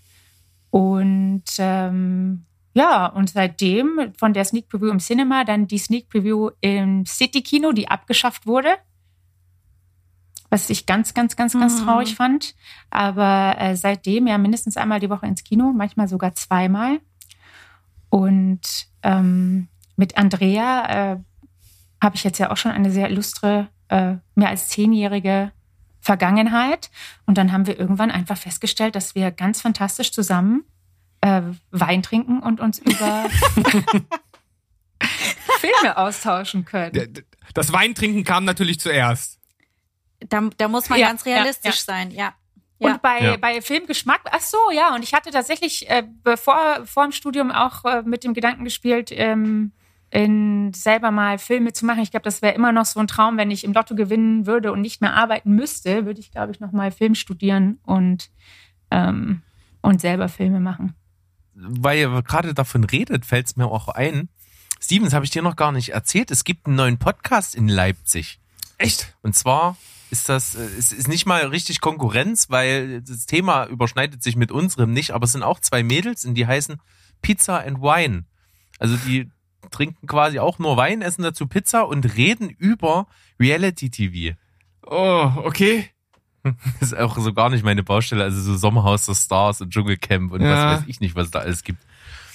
Und 0.71 1.45
ähm, 1.59 2.45
ja, 2.75 3.07
und 3.07 3.31
seitdem 3.31 4.13
von 4.19 4.33
der 4.33 4.45
Sneak 4.45 4.69
Preview 4.69 4.91
im 4.91 4.99
Cinema 4.99 5.45
dann 5.45 5.69
die 5.69 5.79
Sneak 5.79 6.09
Preview 6.09 6.51
im 6.61 7.07
City 7.07 7.43
Kino, 7.43 7.71
die 7.71 7.87
abgeschafft 7.87 8.49
wurde. 8.49 8.71
Was 10.51 10.69
ich 10.69 10.85
ganz, 10.87 11.15
ganz, 11.15 11.37
ganz, 11.37 11.53
ganz 11.55 11.81
Mhm. 11.81 11.85
traurig 11.85 12.15
fand. 12.17 12.55
Aber 12.91 13.57
äh, 13.59 13.77
seitdem 13.77 14.27
ja 14.27 14.37
mindestens 14.37 14.77
einmal 14.77 15.01
die 15.01 15.09
Woche 15.11 15.27
ins 15.27 15.45
Kino, 15.45 15.73
manchmal 15.75 16.09
sogar 16.09 16.35
zweimal. 16.35 17.01
Und 18.09 18.89
ähm, 19.03 19.69
mit 19.97 20.19
Andrea 20.19 21.13
äh, 21.13 21.17
habe 22.03 22.17
ich 22.17 22.25
jetzt 22.25 22.39
ja 22.39 22.51
auch 22.51 22.57
schon 22.57 22.73
eine 22.73 22.91
sehr 22.91 23.09
illustre, 23.11 23.69
äh, 23.89 24.15
mehr 24.35 24.49
als 24.49 24.69
zehnjährige 24.69 25.53
Vergangenheit. 26.01 26.91
Und 27.27 27.39
dann 27.39 27.53
haben 27.53 27.67
wir 27.67 27.79
irgendwann 27.79 28.11
einfach 28.11 28.37
festgestellt, 28.37 28.97
dass 28.97 29.15
wir 29.15 29.31
ganz 29.31 29.61
fantastisch 29.61 30.13
zusammen 30.13 30.65
äh, 31.21 31.43
Wein 31.71 32.03
trinken 32.03 32.41
und 32.41 32.59
uns 32.61 32.79
über 32.79 33.27
Filme 35.61 35.97
austauschen 35.97 36.65
können. 36.65 37.25
Das 37.55 37.73
Weintrinken 37.73 38.25
kam 38.25 38.45
natürlich 38.45 38.81
zuerst. 38.81 39.40
Da, 40.31 40.49
da 40.57 40.69
muss 40.69 40.89
man 40.89 40.99
Ja, 40.99 41.09
ganz 41.09 41.27
realistisch 41.27 41.77
ja. 41.87 41.95
sein, 41.95 42.11
ja. 42.11 42.35
Ja. 42.79 42.93
Und 42.93 43.03
bei, 43.03 43.21
Ja. 43.21 43.37
bei 43.37 43.61
Filmgeschmack, 43.61 44.23
ach 44.31 44.41
so, 44.41 44.57
ja, 44.73 44.95
und 44.95 45.03
ich 45.03 45.13
hatte 45.13 45.31
tatsächlich 45.31 45.91
äh, 45.91 46.03
bevor 46.25 46.87
vor 46.87 47.03
dem 47.05 47.13
Studium 47.13 47.51
auch 47.51 47.85
äh, 47.85 48.03
mit 48.03 48.25
dem 48.25 48.33
Gedanken 48.33 48.65
gespielt, 48.65 49.11
ähm, 49.13 49.73
in 50.11 50.73
selber 50.73 51.11
mal 51.11 51.39
Filme 51.39 51.73
zu 51.73 51.85
machen. 51.87 52.01
Ich 52.01 52.11
glaube, 52.11 52.25
das 52.25 52.43
wäre 52.43 52.55
immer 52.55 52.73
noch 52.73 52.87
so 52.87 52.99
ein 52.99 53.07
Traum, 53.07 53.37
wenn 53.37 53.51
ich 53.51 53.65
im 53.65 53.73
Lotto 53.73 53.95
gewinnen 53.95 54.47
würde 54.47 54.73
und 54.73 54.81
nicht 54.81 55.01
mehr 55.01 55.15
arbeiten 55.15 55.53
müsste, 55.55 56.05
würde 56.07 56.21
ich, 56.21 56.33
glaube 56.33 56.53
ich, 56.53 56.59
noch 56.61 56.73
mal 56.73 56.91
Film 56.91 57.15
studieren 57.15 57.79
und, 57.85 58.31
ähm, 58.91 59.43
und 59.83 60.01
selber 60.01 60.29
Filme 60.29 60.59
machen. 60.59 60.95
Weil 61.55 61.99
ihr 61.99 62.23
gerade 62.23 62.55
davon 62.55 62.85
redet, 62.85 63.25
fällt 63.25 63.47
es 63.47 63.57
mir 63.57 63.67
auch 63.67 63.89
ein. 63.89 64.29
Stevens, 64.81 65.13
habe 65.13 65.25
ich 65.27 65.31
dir 65.31 65.43
noch 65.43 65.57
gar 65.57 65.71
nicht 65.73 65.91
erzählt. 65.91 66.31
Es 66.31 66.43
gibt 66.45 66.67
einen 66.67 66.77
neuen 66.77 66.99
Podcast 66.99 67.55
in 67.55 67.69
Leipzig. 67.69 68.40
Echt? 68.81 69.15
Und 69.23 69.35
zwar 69.37 69.77
ist 70.11 70.29
das, 70.29 70.55
äh, 70.57 70.63
es 70.79 70.93
ist 70.93 71.07
nicht 71.09 71.27
mal 71.27 71.47
richtig 71.47 71.81
Konkurrenz, 71.81 72.51
weil 72.51 73.03
das 73.03 73.27
Thema 73.27 73.67
überschneidet 73.67 74.23
sich 74.23 74.37
mit 74.37 74.51
unserem 74.51 74.93
nicht, 74.93 75.13
aber 75.13 75.25
es 75.25 75.33
sind 75.33 75.43
auch 75.43 75.61
zwei 75.61 75.83
Mädels 75.83 76.25
und 76.25 76.35
die 76.35 76.47
heißen 76.47 76.81
Pizza 77.23 77.61
and 77.65 77.81
Wine. 77.81 78.25
Also 78.79 78.97
die 78.97 79.31
trinken 79.71 80.07
quasi 80.07 80.39
auch 80.39 80.59
nur 80.59 80.77
Wein, 80.77 81.03
essen 81.03 81.23
dazu 81.23 81.47
Pizza 81.47 81.87
und 81.87 82.17
reden 82.17 82.49
über 82.49 83.07
Reality 83.39 83.91
TV. 83.91 84.37
Oh, 84.87 85.31
okay. 85.45 85.91
Das 86.81 86.93
ist 86.93 86.97
auch 86.97 87.19
so 87.19 87.35
gar 87.35 87.51
nicht 87.51 87.63
meine 87.65 87.83
Baustelle, 87.83 88.25
also 88.25 88.41
so 88.41 88.57
Sommerhaus 88.57 89.05
der 89.05 89.15
Stars 89.15 89.61
und 89.61 89.69
Dschungelcamp 89.75 90.33
und 90.33 90.41
Ja. 90.41 90.49
was 90.49 90.81
weiß 90.81 90.89
ich 90.89 90.99
nicht, 91.01 91.15
was 91.15 91.27
es 91.27 91.31
da 91.33 91.41
alles 91.41 91.63
gibt. 91.65 91.83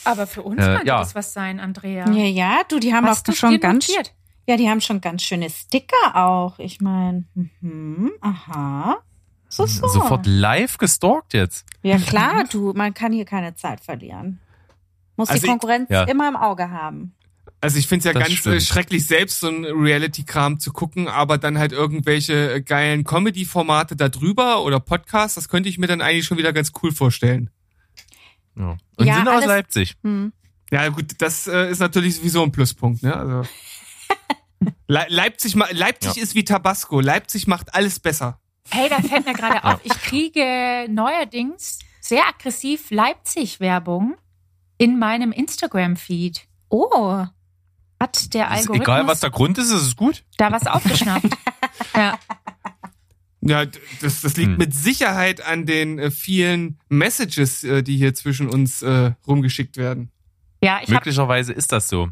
Aber 0.03 0.27
für 0.27 0.43
uns 0.43 0.61
Äh, 0.61 0.65
könnte 0.75 0.85
ja. 0.87 0.99
das 0.99 1.15
was 1.15 1.33
sein, 1.33 1.59
Andrea. 1.59 2.07
Ja, 2.11 2.25
ja, 2.27 2.61
du, 2.69 2.79
die 2.79 2.93
haben 2.93 3.07
Hast 3.07 3.27
auch 3.27 3.33
du 3.33 3.35
schon 3.35 3.59
ganz, 3.59 3.87
notiert? 3.87 4.13
Ja, 4.47 4.57
die 4.57 4.69
haben 4.69 4.81
schon 4.81 5.01
ganz 5.01 5.23
schöne 5.23 5.49
Sticker 5.49 6.15
auch. 6.15 6.59
Ich 6.59 6.81
meine, 6.81 7.25
mhm, 7.61 8.11
aha. 8.21 8.97
So, 9.49 9.65
so. 9.65 9.87
Sofort 9.87 10.25
live 10.25 10.77
gestalkt 10.77 11.33
jetzt. 11.33 11.65
Ja, 11.81 11.97
klar, 11.97 12.43
du, 12.51 12.73
man 12.73 12.93
kann 12.93 13.11
hier 13.13 13.25
keine 13.25 13.55
Zeit 13.55 13.79
verlieren. 13.81 14.39
Muss 15.15 15.29
Also 15.29 15.41
die 15.41 15.45
ich- 15.45 15.51
Konkurrenz 15.51 15.89
Ja. 15.89 16.03
immer 16.03 16.27
im 16.27 16.35
Auge 16.35 16.69
haben. 16.71 17.13
Also 17.61 17.79
ich 17.79 17.87
finde 17.87 17.99
es 17.99 18.05
ja 18.05 18.13
Das 18.13 18.23
ganz 18.27 18.33
stimmt. 18.39 18.55
äh, 18.57 18.61
schrecklich, 18.61 19.07
selbst 19.07 19.39
so 19.39 19.47
ein 19.47 19.63
Reality-Kram 19.65 20.59
zu 20.59 20.71
gucken, 20.73 21.07
aber 21.07 21.37
dann 21.37 21.57
halt 21.57 21.71
irgendwelche 21.71 22.55
äh, 22.55 22.61
geilen 22.61 23.05
Comedy-Formate 23.05 23.95
da 23.95 24.09
drüber 24.09 24.63
oder 24.63 24.79
Podcasts, 24.79 25.35
das 25.35 25.47
könnte 25.49 25.69
ich 25.69 25.77
mir 25.77 25.87
dann 25.87 26.01
eigentlich 26.01 26.25
schon 26.25 26.37
wieder 26.37 26.53
ganz 26.53 26.71
cool 26.83 26.91
vorstellen. 26.91 27.49
Ja. 28.55 28.77
Und 28.97 29.05
Ja, 29.07 29.15
sind 29.15 29.27
aus 29.27 29.35
alles- 29.35 29.47
Leipzig. 29.47 29.95
Hm. 30.03 30.33
Ja 30.71 30.89
gut, 30.89 31.13
das 31.19 31.47
äh, 31.47 31.69
ist 31.71 31.79
natürlich 31.79 32.17
sowieso 32.17 32.43
ein 32.43 32.51
Pluspunkt. 32.51 33.01
Ne? 33.03 33.15
Also 33.15 33.49
Le 34.87 35.05
Leipzig, 35.09 35.55
Leipzig 35.71 36.15
Ja. 36.15 36.23
ist 36.23 36.35
wie 36.35 36.43
Tabasco. 36.43 36.99
Leipzig 36.99 37.47
macht 37.47 37.73
alles 37.73 37.99
besser. 37.99 38.39
Hey, 38.69 38.89
da 38.89 38.99
fällt 39.01 39.25
mir 39.25 39.33
gerade 39.33 39.63
auf, 39.63 39.79
ich 39.83 39.93
kriege 40.01 40.87
neuerdings 40.89 41.79
sehr 42.01 42.25
aggressiv 42.27 42.89
Leipzig-Werbung 42.91 44.15
in 44.77 44.97
meinem 44.99 45.31
Instagram-Feed. 45.31 46.47
Oh, 46.69 47.25
Hat 47.99 48.33
der 48.33 48.45
Ist 48.45 48.51
Algorithmus 48.51 48.81
egal, 48.87 49.07
was 49.07 49.19
der 49.21 49.29
Grund 49.31 49.57
ist, 49.57 49.67
ist 49.71 49.81
es 49.83 49.95
gut. 49.95 50.23
da 50.37 50.51
was 50.51 50.67
aufgeschnappt? 50.67 51.29
ja. 51.95 52.19
Ja, 53.41 53.65
das, 54.01 54.21
das 54.21 54.35
liegt 54.37 54.51
Hm. 54.51 54.57
mit 54.57 54.73
Sicherheit 54.73 55.45
an 55.45 55.65
den 55.67 55.99
äh, 55.99 56.09
vielen 56.11 56.79
Messages, 56.89 57.63
äh, 57.63 57.83
die 57.83 57.95
hier 57.97 58.13
zwischen 58.15 58.49
uns 58.49 58.81
äh, 58.81 59.11
rumgeschickt 59.27 59.77
werden. 59.77 60.11
ja, 60.63 60.77
ich 60.77 60.85
habe 60.87 60.93
Möglicherweise 60.95 61.53
ist 61.53 61.71
das 61.71 61.87
so. 61.87 62.09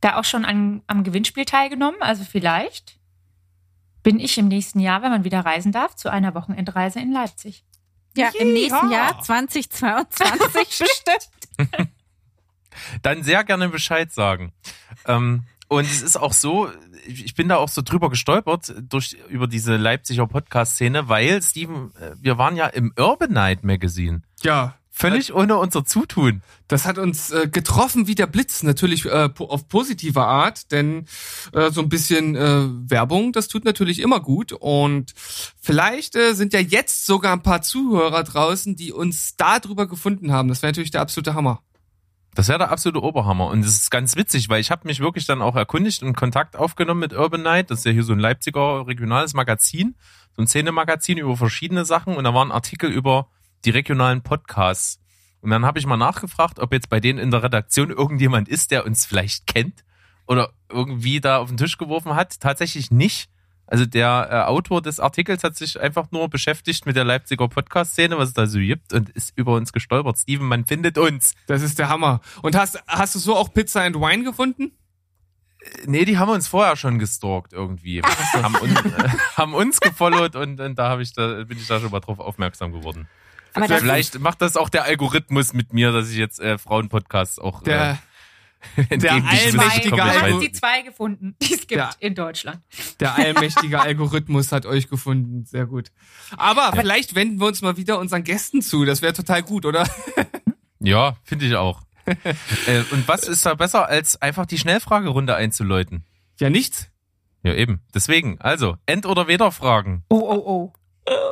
Da 0.00 0.16
auch 0.16 0.24
schon 0.24 0.44
an, 0.44 0.82
am 0.86 1.04
Gewinnspiel 1.04 1.44
teilgenommen. 1.44 2.00
Also 2.02 2.24
vielleicht 2.24 2.98
bin 4.02 4.20
ich 4.20 4.38
im 4.38 4.48
nächsten 4.48 4.80
Jahr, 4.80 5.02
wenn 5.02 5.10
man 5.10 5.24
wieder 5.24 5.40
reisen 5.40 5.72
darf, 5.72 5.96
zu 5.96 6.10
einer 6.10 6.34
Wochenendreise 6.34 7.00
in 7.00 7.12
Leipzig. 7.12 7.64
ja, 8.16 8.30
im 8.38 8.52
nächsten 8.52 8.90
Ja. 8.90 9.08
Jahr 9.10 9.20
2022 9.22 10.52
bestimmt. 10.52 11.28
Dann 13.02 13.22
sehr 13.22 13.44
gerne 13.44 13.68
Bescheid 13.68 14.12
sagen. 14.12 14.52
Ähm, 15.06 15.44
und 15.68 15.84
es 15.84 16.00
ist 16.00 16.16
auch 16.16 16.32
so, 16.32 16.70
ich 17.06 17.24
ich 17.24 17.34
bin 17.34 17.48
da 17.48 17.56
auch 17.56 17.68
so 17.68 17.82
drüber 17.82 18.08
gestolpert 18.08 18.72
durch 18.88 19.16
über 19.28 19.46
diese 19.46 19.76
Leipziger 19.76 20.26
Podcast-Szene, 20.26 21.08
weil 21.08 21.42
Steven, 21.42 21.92
äh, 22.00 22.12
wir 22.20 22.38
waren 22.38 22.56
ja 22.56 22.66
im 22.66 22.92
Urban 22.96 23.32
Night 23.32 23.64
Magazine. 23.64 24.22
Ja, 24.42 24.74
Völlig 24.98 25.32
ohne 25.32 25.56
unser 25.58 25.84
Zutun. 25.84 26.42
Das 26.66 26.84
hat 26.84 26.98
uns 26.98 27.30
äh, 27.30 27.46
getroffen 27.46 28.08
wie 28.08 28.16
der 28.16 28.26
Blitz, 28.26 28.64
natürlich 28.64 29.04
äh, 29.06 29.28
po 29.28 29.44
auf 29.44 29.68
positive 29.68 30.24
Art, 30.24 30.72
denn 30.72 31.06
äh, 31.52 31.70
so 31.70 31.82
ein 31.82 31.88
bisschen 31.88 32.34
äh, 32.34 32.66
Werbung, 32.90 33.30
das 33.30 33.46
tut 33.46 33.64
natürlich 33.64 34.00
immer 34.00 34.18
gut. 34.18 34.50
Und 34.50 35.14
vielleicht 35.60 36.16
äh, 36.16 36.32
sind 36.32 36.52
ja 36.52 36.58
jetzt 36.58 37.06
sogar 37.06 37.32
ein 37.32 37.44
paar 37.44 37.62
Zuhörer 37.62 38.24
draußen, 38.24 38.74
die 38.74 38.90
uns 38.90 39.36
darüber 39.36 39.86
gefunden 39.86 40.32
haben. 40.32 40.48
Das 40.48 40.62
wäre 40.62 40.72
natürlich 40.72 40.90
der 40.90 41.02
absolute 41.02 41.34
Hammer. 41.34 41.62
Das 42.34 42.48
wäre 42.48 42.58
der 42.58 42.72
absolute 42.72 43.00
Oberhammer. 43.00 43.46
Und 43.46 43.64
es 43.64 43.80
ist 43.80 43.92
ganz 43.92 44.16
witzig, 44.16 44.48
weil 44.48 44.60
ich 44.60 44.72
habe 44.72 44.88
mich 44.88 44.98
wirklich 44.98 45.26
dann 45.26 45.42
auch 45.42 45.54
erkundigt 45.54 46.02
und 46.02 46.16
Kontakt 46.16 46.56
aufgenommen 46.56 46.98
mit 46.98 47.12
Urban 47.12 47.42
Night. 47.42 47.70
Das 47.70 47.78
ist 47.78 47.84
ja 47.84 47.92
hier 47.92 48.02
so 48.02 48.14
ein 48.14 48.18
Leipziger 48.18 48.84
regionales 48.88 49.32
Magazin, 49.32 49.94
so 50.34 50.42
ein 50.42 50.48
Szenemagazin 50.48 51.18
über 51.18 51.36
verschiedene 51.36 51.84
Sachen. 51.84 52.16
Und 52.16 52.24
da 52.24 52.34
waren 52.34 52.50
Artikel 52.50 52.90
über 52.90 53.28
die 53.64 53.70
regionalen 53.70 54.22
Podcasts. 54.22 55.00
Und 55.40 55.50
dann 55.50 55.64
habe 55.64 55.78
ich 55.78 55.86
mal 55.86 55.96
nachgefragt, 55.96 56.58
ob 56.58 56.72
jetzt 56.72 56.90
bei 56.90 57.00
denen 57.00 57.18
in 57.18 57.30
der 57.30 57.42
Redaktion 57.42 57.90
irgendjemand 57.90 58.48
ist, 58.48 58.70
der 58.70 58.84
uns 58.84 59.06
vielleicht 59.06 59.46
kennt 59.46 59.84
oder 60.26 60.50
irgendwie 60.68 61.20
da 61.20 61.38
auf 61.38 61.48
den 61.48 61.56
Tisch 61.56 61.78
geworfen 61.78 62.14
hat. 62.14 62.40
Tatsächlich 62.40 62.90
nicht. 62.90 63.30
Also 63.66 63.84
der 63.84 64.28
äh, 64.30 64.34
Autor 64.48 64.80
des 64.80 64.98
Artikels 64.98 65.44
hat 65.44 65.54
sich 65.54 65.78
einfach 65.78 66.10
nur 66.10 66.28
beschäftigt 66.28 66.86
mit 66.86 66.96
der 66.96 67.04
Leipziger 67.04 67.48
Podcast-Szene, 67.48 68.16
was 68.16 68.28
es 68.28 68.34
da 68.34 68.46
so 68.46 68.58
gibt, 68.58 68.94
und 68.94 69.10
ist 69.10 69.36
über 69.36 69.54
uns 69.54 69.72
gestolpert. 69.72 70.18
Steven, 70.18 70.46
man 70.46 70.64
findet 70.64 70.96
uns. 70.96 71.34
Das 71.46 71.60
ist 71.60 71.78
der 71.78 71.90
Hammer. 71.90 72.20
Und 72.40 72.56
hast, 72.56 72.82
hast 72.86 73.14
du 73.14 73.18
so 73.18 73.36
auch 73.36 73.52
Pizza 73.52 73.82
and 73.82 73.96
Wine 73.96 74.24
gefunden? 74.24 74.72
Nee, 75.86 76.06
die 76.06 76.16
haben 76.16 76.30
uns 76.30 76.48
vorher 76.48 76.76
schon 76.76 76.98
gestalkt 76.98 77.52
irgendwie. 77.52 78.00
haben, 78.02 78.56
un, 78.56 78.70
äh, 78.70 79.08
haben 79.36 79.54
uns 79.54 79.80
gefollowt 79.80 80.34
und, 80.34 80.60
und 80.60 80.78
da, 80.78 80.88
hab 80.88 81.00
ich 81.00 81.12
da 81.12 81.44
bin 81.44 81.58
ich 81.58 81.66
da 81.66 81.78
schon 81.78 81.90
mal 81.90 82.00
drauf 82.00 82.20
aufmerksam 82.20 82.72
geworden. 82.72 83.06
Aber 83.54 83.66
das 83.68 83.80
Vielleicht 83.80 84.18
macht 84.20 84.40
das 84.42 84.56
auch 84.56 84.68
der 84.68 84.84
Algorithmus 84.84 85.52
mit 85.52 85.72
mir, 85.72 85.92
dass 85.92 86.10
ich 86.10 86.16
jetzt 86.16 86.40
äh, 86.40 86.58
Frauenpodcasts 86.58 87.38
auch 87.38 87.62
Der, 87.62 87.98
äh, 88.76 88.82
entgegengesetzt 88.88 89.58
allmächtige 89.58 89.96
bekomme. 89.96 90.02
Du 90.02 90.08
Ich 90.08 90.14
hast 90.16 90.22
Algo- 90.24 90.36
weiß- 90.36 90.40
die 90.40 90.52
zwei 90.52 90.82
gefunden, 90.82 91.36
die 91.42 91.54
es 91.54 91.60
gibt 91.60 91.72
Ja. 91.72 91.90
in 92.00 92.14
Deutschland. 92.14 92.60
der 93.00 93.14
allmächtige 93.16 93.80
Algorithmus 93.80 94.52
hat 94.52 94.66
euch 94.66 94.88
gefunden. 94.88 95.44
Sehr 95.44 95.66
gut. 95.66 95.90
Aber 96.36 96.72
vielleicht 96.74 97.14
wenden 97.14 97.40
wir 97.40 97.46
uns 97.46 97.62
mal 97.62 97.76
wieder 97.76 97.98
unseren 97.98 98.24
Gästen 98.24 98.62
zu. 98.62 98.84
Das 98.84 99.00
wäre 99.02 99.12
total 99.12 99.42
gut, 99.42 99.64
oder? 99.64 99.88
Ja, 100.80 101.16
finde 101.24 101.46
ich 101.46 101.56
auch. 101.56 101.82
äh, 102.06 102.82
und 102.92 103.08
was 103.08 103.24
ist 103.26 103.44
da 103.44 103.54
besser, 103.54 103.88
als 103.88 104.22
einfach 104.22 104.46
die 104.46 104.58
Schnellfragerunde 104.58 105.34
einzuläuten? 105.34 106.04
Ja, 106.38 106.50
nichts. 106.50 106.88
Ja, 107.42 107.52
eben. 107.52 107.80
Deswegen, 107.94 108.40
also, 108.40 108.76
End- 108.86 109.04
oder 109.04 109.26
Weder-Fragen. 109.26 110.04
Oh, 110.08 110.18
oh, 110.20 110.42
oh. 110.46 110.72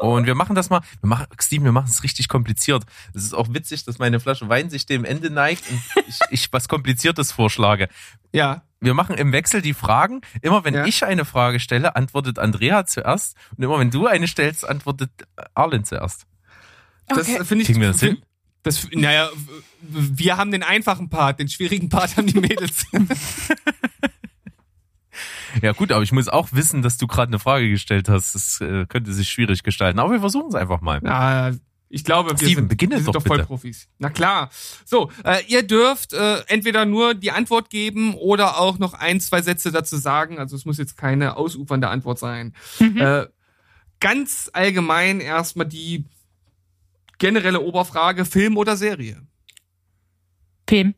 Und 0.02 0.26
wir 0.26 0.34
machen 0.34 0.54
das 0.54 0.70
mal, 0.70 0.80
wir 1.00 1.08
machen, 1.08 1.26
Steven, 1.40 1.64
wir 1.64 1.72
machen 1.72 1.88
es 1.90 2.02
richtig 2.02 2.28
kompliziert. 2.28 2.84
Es 3.14 3.24
ist 3.24 3.34
auch 3.34 3.48
witzig, 3.52 3.84
dass 3.84 3.98
meine 3.98 4.20
Flasche 4.20 4.48
Wein 4.48 4.70
sich 4.70 4.86
dem 4.86 5.04
Ende 5.04 5.30
neigt 5.30 5.64
und 5.70 5.80
ich, 6.06 6.18
ich 6.30 6.52
was 6.52 6.68
Kompliziertes 6.68 7.32
vorschlage. 7.32 7.88
Ja. 8.32 8.62
Wir 8.80 8.92
machen 8.94 9.16
im 9.16 9.32
Wechsel 9.32 9.62
die 9.62 9.72
Fragen. 9.74 10.20
Immer 10.42 10.64
wenn 10.64 10.74
Ja. 10.74 10.84
ich 10.84 11.04
eine 11.04 11.24
Frage 11.24 11.60
stelle, 11.60 11.96
antwortet 11.96 12.38
Andrea 12.38 12.84
zuerst. 12.84 13.34
Und 13.56 13.64
immer 13.64 13.78
wenn 13.78 13.90
du 13.90 14.06
eine 14.06 14.28
stellst, 14.28 14.68
antwortet 14.68 15.10
Arlen 15.54 15.84
zuerst. 15.84 16.26
Das 17.08 17.20
Okay. 17.28 17.44
finde 17.44 17.62
ich. 17.62 17.66
Kriegen 17.68 17.80
wir 17.80 17.88
das 17.88 18.00
hin? 18.00 18.18
Das, 18.62 18.86
naja, 18.92 19.30
wir 19.80 20.36
haben 20.36 20.50
den 20.50 20.62
einfachen 20.64 21.08
Part, 21.08 21.38
den 21.40 21.48
schwierigen 21.48 21.88
Part 21.88 22.16
haben 22.16 22.26
die 22.26 22.40
Mädels. 22.40 22.84
Ja 25.62 25.72
gut, 25.72 25.92
aber 25.92 26.02
ich 26.02 26.12
muss 26.12 26.28
auch 26.28 26.48
wissen, 26.52 26.82
dass 26.82 26.96
du 26.96 27.06
gerade 27.06 27.30
eine 27.30 27.38
Frage 27.38 27.68
gestellt 27.68 28.08
hast. 28.08 28.34
Das 28.34 28.60
äh, 28.60 28.86
könnte 28.86 29.12
sich 29.12 29.28
schwierig 29.28 29.62
gestalten. 29.62 29.98
Aber 29.98 30.12
wir 30.12 30.20
versuchen 30.20 30.48
es 30.48 30.54
einfach 30.54 30.80
mal. 30.80 31.00
Ja, 31.04 31.52
ich 31.88 32.04
glaube, 32.04 32.30
wir 32.30 32.36
Steven, 32.36 32.54
sind, 32.54 32.68
beginne 32.68 32.92
wir 32.92 32.98
sind 32.98 33.08
doch 33.08 33.22
doch 33.22 33.26
voll 33.26 33.36
bitte. 33.38 33.46
Profis. 33.46 33.88
Na 33.98 34.10
klar. 34.10 34.50
So, 34.84 35.10
äh, 35.24 35.44
ihr 35.46 35.62
dürft 35.62 36.12
äh, 36.12 36.40
entweder 36.48 36.84
nur 36.84 37.14
die 37.14 37.30
Antwort 37.30 37.70
geben 37.70 38.14
oder 38.14 38.58
auch 38.58 38.78
noch 38.78 38.94
ein, 38.94 39.20
zwei 39.20 39.40
Sätze 39.40 39.70
dazu 39.70 39.96
sagen. 39.96 40.38
Also 40.38 40.56
es 40.56 40.64
muss 40.64 40.78
jetzt 40.78 40.96
keine 40.96 41.36
ausufernde 41.36 41.88
Antwort 41.88 42.18
sein. 42.18 42.54
Äh, 42.80 43.26
ganz 44.00 44.50
allgemein 44.52 45.20
erstmal 45.20 45.66
die 45.66 46.04
generelle 47.18 47.60
Oberfrage, 47.60 48.24
Film 48.24 48.56
oder 48.56 48.76
Serie? 48.76 49.22
Film. 50.68 50.94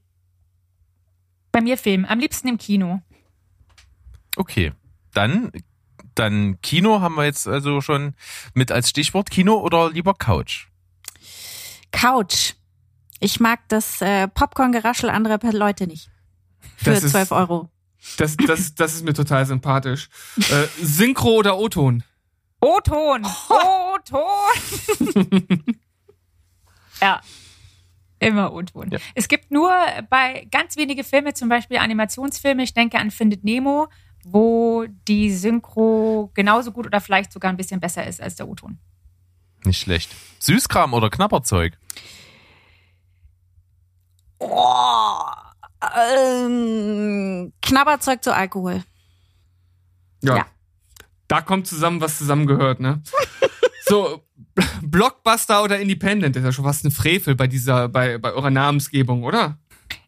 Bei 1.53 1.61
mir 1.61 1.77
Film. 1.77 2.05
Am 2.05 2.19
liebsten 2.19 2.49
im 2.49 2.59
Kino. 2.59 3.03
Okay, 4.39 4.73
dann, 5.15 5.51
dann 6.15 6.61
Kino 6.63 7.01
haben 7.01 7.17
wir 7.17 7.25
jetzt 7.25 7.47
also 7.49 7.81
schon 7.81 8.15
mit 8.55 8.71
als 8.73 8.89
Stichwort. 8.91 9.31
Kino 9.31 9.57
oder 9.59 9.91
lieber 9.91 10.15
Couch? 10.15 10.69
Couch. 11.91 12.55
Ich 13.21 13.41
mag 13.41 13.61
das 13.69 14.01
äh, 14.01 14.29
Popcorn-Geraschel 14.29 15.11
anderer 15.11 15.39
Leute 15.53 15.87
nicht. 15.89 16.09
Für 16.77 16.91
Das 16.91 17.03
ist- 17.03 17.11
12 17.11 17.33
Euro. 17.33 17.71
Das, 18.17 18.37
das, 18.37 18.75
das 18.77 18.95
ist 18.95 19.05
mir 19.05 19.13
total 19.13 19.45
sympathisch. 19.45 20.09
Äh, 20.37 20.67
Synchro 20.81 21.31
oder 21.31 21.59
O-Ton? 21.59 22.05
O-Ton. 22.61 23.27
O-Ton. 23.49 25.35
ja. 27.03 27.21
Immer 28.21 28.53
O-Ton. 28.53 28.91
Ja. 28.93 28.99
Es 29.15 29.27
gibt 29.29 29.51
nur 29.51 29.71
bei 30.11 30.47
ganz 30.51 30.77
wenige 30.77 31.03
Filme, 31.05 31.35
zum 31.35 31.49
Beispiel 31.49 31.79
Animationsfilme, 31.79 32.63
ich 32.63 32.73
denke 32.75 32.99
an 32.99 33.11
Findet 33.11 33.43
Nemo, 33.45 33.89
wo 34.25 34.87
die 35.07 35.33
Synchro 35.33 36.31
genauso 36.35 36.73
gut 36.73 36.87
oder 36.87 37.01
vielleicht 37.01 37.33
sogar 37.33 37.51
ein 37.51 37.57
bisschen 37.57 37.81
besser 37.81 38.07
ist 38.07 38.21
als 38.21 38.37
der 38.37 38.49
O-Ton. 38.49 38.79
Nicht 39.65 39.81
schlecht. 39.81 40.15
Süßkram 40.39 40.95
oder 40.95 41.11
Knabberzeug? 41.11 41.77
Oh, 44.39 45.19
ähm, 45.97 47.53
Knabberzeug 47.63 48.23
zu 48.23 48.35
Alkohol. 48.35 48.85
Ja. 50.23 50.47
Da 51.27 51.41
kommt 51.43 51.67
zusammen, 51.67 52.01
was 52.01 52.19
zusammengehört, 52.19 52.81
ne? 52.81 53.03
so, 53.87 54.25
Blockbuster 54.83 55.63
oder 55.63 55.79
Independent, 55.79 56.35
das 56.35 56.41
ist 56.41 56.47
ja 56.47 56.53
schon 56.53 56.65
fast 56.65 56.85
ein 56.85 56.91
Frevel 56.91 57.35
bei 57.35 57.47
dieser, 57.47 57.89
bei, 57.89 58.19
bei 58.19 58.33
eurer 58.33 58.51
Namensgebung, 58.51 59.25
oder? 59.25 59.59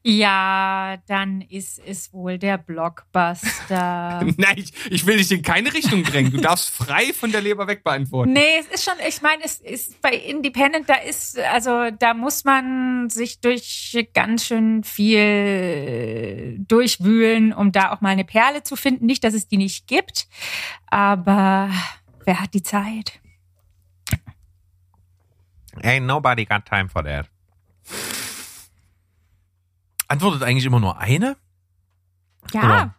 Ja, 0.02 0.96
dann 1.08 1.42
ist 1.42 1.78
es 1.78 2.10
wohl 2.10 2.38
der 2.38 2.56
Blockbuster. 2.56 4.24
Nein, 4.38 4.56
ich, 4.56 4.72
ich 4.90 5.06
will 5.06 5.18
dich 5.18 5.30
in 5.30 5.42
keine 5.42 5.74
Richtung 5.74 6.04
drängen. 6.04 6.32
Du 6.32 6.40
darfst 6.40 6.70
frei 6.70 7.12
von 7.12 7.30
der 7.32 7.42
Leber 7.42 7.66
weg 7.66 7.84
beantworten. 7.84 8.32
Nee, 8.32 8.60
es 8.60 8.66
ist 8.68 8.84
schon, 8.84 8.94
ich 9.06 9.20
meine, 9.20 9.44
es 9.44 9.58
ist 9.58 10.00
bei 10.00 10.14
Independent, 10.14 10.88
da 10.88 10.94
ist, 10.94 11.38
also 11.38 11.90
da 11.90 12.14
muss 12.14 12.44
man 12.44 13.10
sich 13.10 13.40
durch 13.40 14.08
ganz 14.14 14.46
schön 14.46 14.84
viel 14.84 16.56
durchwühlen, 16.66 17.52
um 17.52 17.70
da 17.70 17.92
auch 17.92 18.00
mal 18.00 18.10
eine 18.10 18.24
Perle 18.24 18.62
zu 18.62 18.76
finden. 18.76 19.04
Nicht, 19.04 19.22
dass 19.22 19.34
es 19.34 19.48
die 19.48 19.58
nicht 19.58 19.86
gibt, 19.86 20.28
aber 20.86 21.70
wer 22.24 22.40
hat 22.40 22.54
die 22.54 22.62
Zeit? 22.62 23.20
Ain't 25.82 26.06
nobody 26.06 26.46
got 26.46 26.64
time 26.64 26.88
for 26.88 27.04
that. 27.04 27.26
Antwortet 30.10 30.42
eigentlich 30.42 30.64
immer 30.64 30.80
nur 30.80 30.98
eine? 30.98 31.36
Ja. 32.52 32.62
Oder? 32.64 32.94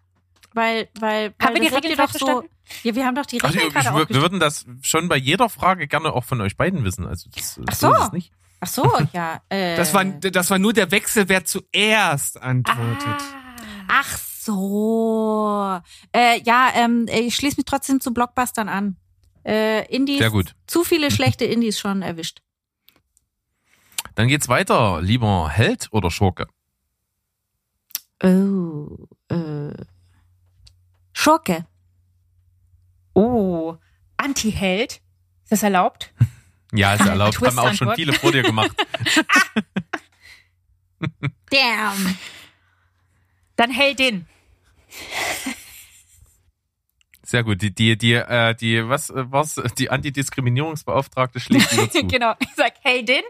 Weil, 0.54 0.90
weil, 1.00 1.34
weil 1.40 1.48
Haben 1.48 1.56
wir 1.56 1.62
die 1.70 1.76
Regel 1.76 1.96
doch 1.98 2.10
so. 2.12 2.20
verstanden? 2.20 2.50
Ja, 2.84 2.96
wir 2.96 3.06
haben 3.06 3.16
doch 3.16 3.26
die 3.26 3.42
Also, 3.42 3.54
Regeln 3.60 3.68
ich, 3.78 3.84
gerade 3.84 4.10
wir, 4.10 4.22
würden 4.22 4.40
das 4.40 4.66
schon 4.82 5.10
bei 5.10 5.18
jeder 5.18 5.50
Frage 5.50 5.88
gerne 5.88 6.14
auch 6.14 6.24
von 6.24 6.40
euch 6.40 6.56
beiden 6.56 6.84
wissen. 6.86 7.06
Also 7.06 7.30
das, 7.36 7.60
Ach 7.68 7.74
so 7.76 7.92
ist 7.92 7.98
so. 7.98 8.04
es 8.06 8.12
nicht. 8.14 8.32
Ach 8.62 8.68
so, 8.68 8.98
ja. 9.14 9.42
Äh, 9.50 9.76
Das 9.76 9.94
war, 9.94 10.06
das 10.06 10.50
war 10.50 10.58
nur 10.60 10.72
der 10.72 10.92
Wechsel, 10.92 11.28
wer 11.28 11.44
zuerst 11.44 12.42
antwortet. 12.42 13.06
Ah. 13.08 13.54
Ach 13.90 14.18
so. 14.18 15.80
Äh, 16.14 16.42
ja, 16.44 16.70
ähm, 16.76 17.08
ich 17.12 17.36
schließe 17.36 17.58
mich 17.58 17.66
trotzdem 17.66 18.00
zu 18.00 18.14
Blockbustern 18.14 18.70
an. 18.70 18.96
Äh, 19.46 19.86
Indies. 19.94 20.20
Sehr 20.20 20.30
gut. 20.32 20.56
Zu 20.68 20.84
viele 20.86 21.12
schlechte 21.12 21.44
Indies 21.44 21.78
schon 21.80 22.02
erwischt. 22.04 22.40
Dann 24.16 24.28
geht's 24.28 24.48
weiter. 24.48 25.02
Lieber 25.02 25.50
Held 25.50 25.90
oder 25.92 26.10
Schurke? 26.12 26.48
Oh, 28.24 29.08
äh. 29.30 29.74
Schurke. 31.14 31.66
Oh, 33.14 33.76
Anti-Held. 34.18 35.02
Ist 35.44 35.52
das 35.52 35.64
erlaubt? 35.64 36.14
Ja, 36.74 36.94
ist 36.94 37.06
erlaubt. 37.06 37.42
Haben 37.42 37.60
auch 37.60 37.74
schon 37.74 37.94
viele 37.96 38.14
vor 38.14 38.32
dir 38.32 38.44
gemacht. 38.44 38.72
Damn. 41.50 42.18
Dann 43.58 43.72
Heldin. 43.72 44.26
Sehr 47.24 47.44
gut. 47.44 47.62
Die, 47.62 47.74
die, 47.74 47.98
die, 47.98 48.14
äh, 48.14 48.56
die, 48.56 48.88
was 48.88 49.10
äh, 49.10 49.30
war's? 49.32 49.56
Die 49.78 49.90
Antidiskriminierungsbeauftragte 49.90 51.40
schlägt 51.40 51.72
wieder 51.72 51.90
zu. 51.92 52.08
genau. 52.08 52.36
Ich 52.40 52.50
sag 52.56 52.74
Heldin 52.84 53.24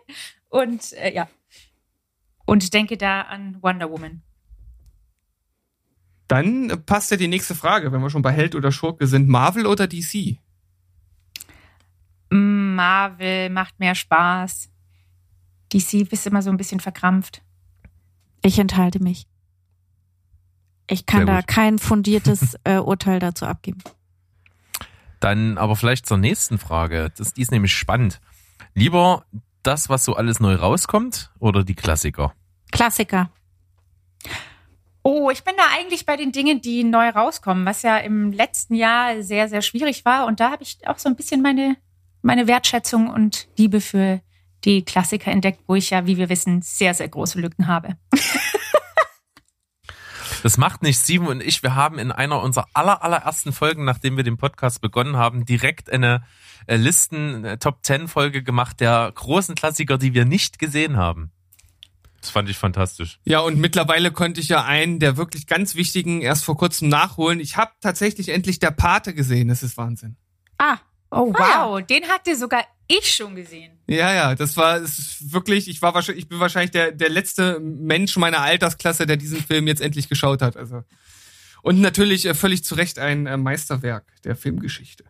und 0.50 0.94
äh, 0.94 1.14
ja. 1.14 1.28
Und 2.46 2.74
denke 2.74 2.98
da 2.98 3.22
an 3.22 3.58
Wonder 3.62 3.90
Woman. 3.90 4.22
Dann 6.32 6.86
passt 6.86 7.12
ja 7.12 7.18
die 7.18 7.28
nächste 7.28 7.56
Frage, 7.56 7.92
wenn 7.92 8.00
wir 8.00 8.10
schon 8.10 8.22
bei 8.22 8.32
Held 8.32 8.56
oder 8.56 8.72
Schurke 8.72 9.06
sind. 9.06 9.28
Marvel 9.28 9.66
oder 9.66 9.86
DC? 9.86 10.38
Marvel 12.30 13.50
macht 13.50 13.78
mehr 13.82 13.96
Spaß. 13.96 14.70
DC 15.74 16.10
ist 16.10 16.28
immer 16.28 16.42
so 16.42 16.50
ein 16.50 16.56
bisschen 16.56 16.80
verkrampft. 16.80 17.42
Ich 18.42 18.60
enthalte 18.60 19.04
mich. 19.04 19.28
Ich 20.88 21.06
kann 21.06 21.26
da 21.26 21.42
kein 21.42 21.80
fundiertes 21.80 22.56
äh, 22.64 22.78
Urteil 22.78 23.20
dazu 23.20 23.46
abgeben. 23.46 23.84
Dann 25.20 25.58
aber 25.58 25.76
vielleicht 25.76 26.06
zur 26.06 26.18
nächsten 26.18 26.58
Frage. 26.60 27.12
Das, 27.18 27.34
die 27.34 27.42
ist 27.42 27.52
nämlich 27.52 27.76
spannend. 27.76 28.22
Lieber 28.74 29.26
das, 29.64 29.90
was 29.90 30.06
so 30.06 30.16
alles 30.16 30.40
neu 30.40 30.56
rauskommt 30.56 31.30
oder 31.40 31.66
die 31.66 31.76
Klassiker? 31.76 32.34
Klassiker. 32.72 33.30
Oh, 35.04 35.32
ich 35.32 35.44
bin 35.44 35.56
da 35.58 35.64
eigentlich 35.78 36.06
bei 36.06 36.16
den 36.16 36.32
Dingen, 36.32 36.62
die 36.62 36.84
neu 36.84 37.10
rauskommen, 37.10 37.66
was 37.66 37.82
ja 37.82 37.98
im 37.98 38.32
letzten 38.32 38.76
Jahr 38.76 39.24
sehr, 39.24 39.50
sehr 39.50 39.62
schwierig 39.62 40.06
war. 40.06 40.28
Und 40.28 40.40
da 40.40 40.52
habe 40.52 40.64
ich 40.64 40.78
auch 40.88 41.00
so 41.00 41.10
ein 41.10 41.16
bisschen 41.16 41.42
meine, 41.42 41.78
meine 42.22 42.48
Wertschätzung 42.48 43.10
und 43.10 43.48
Liebe 43.58 43.82
für 43.82 44.22
die 44.64 44.86
Klassiker 44.86 45.32
entdeckt, 45.32 45.62
wo 45.68 45.74
ich 45.74 45.90
ja, 45.90 46.06
wie 46.06 46.18
wir 46.18 46.30
wissen, 46.30 46.62
sehr, 46.62 46.94
sehr 46.94 47.10
große 47.10 47.40
Lücken 47.40 47.68
habe. 47.68 47.98
Das 50.44 50.58
macht 50.58 50.82
nicht 50.82 50.98
Simon 50.98 51.28
und 51.28 51.44
ich. 51.44 51.62
Wir 51.62 51.76
haben 51.76 52.00
in 52.00 52.12
einer 52.12 52.42
unserer 52.42 52.66
aller, 52.74 53.04
allerersten 53.04 53.52
Folgen, 53.52 53.86
nachdem 53.86 54.18
wir 54.18 54.24
den 54.24 54.38
Podcast 54.38 54.82
begonnen 54.82 55.16
haben, 55.16 55.46
direkt 55.46 55.92
eine 55.92 56.24
äh, 56.66 56.78
Listen 56.78 57.46
äh, 57.46 57.58
Top 57.58 57.80
10 57.84 58.08
Folge 58.08 58.42
gemacht 58.42 58.80
der 58.80 59.12
großen 59.14 59.54
Klassiker, 59.54 60.00
die 60.00 60.14
wir 60.14 60.26
nicht 60.26 60.58
gesehen 60.58 60.98
haben. 60.98 61.32
Das 62.22 62.30
fand 62.30 62.50
ich 62.50 62.58
fantastisch. 62.58 63.20
Ja, 63.24 63.40
und 63.40 63.58
mittlerweile 63.58 64.12
konnte 64.12 64.40
ich 64.42 64.48
ja 64.48 64.64
einen 64.64 65.00
der 65.00 65.18
wirklich 65.18 65.48
ganz 65.48 65.76
wichtigen 65.76 66.22
erst 66.22 66.46
vor 66.46 66.56
kurzem 66.56 66.88
nachholen. 66.88 67.40
Ich 67.40 67.58
habe 67.58 67.72
tatsächlich 67.82 68.30
endlich 68.30 68.60
der 68.60 68.72
Pate 68.72 69.14
gesehen. 69.14 69.48
Das 69.48 69.64
ist 69.64 69.76
Wahnsinn. 69.78 70.18
Ah, 70.58 70.78
Oh, 71.14 71.34
Ah, 71.36 71.68
wow. 71.68 71.86
Den 71.86 72.08
hatte 72.08 72.38
sogar 72.38 72.64
ich 72.88 73.14
schon 73.14 73.36
gesehen. 73.36 73.78
Ja, 73.88 74.14
ja, 74.14 74.34
das 74.36 74.56
war 74.56 74.78
es 74.78 74.98
ist 74.98 75.34
wirklich, 75.34 75.68
ich 75.68 75.82
war 75.82 75.94
wahrscheinlich, 75.94 76.24
ich 76.24 76.30
bin 76.30 76.40
wahrscheinlich 76.40 76.72
der, 76.72 76.94
der 76.94 77.10
letzte 77.10 77.60
Mensch 77.60 78.16
meiner 78.16 78.40
Altersklasse, 78.40 79.06
der 79.06 79.18
diesen 79.18 79.44
Film 79.44 79.68
jetzt 79.68 79.82
endlich 79.82 80.08
geschaut 80.08 80.42
hat. 80.42 80.56
Also. 80.56 80.84
Und 81.64 81.82
natürlich 81.82 82.26
äh, 82.26 82.34
völlig 82.34 82.64
zu 82.64 82.76
Recht 82.76 82.98
ein 82.98 83.28
äh, 83.28 83.36
Meisterwerk 83.36 84.06
der 84.24 84.38
Filmgeschichte. 84.38 85.04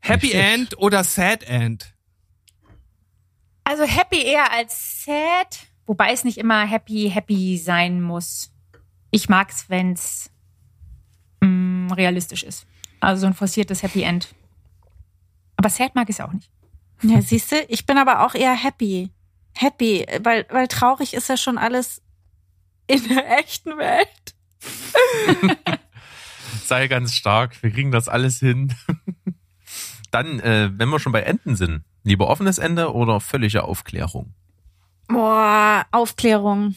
Happy 0.00 0.30
schlecht. 0.30 0.52
End 0.54 0.78
oder 0.78 1.04
Sad 1.04 1.44
End? 1.44 1.94
Also 3.62 3.84
happy 3.84 4.22
eher 4.22 4.50
als 4.50 5.04
sad, 5.04 5.58
wobei 5.88 6.12
es 6.12 6.22
nicht 6.22 6.38
immer 6.38 6.64
happy, 6.64 7.10
happy 7.12 7.58
sein 7.58 8.00
muss. 8.00 8.52
Ich 9.10 9.28
mag's, 9.28 9.68
wenn's 9.68 10.30
mm, 11.40 11.90
realistisch 11.92 12.44
ist. 12.44 12.66
Also 13.00 13.22
so 13.22 13.26
ein 13.26 13.34
forciertes 13.34 13.82
Happy 13.82 14.02
End. 14.02 14.34
Aber 15.56 15.70
sad 15.70 15.94
mag 15.94 16.08
ich 16.08 16.16
es 16.16 16.20
auch 16.20 16.32
nicht. 16.32 16.50
Ja, 17.02 17.22
siehst 17.22 17.50
du, 17.50 17.56
ich 17.68 17.86
bin 17.86 17.96
aber 17.96 18.24
auch 18.24 18.34
eher 18.34 18.54
happy. 18.54 19.10
Happy, 19.56 20.06
weil, 20.22 20.46
weil 20.50 20.68
traurig 20.68 21.14
ist 21.14 21.28
ja 21.28 21.36
schon 21.36 21.58
alles 21.58 22.02
in 22.86 23.08
der 23.08 23.38
echten 23.38 23.76
Welt. 23.78 24.34
Sei 26.64 26.86
ganz 26.88 27.14
stark, 27.14 27.60
wir 27.62 27.70
kriegen 27.70 27.92
das 27.92 28.08
alles 28.08 28.38
hin. 28.38 28.74
Dann, 30.10 30.38
äh, 30.40 30.70
wenn 30.74 30.88
wir 30.90 30.98
schon 30.98 31.12
bei 31.12 31.22
Enden 31.22 31.56
sind, 31.56 31.82
lieber 32.02 32.28
offenes 32.28 32.58
Ende 32.58 32.92
oder 32.92 33.20
völlige 33.20 33.64
Aufklärung? 33.64 34.34
Boah, 35.08 35.86
Aufklärung. 35.90 36.74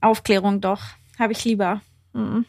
Aufklärung 0.00 0.60
doch. 0.60 0.82
Habe 1.18 1.32
ich 1.32 1.44
lieber. 1.44 1.80
Mhm. 2.12 2.44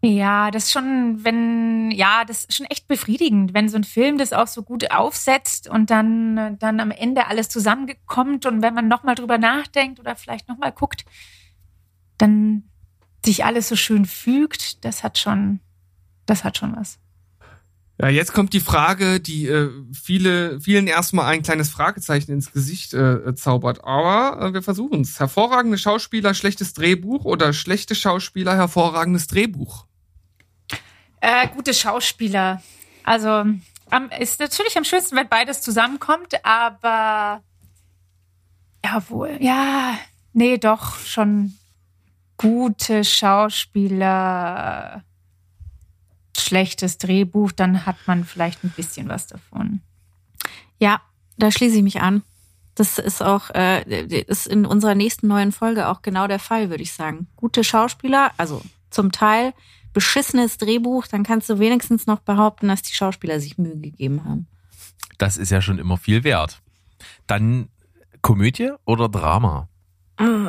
Ja, 0.00 0.52
das 0.52 0.66
ist 0.66 0.72
schon, 0.72 1.24
wenn, 1.24 1.90
ja, 1.90 2.24
das 2.24 2.44
ist 2.44 2.56
schon 2.56 2.66
echt 2.66 2.86
befriedigend, 2.86 3.52
wenn 3.52 3.68
so 3.68 3.76
ein 3.76 3.84
Film 3.84 4.16
das 4.16 4.32
auch 4.32 4.46
so 4.46 4.62
gut 4.62 4.92
aufsetzt 4.92 5.68
und 5.68 5.90
dann, 5.90 6.56
dann 6.60 6.78
am 6.78 6.92
Ende 6.92 7.26
alles 7.26 7.48
zusammenkommt 7.48 8.46
und 8.46 8.62
wenn 8.62 8.74
man 8.74 8.86
nochmal 8.86 9.16
drüber 9.16 9.38
nachdenkt 9.38 9.98
oder 9.98 10.14
vielleicht 10.14 10.48
nochmal 10.48 10.70
guckt, 10.70 11.04
dann 12.16 12.62
sich 13.24 13.44
alles 13.44 13.68
so 13.68 13.74
schön 13.74 14.04
fügt, 14.04 14.84
das 14.84 15.02
hat 15.02 15.18
schon, 15.18 15.58
das 16.26 16.44
hat 16.44 16.56
schon 16.56 16.76
was. 16.76 17.00
Ja, 18.00 18.08
jetzt 18.08 18.32
kommt 18.32 18.52
die 18.52 18.60
Frage, 18.60 19.18
die 19.18 19.48
äh, 19.48 19.70
viele, 19.92 20.60
vielen 20.60 20.86
erstmal 20.86 21.26
ein 21.26 21.42
kleines 21.42 21.68
Fragezeichen 21.68 22.30
ins 22.30 22.52
Gesicht 22.52 22.94
äh, 22.94 23.34
zaubert. 23.34 23.84
Aber 23.84 24.40
äh, 24.40 24.54
wir 24.54 24.62
versuchen 24.62 25.00
es. 25.00 25.18
Hervorragende 25.18 25.78
Schauspieler, 25.78 26.32
schlechtes 26.32 26.74
Drehbuch 26.74 27.24
oder 27.24 27.52
schlechte 27.52 27.96
Schauspieler, 27.96 28.54
hervorragendes 28.54 29.26
Drehbuch? 29.26 29.86
Äh, 31.20 31.48
gute 31.48 31.74
Schauspieler. 31.74 32.62
Also 33.02 33.44
am, 33.90 34.10
ist 34.18 34.38
natürlich 34.38 34.76
am 34.76 34.84
schönsten, 34.84 35.16
wenn 35.16 35.28
beides 35.28 35.60
zusammenkommt, 35.60 36.44
aber 36.44 37.42
jawohl, 38.84 39.38
ja, 39.40 39.98
nee, 40.32 40.58
doch 40.58 40.98
schon 40.98 41.54
gute 42.36 43.02
Schauspieler, 43.02 45.02
schlechtes 46.42 46.98
Drehbuch, 46.98 47.52
dann 47.52 47.86
hat 47.86 47.96
man 48.06 48.24
vielleicht 48.24 48.64
ein 48.64 48.70
bisschen 48.70 49.08
was 49.08 49.26
davon. 49.26 49.80
Ja, 50.78 51.00
da 51.36 51.50
schließe 51.50 51.76
ich 51.76 51.82
mich 51.82 52.00
an. 52.00 52.22
Das 52.74 52.98
ist 52.98 53.22
auch, 53.22 53.50
äh, 53.50 53.82
ist 54.22 54.46
in 54.46 54.64
unserer 54.64 54.94
nächsten 54.94 55.26
neuen 55.26 55.50
Folge 55.50 55.88
auch 55.88 56.02
genau 56.02 56.28
der 56.28 56.38
Fall, 56.38 56.70
würde 56.70 56.82
ich 56.82 56.92
sagen. 56.92 57.26
Gute 57.34 57.64
Schauspieler, 57.64 58.30
also 58.36 58.62
zum 58.90 59.10
Teil 59.10 59.52
beschissenes 59.92 60.58
Drehbuch, 60.58 61.08
dann 61.08 61.24
kannst 61.24 61.48
du 61.48 61.58
wenigstens 61.58 62.06
noch 62.06 62.20
behaupten, 62.20 62.68
dass 62.68 62.82
die 62.82 62.94
Schauspieler 62.94 63.40
sich 63.40 63.58
Mühe 63.58 63.76
gegeben 63.76 64.24
haben. 64.24 64.46
Das 65.18 65.36
ist 65.36 65.50
ja 65.50 65.60
schon 65.60 65.78
immer 65.78 65.96
viel 65.96 66.22
wert. 66.22 66.62
Dann 67.26 67.68
Komödie 68.22 68.70
oder 68.84 69.08
Drama? 69.08 69.68
Hm. 70.18 70.46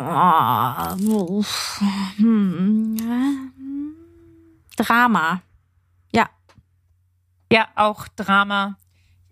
Drama. 4.75 5.41
Ja. 7.51 7.67
Auch 7.75 8.07
Drama. 8.09 8.77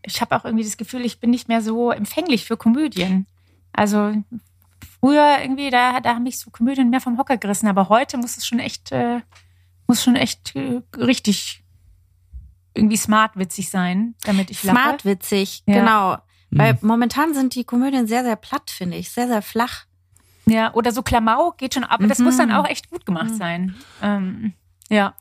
Ich 0.04 0.22
habe 0.22 0.36
auch 0.36 0.46
irgendwie 0.46 0.64
das 0.64 0.78
Gefühl, 0.78 1.06
ich 1.06 1.20
bin 1.20 1.30
nicht 1.32 1.48
mehr 1.48 1.62
so 1.62 1.92
empfänglich 1.92 2.46
für 2.46 2.58
Komödien. 2.58 3.28
Also 3.74 4.14
früher 5.00 5.38
irgendwie, 5.42 5.70
da, 5.70 6.00
da 6.00 6.16
haben 6.16 6.24
mich 6.24 6.40
so 6.40 6.50
Komödien 6.50 6.90
mehr 6.90 7.02
vom 7.02 7.18
Hocker 7.18 7.38
gerissen, 7.38 7.68
aber 7.68 7.90
heute 7.90 8.18
muss 8.18 8.38
es 8.38 8.48
schon 8.48 8.60
echt, 8.60 8.92
äh, 8.92 9.22
muss 9.86 10.04
schon 10.04 10.16
echt 10.16 10.56
äh, 10.56 10.82
richtig 10.98 11.64
irgendwie 12.74 12.98
smart 12.98 13.36
witzig 13.38 13.70
sein, 13.70 14.16
damit 14.24 14.50
ich 14.52 14.64
lache. 14.64 14.78
Smart 14.78 15.06
witzig, 15.06 15.64
Ja. 15.66 15.74
genau. 15.80 16.18
Weil 16.50 16.78
momentan 16.82 17.34
sind 17.34 17.56
die 17.56 17.66
Komödien 17.66 18.08
sehr, 18.08 18.24
sehr 18.24 18.38
platt, 18.38 18.70
finde 18.72 18.96
ich. 18.98 19.10
Sehr, 19.12 19.28
sehr 19.28 19.42
flach. 19.42 19.86
Ja, 20.46 20.74
oder 20.74 20.94
so 20.94 21.02
Klamauk 21.04 21.58
geht 21.58 21.74
schon, 21.74 21.84
aber 21.84 22.08
das 22.08 22.20
Mhm. 22.20 22.26
muss 22.26 22.38
dann 22.38 22.52
auch 22.54 22.66
echt 22.66 22.90
gut 22.90 23.06
gemacht 23.06 23.36
sein. 23.36 23.76
Ähm, 24.02 24.54
ja. 24.90 25.14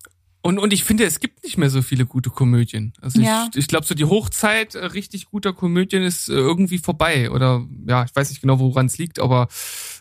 Und, 0.46 0.58
und 0.58 0.72
ich 0.72 0.84
finde, 0.84 1.04
es 1.04 1.18
gibt 1.20 1.42
nicht 1.44 1.58
mehr 1.58 1.70
so 1.70 1.82
viele 1.82 2.06
gute 2.06 2.30
Komödien. 2.30 2.92
Also 3.00 3.20
Ja. 3.20 3.48
ich, 3.52 3.58
ich 3.58 3.66
glaube, 3.68 3.84
so 3.86 3.94
die 3.94 4.04
Hochzeit 4.04 4.74
äh, 4.74 4.84
richtig 4.86 5.26
guter 5.26 5.52
Komödien 5.52 6.02
ist 6.02 6.28
äh, 6.28 6.32
irgendwie 6.34 6.78
vorbei. 6.78 7.30
Oder 7.30 7.64
ja, 7.86 8.04
ich 8.04 8.14
weiß 8.14 8.30
nicht 8.30 8.40
genau, 8.42 8.58
woran 8.60 8.86
es 8.86 8.96
liegt, 8.98 9.18
aber 9.18 9.48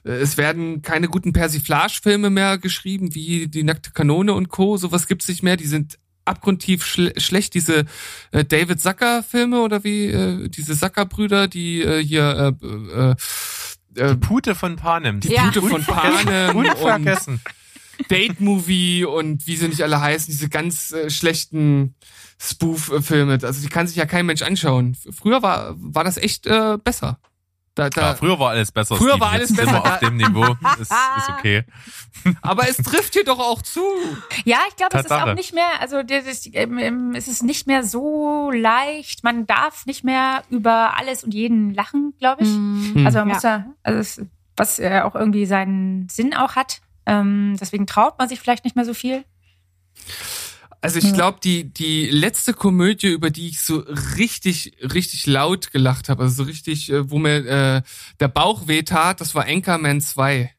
äh, 0.06 0.12
es 0.12 0.38
werden 0.38 0.82
keine 0.82 1.08
guten 1.08 1.34
Persiflage-Filme 1.34 2.30
mehr 2.30 2.58
geschrieben, 2.58 3.16
wie 3.16 3.48
die 3.48 3.64
nackte 3.64 3.92
Kanone 3.92 4.34
und 4.34 4.50
Co. 4.50 4.78
Sowas 4.78 5.08
gibt's 5.08 5.28
nicht 5.28 5.42
mehr. 5.44 5.58
Die 5.58 5.66
sind 5.68 5.98
abgrundtief 6.26 6.86
schle 6.86 7.14
schlecht. 7.18 7.54
Diese 7.54 7.86
äh, 8.32 8.44
David 8.46 8.80
Zucker-Filme 8.82 9.62
oder 9.62 9.84
wie 9.84 10.06
äh, 10.08 10.48
diese 10.50 10.78
Zucker-Brüder, 10.78 11.48
die 11.48 11.82
äh, 11.82 12.04
hier 12.04 12.56
äh, 12.62 12.66
äh, 12.66 13.12
äh, 14.02 14.14
Die 14.14 14.18
Pute 14.20 14.56
von 14.56 14.76
Panem. 14.76 15.20
die 15.22 15.30
Ja. 15.30 15.46
Pute 15.46 15.62
von 15.62 15.84
Panem 15.84 16.56
und 16.56 16.68
Unvergessen. 16.68 17.42
Date-Movie 18.10 19.06
und 19.06 19.46
wie 19.48 19.56
sie 19.56 19.68
nicht 19.68 19.82
alle 19.82 20.00
heißen, 20.02 20.28
diese 20.32 20.50
ganz 20.50 20.92
äh, 20.92 21.10
schlechten 21.10 21.96
Spoof-Filme. 22.40 23.40
Also 23.42 23.62
die 23.62 23.70
kann 23.70 23.88
sich 23.88 23.96
ja 23.96 24.06
kein 24.06 24.26
Mensch 24.26 24.42
anschauen. 24.42 24.96
Früher 25.12 25.42
war, 25.42 25.76
war 25.78 26.04
das 26.04 26.18
echt 26.18 26.46
äh, 26.48 26.78
besser. 26.84 27.20
Da, 27.76 27.90
da, 27.90 28.02
Ja, 28.12 28.16
früher 28.16 28.40
war 28.40 28.52
alles 28.52 28.72
besser. 28.72 28.96
Früher 28.96 29.10
Steven. 29.16 29.20
war 29.22 29.32
alles 29.32 29.50
Jetzt 29.50 29.58
sind 29.58 29.66
besser. 29.66 29.84
wir 29.84 29.94
auf 29.94 30.00
dem 30.00 30.16
Niveau. 30.16 30.56
Ist, 30.80 30.92
ist 30.92 31.30
okay. 31.38 31.66
aber 32.42 32.70
es 32.70 32.78
trifft 32.78 33.14
hier 33.14 33.26
doch 33.26 33.40
auch 33.40 33.62
zu. 33.62 33.82
Ja, 34.46 34.60
ich 34.70 34.78
glaube, 34.78 34.98
es 34.98 35.06
ist 35.06 35.12
auch 35.12 35.34
nicht 35.34 35.54
mehr, 35.54 35.68
also 35.82 36.02
das 36.02 36.26
ist, 36.26 36.50
ähm, 36.54 36.78
ähm, 36.80 37.12
es 37.16 37.28
ist 37.28 37.44
nicht 37.44 37.68
mehr 37.68 37.84
so 37.84 38.50
leicht. 38.52 39.26
Man 39.26 39.46
darf 39.46 39.86
nicht 39.86 40.06
mehr 40.06 40.44
über 40.50 40.98
alles 40.98 41.26
und 41.26 41.34
jeden 41.34 41.74
lachen, 41.74 42.14
glaube 42.18 42.44
ich. 42.44 42.50
Mhm. 42.50 43.04
Also 43.06 43.20
man 43.20 43.28
Ja. 43.28 43.34
muss 43.34 43.44
ja, 43.44 43.66
also 43.84 44.00
es, 44.00 44.22
was 44.56 44.80
äh, 44.80 45.02
auch 45.04 45.16
irgendwie 45.16 45.46
seinen 45.46 46.08
Sinn 46.08 46.34
auch 46.34 46.56
hat. 46.56 46.80
Ähm, 47.06 47.56
deswegen 47.60 47.88
traut 47.88 48.18
man 48.18 48.30
sich 48.30 48.40
vielleicht 48.40 48.64
nicht 48.64 48.76
mehr 48.76 48.86
so 48.86 48.94
viel. 48.94 49.24
Also 50.82 51.00
ich 51.00 51.14
glaube, 51.14 51.40
die, 51.44 51.74
die 51.74 52.06
letzte 52.12 52.54
Komödie, 52.54 53.08
über 53.08 53.32
die 53.32 53.50
ich 53.50 53.62
so 53.62 53.80
richtig, 54.18 54.78
richtig 54.82 55.26
laut 55.26 55.72
gelacht 55.72 56.10
habe, 56.10 56.24
also 56.24 56.44
so 56.44 56.44
richtig, 56.44 56.92
äh, 56.92 57.10
wo 57.10 57.18
mir 57.18 57.38
äh, 57.48 57.82
der 58.20 58.28
Bauch 58.28 58.68
wehtat, 58.68 59.20
das 59.20 59.34
war 59.34 59.46
Anchorman 59.48 60.00
2. 60.00 60.54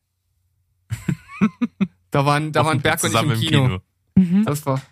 da 2.11 2.27
waren, 2.27 2.51
da 2.51 2.65
waren 2.65 2.81
Berg 2.81 3.05
und 3.05 3.11
ich 3.11 3.15
im 3.15 3.29
Zusammen 3.29 3.41
Kino. 3.41 3.81
Mhm. 4.17 4.45
Das 4.45 4.67
war. 4.67 4.83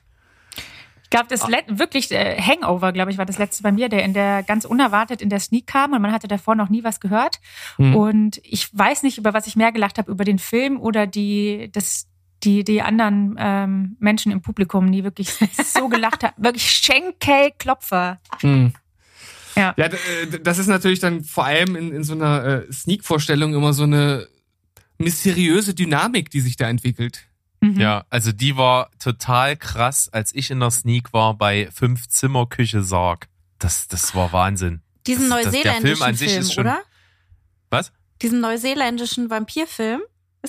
Ich 1.14 1.20
glaube, 1.20 1.28
das 1.28 1.48
let 1.48 1.78
wirklich 1.78 2.10
äh, 2.10 2.36
Hangover, 2.40 2.92
glaube 2.92 3.12
ich, 3.12 3.18
war 3.18 3.24
das 3.24 3.38
letzte 3.38 3.62
bei 3.62 3.70
mir, 3.70 3.88
der 3.88 4.02
in 4.02 4.14
der 4.14 4.42
ganz 4.42 4.64
unerwartet 4.64 5.22
in 5.22 5.30
der 5.30 5.38
Sneak 5.38 5.68
kam 5.68 5.92
und 5.92 6.02
man 6.02 6.10
hatte 6.10 6.26
davor 6.26 6.56
noch 6.56 6.70
nie 6.70 6.82
was 6.82 6.98
gehört. 6.98 7.38
Hm. 7.76 7.94
Und 7.94 8.40
ich 8.42 8.76
weiß 8.76 9.04
nicht, 9.04 9.16
über 9.16 9.32
was 9.32 9.46
ich 9.46 9.54
mehr 9.54 9.70
gelacht 9.70 9.98
habe, 9.98 10.10
über 10.10 10.24
den 10.24 10.40
Film 10.40 10.80
oder 10.80 11.06
die, 11.06 11.70
das, 11.72 12.08
die, 12.42 12.64
die 12.64 12.82
anderen 12.82 13.36
ähm, 13.38 13.96
Menschen 14.00 14.32
im 14.32 14.42
Publikum, 14.42 14.90
die 14.90 15.04
wirklich 15.04 15.28
so 15.30 15.88
gelacht 15.88 16.24
haben. 16.24 16.34
Wirklich 16.36 16.68
Schenkelklopfer. 16.68 18.18
Hm. 18.40 18.72
Ja. 19.54 19.72
Ja, 19.76 19.86
äh, 19.86 20.40
das 20.42 20.58
ist 20.58 20.66
natürlich 20.66 20.98
dann 20.98 21.22
vor 21.22 21.44
allem 21.44 21.76
in, 21.76 21.92
in 21.92 22.02
so 22.02 22.14
einer 22.14 22.44
äh, 22.44 22.72
Sneak-Vorstellung 22.72 23.54
immer 23.54 23.72
so 23.72 23.84
eine 23.84 24.26
mysteriöse 24.98 25.74
Dynamik, 25.74 26.30
die 26.30 26.40
sich 26.40 26.56
da 26.56 26.68
entwickelt. 26.68 27.28
Mhm. 27.72 27.80
Ja, 27.80 28.04
also 28.10 28.32
die 28.32 28.56
war 28.56 28.90
total 28.98 29.56
krass, 29.56 30.08
als 30.12 30.34
ich 30.34 30.50
in 30.50 30.60
der 30.60 30.70
Sneak 30.70 31.12
war 31.12 31.34
bei 31.34 31.68
Fünf 31.72 32.08
Zimmer 32.08 32.46
Küche 32.46 32.82
Sarg. 32.82 33.28
Das, 33.58 33.88
das 33.88 34.14
war 34.14 34.32
Wahnsinn. 34.32 34.82
Diesen 35.06 35.30
Das- 35.30 35.44
das- 35.44 35.52
der 35.52 35.62
neuseeländischen 35.80 35.96
Film 35.96 36.02
an 36.08 36.14
sich 36.14 36.28
Film, 36.30 36.40
ist 36.42 36.52
schon- 36.54 36.66
oder? 36.66 36.78
Was? 37.70 37.92
Diesen 38.22 38.40
neuseeländischen 38.40 39.30
Vampirfilm? 39.30 40.02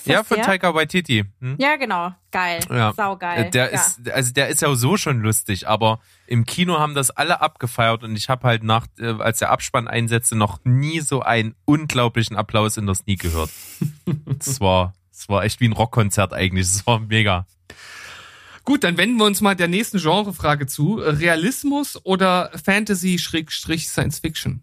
Ja, 0.04 0.24
von 0.26 0.36
der? 0.38 0.46
Taika 0.46 0.74
Waititi. 0.76 1.24
Hm? 1.40 1.56
Ja, 1.58 1.78
genau. 1.78 2.14
Geil. 2.32 2.60
Ja. 2.70 2.92
Saugeil. 2.94 3.46
Äh, 3.46 3.50
Der 3.52 3.72
ja. 3.72 3.80
ist, 3.80 4.10
also 4.10 4.34
der 4.34 4.50
ist 4.50 4.62
ja 4.62 4.76
so 4.76 4.98
schon 4.98 5.22
lustig, 5.22 5.70
aber 5.70 6.02
im 6.28 6.46
Kino 6.46 6.80
haben 6.80 6.96
das 6.96 7.12
alle 7.12 7.40
abgefeiert 7.40 8.04
und 8.04 8.14
ich 8.18 8.28
habe 8.28 8.46
halt 8.46 8.62
nach, 8.64 8.88
äh, 9.00 9.14
als 9.20 9.40
der 9.40 9.52
Abspann 9.52 9.88
einsetzte, 9.88 10.36
noch 10.36 10.60
nie 10.66 11.00
so 11.00 11.22
einen 11.22 11.56
unglaublichen 11.64 12.36
Applaus 12.36 12.76
in 12.76 12.86
der 12.88 12.96
Sneak 12.96 13.22
gehört. 13.22 13.50
Das 14.38 14.60
war, 14.60 14.94
das 15.26 15.30
war 15.30 15.44
echt 15.44 15.60
wie 15.60 15.68
ein 15.68 15.74
Rockkonzert 15.74 16.34
eigentlich. 16.34 16.68
Das 16.76 16.86
war 16.86 17.00
mega. 17.00 17.48
Gut, 18.64 18.84
dann 18.84 18.98
wenden 18.98 19.18
wir 19.18 19.26
uns 19.26 19.42
mal 19.42 19.56
der 19.56 19.68
nächsten 19.68 19.98
Genrefrage 19.98 20.68
zu. 20.68 20.96
Realismus 20.96 22.00
oder 22.04 22.52
Fantasy-Science-Fiction? 22.64 24.62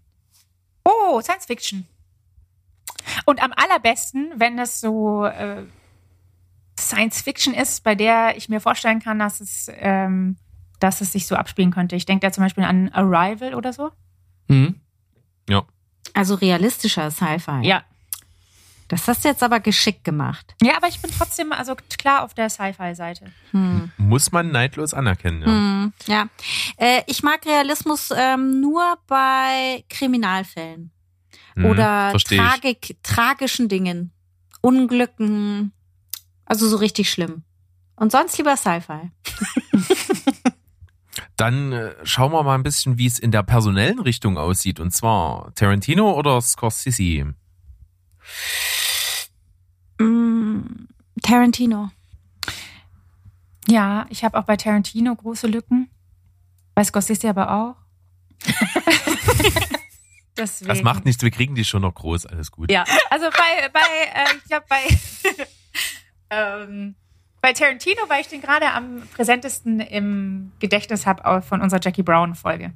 Oh, 0.85 1.21
Science 1.21 1.47
Fiction. 1.47 1.87
Und 3.25 3.43
am 3.43 3.53
allerbesten, 3.55 4.33
wenn 4.37 4.59
es 4.59 4.81
so 4.81 5.25
äh, 5.25 5.65
Science 6.79 7.23
Fiction 7.23 7.55
ist, 7.55 7.85
bei 7.85 7.95
der 7.95 8.37
ich 8.37 8.49
mir 8.49 8.61
vorstellen 8.61 9.01
kann, 9.01 9.19
dass 9.19 9.41
es, 9.41 9.71
ähm, 9.75 10.37
dass 10.81 11.01
es 11.01 11.13
sich 11.13 11.27
so 11.27 11.37
abspielen 11.37 11.71
könnte. 11.71 11.95
Ich 11.97 12.07
denke 12.07 12.27
da 12.27 12.33
zum 12.33 12.43
Beispiel 12.45 12.65
an 12.65 12.89
Arrival 12.89 13.55
oder 13.55 13.73
so. 13.73 13.91
Hm? 14.49 14.81
Ja. 15.49 15.65
Also 16.15 16.35
realistischer 16.35 17.11
Sci-Fi. 17.11 17.61
Ja. 17.63 17.85
Das 18.93 19.09
hast 19.09 19.25
du 19.25 19.29
jetzt 19.29 19.43
aber 19.43 19.59
geschickt 19.59 20.05
gemacht. 20.05 20.55
Ja, 20.61 20.77
aber 20.77 20.87
ich 20.87 21.01
bin 21.01 21.11
trotzdem 21.17 21.51
also 21.51 21.75
klar 21.99 22.25
auf 22.25 22.35
der 22.35 22.51
Sci-Fi-Seite. 22.51 23.33
Muss 23.97 24.33
man 24.33 24.51
neidlos 24.51 24.93
anerkennen, 24.93 25.41
ja. 25.41 25.47
Hm, 25.47 25.93
ja. 26.07 26.29
Äh, 26.77 27.01
ich 27.07 27.23
mag 27.23 27.47
Realismus 27.47 28.11
ähm, 28.15 28.61
nur 28.61 28.99
bei 29.07 29.83
Kriminalfällen 29.89 30.91
Hm, 31.55 31.65
oder. 31.65 32.13
Tragik, 32.19 32.99
tragischen 33.03 33.71
Dingen, 33.71 34.13
Unglücken, 34.61 35.73
also 36.45 36.69
so 36.69 36.77
richtig 36.77 37.11
schlimm. 37.11 37.45
Und 37.97 38.13
sonst 38.13 38.37
lieber 38.37 38.59
Sci-Fi. 38.59 39.11
Dann 41.39 41.73
äh, 41.73 41.95
schauen 42.03 42.31
wir 42.33 42.43
mal 42.43 42.57
ein 42.57 42.63
bisschen, 42.63 42.99
wie 42.99 43.07
es 43.07 43.19
in 43.19 43.31
der 43.31 43.43
personellen 43.43 44.01
Richtung 44.01 44.37
aussieht. 44.37 44.81
Und 44.81 44.91
zwar 44.91 45.55
Tarantino 45.55 46.13
oder 46.13 46.43
Scorsese? 46.43 47.35
Tarantino. 51.23 51.91
Ja, 53.69 54.07
ich 54.11 54.25
habe 54.25 54.39
auch 54.39 54.45
bei 54.45 54.57
Tarantino 54.57 55.15
große 55.15 55.47
Lücken. 55.47 55.89
Bei 56.75 56.85
Scorsese 56.85 57.29
aber 57.29 57.51
auch. 57.53 57.77
Deswegen. 60.37 60.69
Das 60.69 60.83
macht 60.83 61.05
nichts, 61.05 61.23
wir 61.23 61.31
kriegen 61.31 61.55
die 61.55 61.65
schon 61.65 61.83
noch 61.83 61.95
groß, 61.95 62.27
alles 62.27 62.51
gut. 62.51 62.71
Ja, 62.71 62.85
also 63.11 63.27
bei, 63.31 63.69
bei 63.69 63.81
äh, 63.81 64.37
ich 64.37 64.45
glaube 64.45 64.67
bei, 64.69 64.81
ähm, 66.31 66.95
bei 67.43 67.53
Tarantino, 67.53 68.01
weil 68.09 68.23
ich 68.23 68.29
den 68.29 68.41
gerade 68.41 68.73
am 68.73 69.03
präsentesten 69.15 69.81
im 69.81 70.53
Gedächtnis 70.59 71.07
habe 71.07 71.43
von 71.43 71.61
unserer 71.61 71.81
Jackie 71.83 72.03
Brown 72.03 72.35
Folge. 72.35 72.73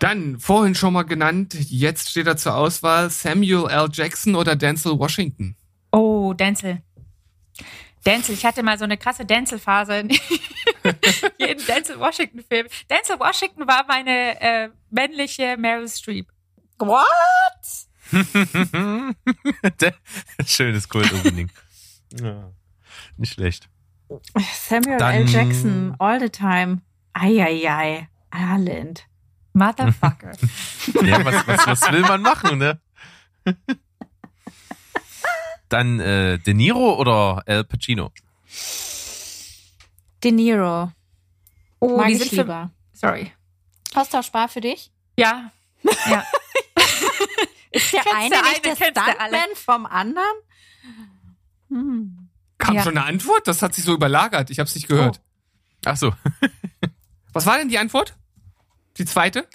Dann, 0.00 0.40
vorhin 0.40 0.74
schon 0.74 0.94
mal 0.94 1.02
genannt, 1.02 1.54
jetzt 1.68 2.08
steht 2.08 2.26
er 2.26 2.38
zur 2.38 2.54
Auswahl 2.54 3.10
Samuel 3.10 3.68
L. 3.68 3.88
Jackson 3.92 4.34
oder 4.34 4.56
Denzel 4.56 4.98
Washington. 4.98 5.56
Oh, 5.92 6.32
Denzel. 6.32 6.82
Denzel, 8.06 8.34
ich 8.34 8.46
hatte 8.46 8.62
mal 8.62 8.78
so 8.78 8.84
eine 8.84 8.96
krasse 8.96 9.24
Denzel-Phase 9.26 9.98
in 9.98 10.08
jedem 11.38 11.66
Denzel 11.66 11.98
Washington-Film. 12.00 12.66
Denzel 12.88 13.18
Washington 13.20 13.66
war 13.68 13.84
meine 13.86 14.40
äh, 14.40 14.68
männliche 14.90 15.56
Meryl 15.58 15.88
Streep. 15.88 16.28
What? 16.78 17.06
Schönes 20.46 20.88
Cold 20.88 21.12
Opening. 21.12 21.50
ja, 22.20 22.50
nicht 23.16 23.34
schlecht. 23.34 23.68
Samuel 24.66 24.98
Dann- 24.98 25.14
L. 25.14 25.28
Jackson, 25.28 25.94
all 25.98 26.18
the 26.20 26.30
time. 26.30 26.80
Eieiei. 27.12 28.08
Arland. 28.30 29.06
Motherfucker. 29.52 30.32
Ja, 31.02 31.24
was, 31.24 31.46
was, 31.46 31.66
was 31.66 31.92
will 31.92 32.00
man 32.02 32.22
machen, 32.22 32.58
ne? 32.58 32.80
Dann 35.70 36.00
äh, 36.00 36.38
De 36.38 36.52
Niro 36.52 36.96
oder 36.96 37.42
Al 37.46 37.64
Pacino? 37.64 38.12
De 40.22 40.30
Niro. 40.32 40.92
Oh, 41.78 41.96
Mag 41.96 42.08
die 42.08 42.12
ich 42.12 42.18
sind 42.18 42.28
für, 42.30 42.36
lieber. 42.36 42.70
Sorry. 42.92 43.32
Austauschbar 43.94 44.48
für 44.48 44.60
dich? 44.60 44.90
Ja. 45.16 45.50
Ja. 45.82 46.24
Ist 47.70 47.92
der 47.92 48.02
eine 48.14 48.28
der 48.30 48.42
nicht 48.42 48.66
eine, 48.66 48.74
kennst 48.76 48.96
der 48.96 49.20
alle. 49.20 49.36
Stuntman 49.38 49.56
vom 49.56 49.86
anderen? 49.86 50.36
Hm. 51.68 52.28
Kam 52.58 52.74
Ja. 52.74 52.82
schon 52.82 52.98
eine 52.98 53.06
Antwort? 53.06 53.46
Das 53.48 53.62
hat 53.62 53.74
sich 53.74 53.84
so 53.84 53.94
überlagert. 53.94 54.50
Ich 54.50 54.58
habe 54.58 54.68
es 54.68 54.74
nicht 54.74 54.88
gehört. 54.88 55.20
Ach 55.86 55.96
so, 55.96 56.12
Was 57.32 57.46
war 57.46 57.56
denn 57.58 57.68
die 57.68 57.78
Antwort? 57.78 58.16
Die 58.98 59.04
zweite? 59.04 59.46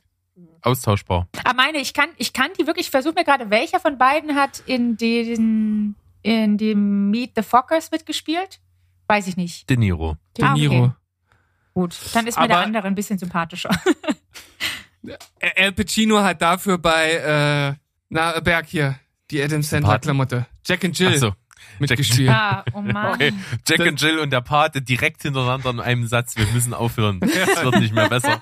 austauschbar. 0.61 1.27
Aber 1.43 1.53
meine, 1.53 1.77
ich 1.77 1.93
kann, 1.93 2.09
ich 2.17 2.33
kann 2.33 2.49
die 2.59 2.65
wirklich, 2.65 2.87
ich 2.87 2.91
versuche 2.91 3.13
mir 3.13 3.23
gerade, 3.23 3.51
welcher 3.51 3.79
von 3.79 3.99
beiden 3.99 4.33
hat 4.33 4.63
in 4.65 4.97
den, 4.97 5.95
in 6.25 6.57
dem 6.57 7.11
Meet 7.11 7.33
the 7.35 7.43
Fockers 7.43 7.91
mitgespielt? 7.91 8.59
Weiß 9.07 9.27
ich 9.27 9.37
nicht. 9.37 9.69
De 9.69 9.77
Niro. 9.77 10.17
De 10.37 10.43
Ah, 10.43 10.53
okay. 10.53 10.59
Niro. 10.67 10.93
Gut, 11.75 11.95
dann 12.13 12.25
ist 12.25 12.39
mir 12.39 12.47
der 12.47 12.57
Aber- 12.57 12.65
andere 12.65 12.87
ein 12.87 12.95
bisschen 12.95 13.19
sympathischer. 13.19 13.69
Al 15.55 15.71
Pacino 15.73 16.19
hat 16.23 16.41
dafür 16.41 16.77
bei, 16.79 17.11
äh, 17.11 17.73
na, 18.09 18.39
Berg 18.39 18.65
hier, 18.67 18.99
die 19.29 19.41
Adam 19.43 19.61
Sandler 19.61 19.89
Paten? 19.91 20.01
Klamotte. 20.03 20.45
Jack 20.65 20.83
and 20.83 20.97
Jill 20.97 21.11
Ach 21.13 21.19
so. 21.19 21.33
mitgespielt. 21.77 22.29
ah, 22.31 22.63
oh 22.73 22.81
Mann. 22.81 23.13
Okay. 23.13 23.31
Jack 23.67 23.81
und 23.81 24.01
Jill 24.01 24.17
und 24.17 24.31
der 24.31 24.41
Pate 24.41 24.81
direkt 24.81 25.21
hintereinander 25.21 25.69
in 25.69 25.79
einem 25.79 26.07
Satz. 26.07 26.35
Wir 26.37 26.47
müssen 26.47 26.73
aufhören. 26.73 27.19
Es 27.21 27.63
wird 27.63 27.79
nicht 27.79 27.93
mehr 27.93 28.09
besser. 28.09 28.41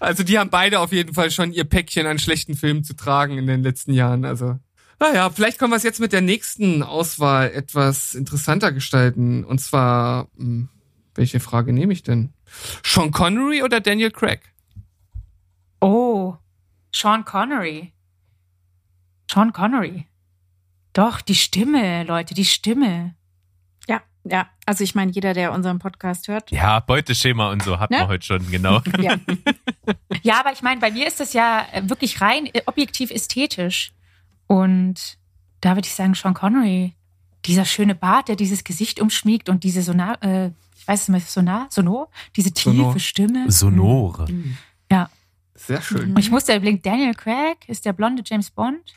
Also 0.00 0.22
die 0.24 0.38
haben 0.38 0.50
beide 0.50 0.80
auf 0.80 0.92
jeden 0.92 1.14
Fall 1.14 1.30
schon 1.30 1.52
ihr 1.52 1.64
Päckchen 1.64 2.06
an 2.06 2.18
schlechten 2.18 2.54
Filmen 2.54 2.82
zu 2.84 2.94
tragen 2.96 3.36
in 3.38 3.46
den 3.46 3.62
letzten 3.62 3.92
Jahren. 3.92 4.24
Also, 4.24 4.58
naja, 5.00 5.30
vielleicht 5.30 5.58
können 5.58 5.72
wir 5.72 5.76
es 5.76 5.82
jetzt 5.82 6.00
mit 6.00 6.12
der 6.12 6.20
nächsten 6.20 6.82
Auswahl 6.82 7.50
etwas 7.50 8.14
interessanter 8.14 8.72
gestalten. 8.72 9.44
Und 9.44 9.60
zwar, 9.60 10.28
hm, 10.36 10.68
welche 11.14 11.40
Frage 11.40 11.72
nehme 11.72 11.92
ich 11.92 12.02
denn? 12.02 12.32
Sean 12.84 13.10
Connery 13.10 13.62
oder 13.62 13.80
Daniel 13.80 14.10
Craig? 14.10 14.40
Oh, 15.80 16.34
Sean 16.94 17.24
Connery. 17.24 17.92
Sean 19.30 19.52
Connery. 19.52 20.06
Doch, 20.92 21.20
die 21.20 21.34
Stimme, 21.34 22.02
Leute, 22.04 22.34
die 22.34 22.44
Stimme. 22.46 23.14
Ja, 23.86 24.00
ja. 24.24 24.48
Also 24.66 24.82
ich 24.82 24.94
meine, 24.94 25.12
jeder, 25.12 25.34
der 25.34 25.52
unseren 25.52 25.78
Podcast 25.78 26.26
hört. 26.28 26.50
Ja, 26.50 26.80
Beuteschema 26.80 27.52
und 27.52 27.62
so 27.62 27.78
hatten 27.78 27.94
Ne? 27.94 28.00
wir 28.00 28.08
heute 28.08 28.26
schon, 28.26 28.50
genau. 28.50 28.80
Ja. 28.98 29.16
Ja, 30.22 30.40
aber 30.40 30.52
ich 30.52 30.60
meine, 30.62 30.80
bei 30.80 30.90
mir 30.90 31.06
ist 31.06 31.20
das 31.20 31.32
ja 31.32 31.66
äh, 31.72 31.88
wirklich 31.88 32.20
rein 32.20 32.46
äh, 32.52 32.62
objektiv 32.66 33.10
ästhetisch. 33.10 33.92
Und 34.48 35.18
da 35.60 35.76
würde 35.76 35.86
ich 35.86 35.94
sagen, 35.94 36.14
Sean 36.14 36.34
Connery. 36.34 36.94
Dieser 37.44 37.64
schöne 37.64 37.94
Bart, 37.94 38.28
der 38.28 38.36
dieses 38.36 38.64
Gesicht 38.64 39.00
umschmiegt 39.00 39.48
und 39.48 39.62
diese 39.62 39.82
Sonar, 39.82 40.20
äh, 40.22 40.50
ich 40.76 40.88
weiß 40.88 41.08
nicht, 41.08 41.30
Sonar, 41.30 41.68
Sonor, 41.70 42.08
diese 42.34 42.52
tiefe 42.52 42.76
Sonor. 42.76 42.98
Stimme. 42.98 43.50
Sonore. 43.50 44.26
Ja. 44.90 45.08
Sehr 45.54 45.80
schön. 45.80 46.10
Und 46.10 46.18
ich 46.18 46.30
musste 46.30 46.54
überlegen, 46.54 46.82
Daniel 46.82 47.14
Craig 47.14 47.68
ist 47.68 47.84
der 47.84 47.92
blonde 47.92 48.22
James 48.26 48.50
Bond? 48.50 48.94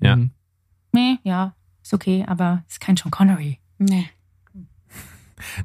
Ja. 0.00 0.16
Mhm. 0.16 0.30
Nee, 0.92 1.18
ja, 1.22 1.54
ist 1.82 1.94
okay, 1.94 2.24
aber 2.26 2.64
ist 2.68 2.80
kein 2.80 2.96
Sean 2.96 3.10
Connery. 3.10 3.58
Nee. 3.78 4.10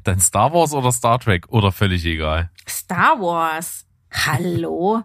Dann 0.04 0.20
Star 0.20 0.52
Wars 0.52 0.72
oder 0.72 0.92
Star 0.92 1.18
Trek 1.18 1.48
oder 1.48 1.72
völlig 1.72 2.04
egal. 2.04 2.50
Star 2.68 3.20
Wars. 3.20 3.86
Hallo? 4.10 5.02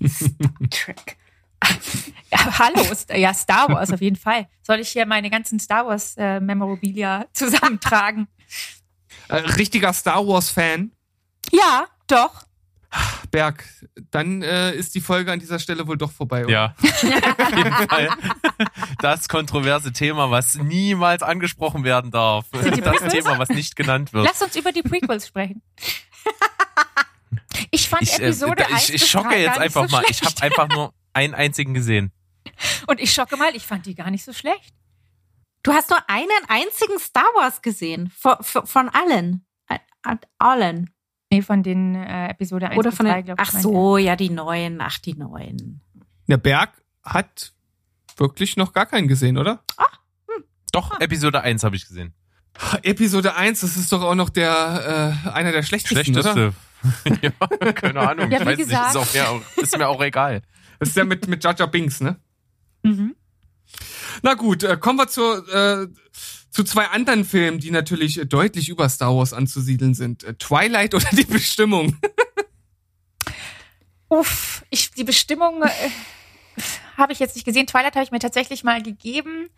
Star 0.06 0.52
Trek. 0.70 1.16
Ja, 2.34 2.58
hallo, 2.60 2.82
ja, 3.14 3.34
Star 3.34 3.68
Wars 3.68 3.92
auf 3.92 4.00
jeden 4.00 4.16
Fall. 4.16 4.48
Soll 4.62 4.80
ich 4.80 4.88
hier 4.88 5.04
meine 5.04 5.28
ganzen 5.28 5.60
Star 5.60 5.86
Wars 5.86 6.14
äh, 6.16 6.40
Memorabilia 6.40 7.26
zusammentragen? 7.34 8.26
Äh, 9.28 9.36
richtiger 9.36 9.92
Star 9.92 10.26
Wars-Fan. 10.26 10.92
Ja, 11.50 11.84
doch. 12.06 12.44
Berg, 13.30 13.64
dann 14.10 14.40
äh, 14.42 14.72
ist 14.72 14.94
die 14.94 15.02
Folge 15.02 15.30
an 15.30 15.40
dieser 15.40 15.58
Stelle 15.58 15.86
wohl 15.86 15.98
doch 15.98 16.10
vorbei. 16.10 16.44
oder? 16.46 16.52
Ja, 16.52 16.74
auf 16.78 17.54
jeden 17.54 17.72
Fall. 17.88 18.08
Das 19.00 19.28
kontroverse 19.28 19.92
Thema, 19.92 20.30
was 20.30 20.54
niemals 20.54 21.22
angesprochen 21.22 21.84
werden 21.84 22.10
darf. 22.10 22.46
Das 22.50 23.02
Thema, 23.12 23.38
was 23.38 23.50
nicht 23.50 23.76
genannt 23.76 24.14
wird. 24.14 24.24
Lass 24.26 24.40
uns 24.40 24.56
über 24.56 24.72
die 24.72 24.82
Prequels 24.82 25.26
sprechen. 25.26 25.60
Ich 27.70 27.88
fand 27.88 28.02
Ich, 28.02 28.12
äh, 28.14 28.24
Episode 28.24 28.64
da- 28.68 28.74
1 28.74 28.88
ich, 28.88 28.94
ich 28.96 29.10
schocke 29.10 29.30
3 29.30 29.40
jetzt 29.40 29.58
einfach 29.58 29.88
so 29.88 29.96
mal. 29.96 30.04
Ich 30.08 30.22
habe 30.22 30.42
einfach 30.42 30.68
nur 30.68 30.92
einen 31.12 31.34
einzigen 31.34 31.74
gesehen. 31.74 32.12
Und 32.86 33.00
ich 33.00 33.12
schocke 33.12 33.36
mal, 33.36 33.54
ich 33.54 33.66
fand 33.66 33.86
die 33.86 33.94
gar 33.94 34.10
nicht 34.10 34.24
so 34.24 34.32
schlecht. 34.32 34.74
Du 35.62 35.72
hast 35.72 35.90
nur 35.90 35.98
einen 36.08 36.30
einzigen 36.48 36.98
Star 36.98 37.28
Wars 37.36 37.62
gesehen. 37.62 38.10
Von, 38.16 38.36
von, 38.40 38.66
von 38.66 38.88
allen. 38.88 39.46
Äh, 39.68 39.78
Allen. 40.38 40.90
Nee, 41.30 41.42
von 41.42 41.62
den 41.62 41.94
äh, 41.94 42.28
Episode 42.28 42.68
1 42.68 42.78
Oder 42.78 42.90
bis 42.90 42.96
von 42.96 43.06
3, 43.06 43.14
den. 43.14 43.24
glaube 43.26 43.42
ich. 43.42 43.48
Ach 43.48 43.60
so, 43.60 43.96
ja, 43.96 44.16
die 44.16 44.30
neuen. 44.30 44.80
Ach, 44.80 44.98
die 44.98 45.14
neuen. 45.14 45.80
Der 46.26 46.36
Berg 46.36 46.82
hat 47.04 47.52
wirklich 48.16 48.56
noch 48.56 48.72
gar 48.72 48.86
keinen 48.86 49.08
gesehen, 49.08 49.38
oder? 49.38 49.62
Doch, 50.72 50.98
Episode 51.00 51.42
1 51.42 51.64
habe 51.64 51.76
ich 51.76 51.86
gesehen. 51.86 52.14
Episode 52.82 53.34
1, 53.36 53.60
das 53.60 53.76
ist 53.76 53.92
doch 53.92 54.02
auch 54.02 54.14
noch 54.14 54.30
der 54.30 55.16
äh, 55.24 55.28
einer 55.30 55.52
der 55.52 55.62
schlechtesten, 55.62 56.16
oder? 56.16 56.32
Schlechteste. 56.32 56.54
ja, 57.60 57.72
keine 57.72 58.00
Ahnung. 58.00 58.30
Ja, 58.30 58.40
ich 58.40 58.46
weiß 58.46 58.58
nicht, 58.58 58.70
ist, 58.70 58.96
auch, 58.96 59.14
mir, 59.14 59.42
ist 59.62 59.78
mir 59.78 59.88
auch 59.88 60.02
egal. 60.02 60.42
Das 60.82 60.88
ist 60.88 60.96
ja 60.96 61.04
mit, 61.04 61.28
mit 61.28 61.44
Jar 61.44 61.54
Binks, 61.68 62.00
ne? 62.00 62.16
Mhm. 62.82 63.14
Na 64.22 64.34
gut, 64.34 64.64
äh, 64.64 64.76
kommen 64.76 64.98
wir 64.98 65.06
zu, 65.06 65.22
äh, 65.22 65.86
zu 66.50 66.64
zwei 66.64 66.88
anderen 66.88 67.24
Filmen, 67.24 67.60
die 67.60 67.70
natürlich 67.70 68.18
äh, 68.18 68.26
deutlich 68.26 68.68
über 68.68 68.88
Star 68.88 69.14
Wars 69.14 69.32
anzusiedeln 69.32 69.94
sind. 69.94 70.24
Äh, 70.24 70.34
Twilight 70.34 70.96
oder 70.96 71.06
die 71.12 71.22
Bestimmung. 71.22 71.98
Uff, 74.08 74.64
ich, 74.70 74.90
die 74.90 75.04
Bestimmung 75.04 75.62
äh, 75.62 75.68
habe 76.96 77.12
ich 77.12 77.20
jetzt 77.20 77.36
nicht 77.36 77.44
gesehen. 77.44 77.68
Twilight 77.68 77.94
habe 77.94 78.02
ich 78.04 78.10
mir 78.10 78.18
tatsächlich 78.18 78.64
mal 78.64 78.82
gegeben. 78.82 79.50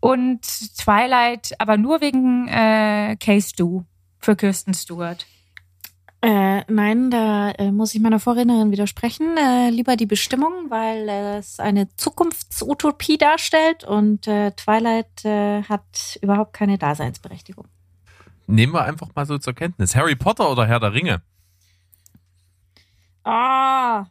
Und 0.00 0.42
Twilight, 0.78 1.52
aber 1.60 1.76
nur 1.76 2.00
wegen 2.00 2.48
äh, 2.48 3.16
Case 3.20 3.52
Du 3.56 3.86
für 4.18 4.34
Kirsten 4.34 4.74
Stewart. 4.74 5.26
Äh, 6.24 6.62
nein, 6.72 7.10
da 7.10 7.50
äh, 7.50 7.72
muss 7.72 7.94
ich 7.96 8.00
meiner 8.00 8.20
Vorrednerin 8.20 8.70
widersprechen. 8.70 9.36
Äh, 9.36 9.70
lieber 9.70 9.96
die 9.96 10.06
Bestimmung, 10.06 10.70
weil 10.70 11.08
es 11.08 11.58
eine 11.58 11.88
Zukunftsutopie 11.96 13.18
darstellt 13.18 13.82
und 13.82 14.28
äh, 14.28 14.52
Twilight 14.52 15.24
äh, 15.24 15.64
hat 15.64 16.18
überhaupt 16.22 16.52
keine 16.52 16.78
Daseinsberechtigung. 16.78 17.66
Nehmen 18.46 18.72
wir 18.72 18.84
einfach 18.84 19.08
mal 19.16 19.26
so 19.26 19.38
zur 19.38 19.54
Kenntnis. 19.54 19.96
Harry 19.96 20.14
Potter 20.14 20.48
oder 20.50 20.64
Herr 20.66 20.78
der 20.78 20.92
Ringe? 20.92 21.22
Ah, 23.24 24.04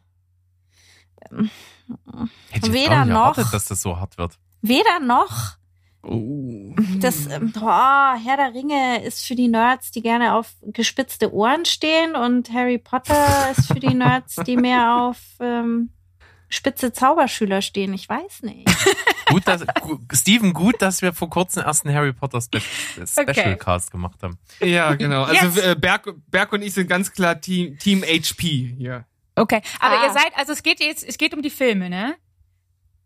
Hätte 2.50 2.66
ich 2.66 2.72
Weder 2.72 3.04
nicht 3.04 3.12
noch. 3.14 3.20
erwartet, 3.38 3.46
dass 3.52 3.66
das 3.66 3.80
so 3.82 3.98
hart 3.98 4.18
wird. 4.18 4.38
weder 4.60 5.00
noch. 5.00 5.56
Oh. 6.04 6.74
Das 6.98 7.28
oh, 7.28 7.60
Herr 7.66 8.36
der 8.36 8.52
Ringe 8.54 9.04
ist 9.04 9.26
für 9.26 9.34
die 9.36 9.48
Nerds, 9.48 9.92
die 9.92 10.02
gerne 10.02 10.34
auf 10.34 10.52
gespitzte 10.62 11.32
Ohren 11.32 11.64
stehen 11.64 12.16
und 12.16 12.52
Harry 12.52 12.78
Potter 12.78 13.50
ist 13.56 13.66
für 13.68 13.78
die 13.80 13.94
Nerds, 13.94 14.36
die 14.46 14.56
mehr 14.56 14.96
auf 14.96 15.18
ähm, 15.40 15.90
spitze 16.48 16.92
Zauberschüler 16.92 17.62
stehen. 17.62 17.94
Ich 17.94 18.08
weiß 18.08 18.42
nicht. 18.42 18.68
Gut, 19.28 19.46
dass, 19.46 19.64
Steven, 20.12 20.52
gut, 20.52 20.82
dass 20.82 21.00
wir 21.02 21.12
vor 21.12 21.30
kurzem 21.30 21.62
erst 21.64 21.86
einen 21.86 21.94
Harry 21.94 22.12
Potter 22.12 22.40
Spe 22.40 22.60
Special 22.60 23.28
Okay. 23.30 23.56
Cast 23.56 23.90
gemacht 23.90 24.22
haben. 24.22 24.38
Ja, 24.60 24.94
genau. 24.94 25.22
Also 25.22 25.60
äh, 25.60 25.74
Berg, 25.74 26.12
Berg 26.28 26.52
und 26.52 26.62
ich 26.62 26.74
sind 26.74 26.88
ganz 26.88 27.12
klar 27.12 27.40
Team, 27.40 27.78
Team 27.78 28.02
HP 28.02 28.74
hier. 28.76 29.06
Okay, 29.36 29.62
aber 29.80 30.00
Ah. 30.00 30.04
ihr 30.06 30.12
seid, 30.12 30.32
also 30.36 30.52
es 30.52 30.62
geht 30.62 30.80
jetzt, 30.80 31.04
es 31.08 31.16
geht 31.16 31.32
um 31.32 31.40
die 31.40 31.48
Filme, 31.50 31.88
ne? 31.88 32.16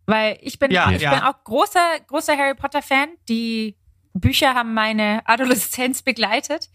Weil 0.06 0.38
ich 0.40 0.58
bin, 0.58 0.70
Ja, 0.70 0.90
ich 0.90 1.02
ja. 1.02 1.10
bin 1.14 1.20
auch 1.20 1.44
großer, 1.44 2.00
großer 2.06 2.36
Harry 2.36 2.54
Potter 2.54 2.82
Fan. 2.82 3.08
Die 3.28 3.76
Bücher 4.14 4.54
haben 4.54 4.72
meine 4.72 5.22
Adoleszenz 5.26 6.02
begleitet. 6.02 6.70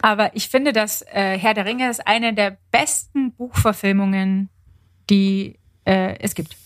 Aber 0.00 0.34
ich 0.34 0.48
finde, 0.48 0.72
dass 0.72 1.02
äh, 1.02 1.38
Herr 1.38 1.54
der 1.54 1.66
Ringe 1.66 1.90
ist 1.90 2.06
eine 2.06 2.32
der 2.32 2.58
besten 2.70 3.32
Buchverfilmungen, 3.32 4.48
die 5.10 5.58
äh, 5.84 6.16
es 6.20 6.34
gibt. 6.34 6.56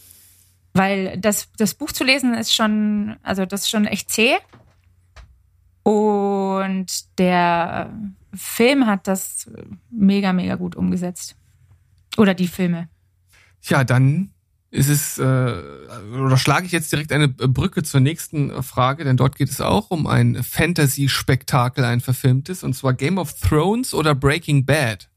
Weil 0.72 1.18
das, 1.18 1.48
das 1.58 1.74
Buch 1.74 1.90
zu 1.90 2.04
lesen 2.04 2.34
ist 2.34 2.54
schon, 2.54 3.16
also 3.22 3.44
das 3.44 3.62
ist 3.62 3.70
schon 3.70 3.86
echt 3.86 4.10
zäh. 4.10 4.36
Und 5.82 7.18
der 7.18 7.92
Film 8.34 8.86
hat 8.86 9.08
das 9.08 9.50
mega, 9.90 10.32
mega 10.32 10.54
gut 10.54 10.76
umgesetzt. 10.76 11.34
Oder 12.16 12.34
die 12.34 12.46
Filme. 12.48 12.88
Ja, 13.62 13.82
dann 13.84 14.32
ist 14.70 14.88
es, 14.88 15.18
äh, 15.18 15.22
oder 15.22 16.36
schlage 16.36 16.66
ich 16.66 16.72
jetzt 16.72 16.92
direkt 16.92 17.12
eine 17.12 17.28
Brücke 17.28 17.82
zur 17.82 18.00
nächsten 18.00 18.62
Frage, 18.62 19.04
denn 19.04 19.16
dort 19.16 19.36
geht 19.36 19.48
es 19.48 19.60
auch 19.60 19.90
um 19.90 20.06
ein 20.06 20.42
Fantasy-Spektakel, 20.42 21.84
ein 21.84 22.00
verfilmtes, 22.00 22.62
und 22.62 22.74
zwar 22.74 22.94
Game 22.94 23.18
of 23.18 23.32
Thrones 23.40 23.94
oder 23.94 24.14
Breaking 24.14 24.64
Bad. 24.64 25.08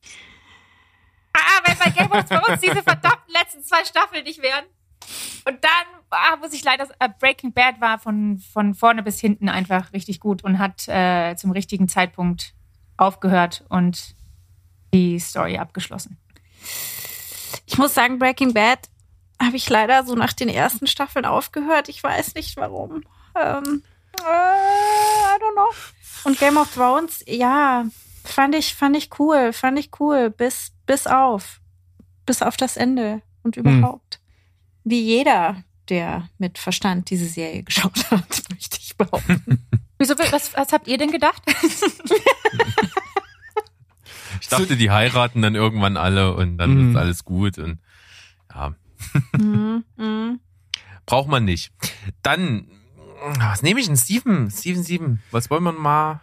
Ah, 1.34 1.62
wenn 1.66 1.78
bei 1.78 1.90
Game 1.92 2.12
of 2.12 2.26
Thrones 2.26 2.62
diese 2.62 2.82
verdammten 2.82 3.32
letzten 3.32 3.64
zwei 3.64 3.86
Staffeln 3.86 4.24
nicht 4.24 4.42
wären. 4.42 4.66
Und 5.46 5.64
dann 5.64 6.02
ah, 6.10 6.38
muss 6.38 6.54
ich 6.54 6.64
leider, 6.64 6.88
äh, 7.00 7.10
Breaking 7.20 7.54
Bad 7.54 7.80
war 7.80 8.00
von, 8.00 8.40
von 8.40 8.74
vorne 8.74 9.04
bis 9.04 9.20
hinten 9.20 9.50
einfach 9.50 9.94
richtig 9.94 10.20
gut 10.20 10.44
und 10.44 10.58
hat 10.58 10.88
äh, 10.88 11.36
zum 11.36 11.52
richtigen 11.52 11.88
Zeitpunkt 11.88 12.54
aufgehört 12.98 13.66
und 13.70 14.16
die 14.94 15.20
Story 15.20 15.58
abgeschlossen. 15.58 16.18
Ich 17.66 17.78
muss 17.78 17.94
sagen, 17.94 18.20
Breaking 18.20 18.54
Bad 18.54 18.90
habe 19.46 19.56
ich 19.58 19.70
leider 19.70 20.04
so 20.06 20.16
nach 20.16 20.34
den 20.34 20.50
ersten 20.50 20.88
Staffeln 20.88 21.26
aufgehört. 21.26 21.90
Ich 21.90 22.02
weiß 22.04 22.36
nicht 22.36 22.56
warum. 22.58 23.04
Ähm, 23.36 23.84
äh, 24.20 24.24
I 24.24 25.40
don't 25.40 25.54
know. 25.54 25.70
Und 26.26 26.40
Game 26.40 26.58
of 26.58 26.74
Thrones, 26.74 27.24
ja, 27.28 27.86
fand 28.24 28.56
ich, 28.56 28.76
fand 28.76 28.96
ich 28.96 29.10
cool, 29.20 29.52
fand 29.54 29.78
ich 29.80 29.90
cool, 30.00 30.30
bis, 30.30 30.72
bis 30.86 31.08
auf, 31.08 31.60
bis 32.26 32.42
auf 32.42 32.56
das 32.58 32.78
Ende 32.78 33.22
und 33.44 33.58
überhaupt. 33.58 34.20
Wie 34.86 35.02
jeder, 35.02 35.64
der 35.90 36.30
mit 36.38 36.58
Verstand 36.58 37.10
diese 37.10 37.26
Serie 37.26 37.64
geschaut 37.66 38.10
hat, 38.12 38.44
möchte 38.52 38.78
ich 38.80 38.96
behaupten. 38.96 39.66
Wieso, 39.98 40.18
was, 40.18 40.54
was 40.56 40.72
habt 40.72 40.88
ihr 40.88 40.98
denn 40.98 41.12
gedacht? 41.12 41.42
Ich 44.42 44.48
dachte, 44.50 44.76
die 44.76 44.92
heiraten 44.92 45.42
dann 45.42 45.56
irgendwann 45.56 45.98
alle 45.98 46.34
und 46.36 46.58
dann 46.58 46.74
Mhm. 46.76 46.92
ist 46.92 46.98
alles 46.98 47.24
gut 47.24 47.58
und 47.58 47.80
ja, 48.54 48.74
mhm, 49.38 49.84
mhm. 49.98 50.40
braucht 51.06 51.28
man 51.28 51.46
nicht. 51.46 51.72
Dann, 52.22 52.68
was 53.38 53.62
nehme 53.62 53.80
ich 53.80 53.88
denn? 53.88 53.98
Steven, 53.98 54.50
Steven, 54.52 54.84
Steven, 54.84 55.24
was 55.32 55.50
wollen 55.50 55.64
wir 55.64 55.72
mal? 55.72 56.22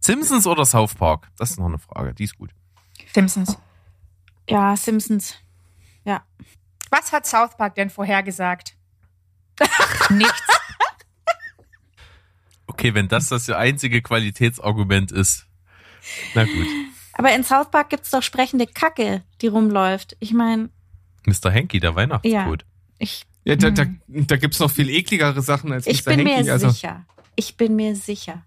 Simpsons 0.00 0.46
oder 0.46 0.64
South 0.64 0.94
Park? 0.94 1.28
Das 1.36 1.50
ist 1.50 1.58
noch 1.58 1.66
eine 1.66 1.78
Frage, 1.78 2.14
die 2.14 2.24
ist 2.24 2.36
gut. 2.36 2.50
Simpsons. 3.12 3.58
Ja, 4.48 4.76
Simpsons. 4.76 5.36
Ja. 6.04 6.24
Was 6.90 7.12
hat 7.12 7.26
South 7.26 7.56
Park 7.56 7.74
denn 7.76 7.90
vorhergesagt? 7.90 8.74
Nichts. 10.10 10.42
Okay, 12.66 12.94
wenn 12.94 13.08
das 13.08 13.28
das 13.28 13.50
einzige 13.50 14.00
Qualitätsargument 14.00 15.12
ist. 15.12 15.46
Na 16.34 16.44
gut. 16.44 16.66
Aber 17.12 17.34
in 17.34 17.44
South 17.44 17.70
Park 17.70 17.90
gibt's 17.90 18.10
doch 18.10 18.22
sprechende 18.22 18.66
Kacke, 18.66 19.22
die 19.42 19.48
rumläuft. 19.48 20.16
Ich 20.20 20.32
meine, 20.32 20.70
Mr. 21.26 21.52
Hanky, 21.52 21.80
der 21.80 21.94
Weihnachtscode. 21.94 22.64
ich, 22.98 23.26
Ja, 23.44 23.56
da, 23.56 23.70
da, 23.70 23.86
da 24.06 24.36
gibt's 24.36 24.58
noch 24.58 24.70
viel 24.70 24.88
ekligere 24.88 25.40
Sachen 25.42 25.72
als 25.72 25.86
ich 25.86 26.04
Mr. 26.04 26.10
bin 26.16 26.26
Hanky. 26.26 26.44
mir 26.44 26.52
also, 26.52 26.70
sicher. 26.70 27.06
Ich 27.36 27.56
bin 27.56 27.76
mir 27.76 27.96
sicher. 27.96 28.44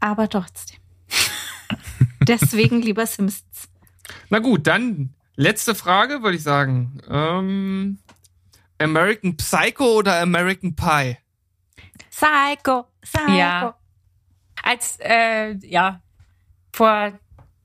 Aber 0.00 0.28
trotzdem. 0.28 0.78
Deswegen 2.20 2.82
lieber 2.82 3.06
Simpsons. 3.06 3.68
Na 4.30 4.38
gut, 4.38 4.66
dann 4.66 5.14
letzte 5.36 5.74
Frage, 5.74 6.22
würde 6.22 6.36
ich 6.36 6.42
sagen. 6.42 7.00
Ähm, 7.08 7.98
American 8.78 9.36
Psycho 9.36 9.96
oder 9.96 10.20
American 10.20 10.74
Pie? 10.74 11.18
Psycho, 12.10 12.86
Psycho. 13.00 13.32
Ja. 13.32 13.74
Als, 14.62 14.98
äh, 15.00 15.54
ja, 15.66 16.02
vor, 16.72 17.12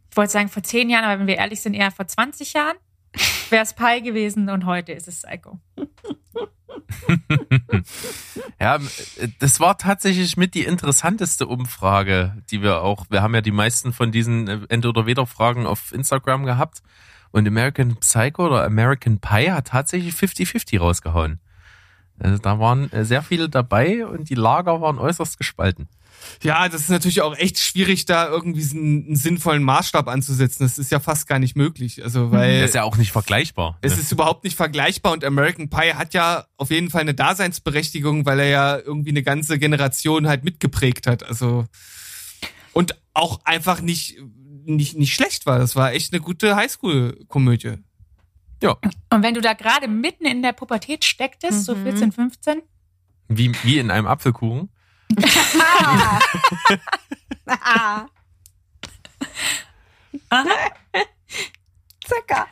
ich 0.10 0.18
wollte 0.18 0.32
sagen 0.32 0.50
vor 0.50 0.64
zehn 0.64 0.90
Jahren, 0.90 1.06
aber 1.06 1.20
wenn 1.20 1.28
wir 1.28 1.38
ehrlich 1.38 1.62
sind, 1.62 1.74
eher 1.74 1.92
vor 1.92 2.08
20 2.08 2.54
Jahren 2.54 2.78
wäre 3.54 3.64
es 3.64 3.74
Pi 3.74 4.02
gewesen 4.02 4.50
und 4.50 4.66
heute 4.66 4.92
ist 4.92 5.08
es 5.08 5.22
Psycho. 5.22 5.60
Ja, 8.60 8.80
das 9.40 9.60
war 9.60 9.78
tatsächlich 9.78 10.38
mit 10.38 10.54
die 10.56 10.64
interessanteste 10.64 11.48
Umfrage, 11.48 12.42
die 12.50 12.62
wir 12.62 12.82
auch, 12.82 13.06
wir 13.10 13.22
haben 13.22 13.36
ja 13.36 13.42
die 13.42 13.52
meisten 13.52 13.94
von 13.94 14.12
diesen 14.12 14.48
äh, 14.48 14.60
Entweder-Weder-Fragen 14.70 15.66
auf 15.66 15.92
Instagram 15.92 16.46
gehabt 16.46 16.82
und 17.32 17.48
American 17.48 17.98
Psycho 17.98 18.46
oder 18.46 18.64
American 18.64 19.20
Pie 19.20 19.52
hat 19.52 19.68
tatsächlich 19.68 20.14
50-50 20.14 20.80
rausgehauen. 20.80 21.40
Also 22.20 22.38
da 22.38 22.60
waren 22.60 22.92
äh, 22.92 23.06
sehr 23.06 23.22
viele 23.22 23.50
dabei 23.50 24.06
und 24.06 24.30
die 24.30 24.36
Lager 24.36 24.82
waren 24.82 25.00
äußerst 25.00 25.38
gespalten. 25.38 25.88
Ja, 26.42 26.70
das 26.70 26.82
ist 26.82 26.90
natürlich 26.90 27.22
auch 27.22 27.36
echt 27.38 27.60
schwierig, 27.60 28.06
da 28.06 28.28
irgendwie 28.28 28.78
einen, 28.78 29.16
sinnvollen 29.16 29.64
Maßstab 29.64 30.08
anzusetzen. 30.08 30.64
Das 30.64 30.78
ist 30.78 30.92
ja 30.92 31.00
fast 31.00 31.28
gar 31.28 31.40
nicht 31.40 31.56
möglich. 31.56 32.04
Also, 32.04 32.32
weil 32.32 32.62
Das 32.62 32.70
ist 32.70 32.76
ja 32.76 32.84
auch 32.84 32.98
nicht 32.98 33.12
vergleichbar. 33.12 33.78
es 33.82 33.96
ne? 33.96 34.02
ist 34.02 34.12
überhaupt 34.12 34.44
nicht 34.44 34.56
vergleichbar 34.56 35.14
und 35.14 35.24
American 35.24 35.70
Pie 35.70 35.94
hat 35.94 36.14
ja 36.14 36.46
auf 36.58 36.72
jeden 36.72 36.90
Fall 36.90 37.02
eine 37.02 37.14
Daseinsberechtigung, 37.14 38.26
weil 38.26 38.40
er 38.40 38.48
ja 38.48 38.78
irgendwie 38.78 39.10
eine 39.10 39.24
ganze 39.24 39.60
Generation 39.60 40.28
halt 40.28 40.44
mitgeprägt 40.44 41.08
hat. 41.08 41.24
Also 41.24 41.66
und 42.74 42.96
auch 43.14 43.42
einfach 43.46 43.82
nicht 43.82 44.18
nicht 44.66 44.98
nicht 44.98 45.14
schlecht 45.14 45.46
war. 45.46 45.60
Das 45.60 45.76
war 45.76 45.94
echt 45.94 46.14
eine 46.14 46.22
gute 46.22 46.56
Highschool-Komödie. 46.56 47.78
Ja, 48.64 48.76
Und 49.12 49.22
wenn 49.24 49.34
du 49.36 49.42
da 49.42 49.54
gerade 49.54 49.88
mitten 49.88 50.26
in 50.26 50.42
der 50.42 50.54
Pubertät 50.54 51.04
stecktest, 51.06 51.66
so 51.66 51.76
Mhm. 51.76 51.84
14, 51.84 52.12
15, 52.12 52.62
wie, 53.28 53.52
wie 53.64 53.78
in 53.80 53.92
einem 53.92 54.08
Apfelkuchen. 54.08 54.70
Ah. 55.88 56.20
ah. 60.30 60.46
Zucker. 62.06 62.48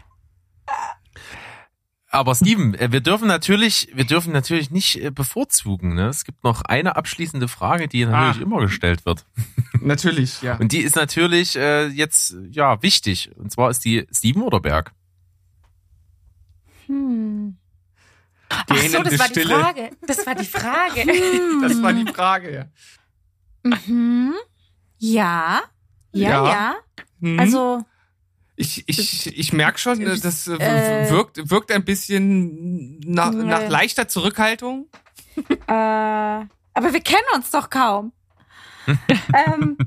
Aber 2.13 2.35
Steven, 2.35 2.73
äh, 2.75 2.91
wir 2.91 2.99
dürfen 2.99 3.27
natürlich, 3.27 3.87
wir 3.93 4.03
dürfen 4.03 4.33
natürlich 4.33 4.69
nicht 4.69 4.97
äh, 5.01 5.11
bevorzugen. 5.11 5.95
Ne? 5.95 6.07
Es 6.07 6.25
gibt 6.25 6.43
noch 6.43 6.61
eine 6.63 6.97
abschließende 6.97 7.47
Frage, 7.47 7.87
die 7.87 8.05
natürlich 8.05 8.37
Ah. 8.37 8.41
immer 8.41 8.59
gestellt 8.59 9.05
wird. 9.05 9.25
Natürlich, 9.83 10.43
ja. 10.43 10.57
Und 10.57 10.73
die 10.73 10.81
ist 10.81 10.95
natürlich 10.95 11.55
äh, 11.55 11.87
jetzt 11.87 12.35
ja 12.51 12.83
wichtig. 12.83 13.31
Und 13.35 13.51
zwar 13.51 13.71
ist 13.71 13.83
die 13.83 14.05
Steven 14.13 14.43
oder 14.43 14.59
Berg. 14.59 14.91
Hm. 16.91 17.57
ach 18.49 18.77
so, 18.77 19.01
das 19.03 19.17
war 19.19 19.27
die 19.27 19.33
Stille. 19.39 19.55
Frage. 19.59 19.89
Das 20.01 20.25
war 20.25 20.35
die 20.35 20.45
Frage. 20.45 21.05
Das 21.61 21.81
war 21.81 21.93
die 21.93 22.11
Frage, 22.11 22.53
ja. 22.53 22.65
Mhm. 23.63 24.33
Ja. 24.97 25.61
Ja, 26.13 26.29
Ja. 26.29 26.45
ja. 26.51 26.75
Mhm. 27.19 27.39
Also, 27.39 27.85
Ich, 28.57 28.83
ich, 28.87 29.37
ich 29.37 29.53
merke 29.53 29.77
schon, 29.79 30.01
äh, 30.01 30.19
das 30.19 30.47
äh, 30.47 30.55
Äh. 30.55 31.09
wirkt, 31.09 31.49
wirkt 31.49 31.71
ein 31.71 31.85
bisschen 31.85 32.99
nach, 32.99 33.31
nach 33.31 33.67
leichter 33.69 34.07
Zurückhaltung. 34.07 34.87
äh, 35.37 35.71
aber 35.71 36.47
wir 36.93 37.01
kennen 37.01 37.27
uns 37.35 37.51
doch 37.51 37.69
kaum. 37.69 38.11
ähm, 39.47 39.77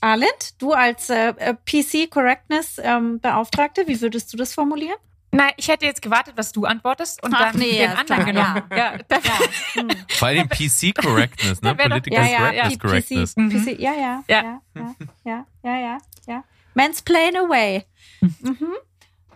Arlind, 0.00 0.60
du 0.60 0.72
als 0.72 1.08
äh, 1.10 1.34
PC 1.64 2.10
Correctness 2.10 2.78
ähm, 2.82 3.20
Beauftragte, 3.20 3.86
wie 3.86 4.00
würdest 4.00 4.32
du 4.32 4.36
das 4.36 4.54
formulieren? 4.54 4.96
Nein, 5.30 5.52
ich 5.58 5.68
hätte 5.68 5.84
jetzt 5.84 6.00
gewartet, 6.00 6.34
was 6.36 6.52
du 6.52 6.64
antwortest 6.64 7.22
und 7.22 7.34
Ach, 7.34 7.50
dann 7.52 7.56
nee, 7.60 7.72
den 7.72 7.90
ja, 7.90 7.94
anderen 7.96 8.24
klar, 8.24 8.24
genommen. 8.24 8.62
Ja, 8.74 8.98
das- 9.08 10.16
Vor 10.16 10.28
allem 10.28 10.48
PC 10.48 10.94
Correctness, 10.94 11.60
ne? 11.60 11.74
Political 11.76 12.24
Ja, 12.24 12.30
ja, 12.30 12.38
Correctness 12.38 12.72
P- 12.72 12.78
Correctness. 12.78 13.34
PC, 13.34 13.74
PC, 13.76 13.80
ja, 13.80 13.92
ja, 13.94 14.24
Ja. 14.28 14.42
ja, 14.42 14.60
ja, 14.74 14.94
ja, 15.24 15.46
ja, 15.62 15.78
ja, 15.78 15.98
ja. 16.26 16.44
Mansplain 16.74 17.36
away. 17.36 17.84
Mhm. 18.20 18.74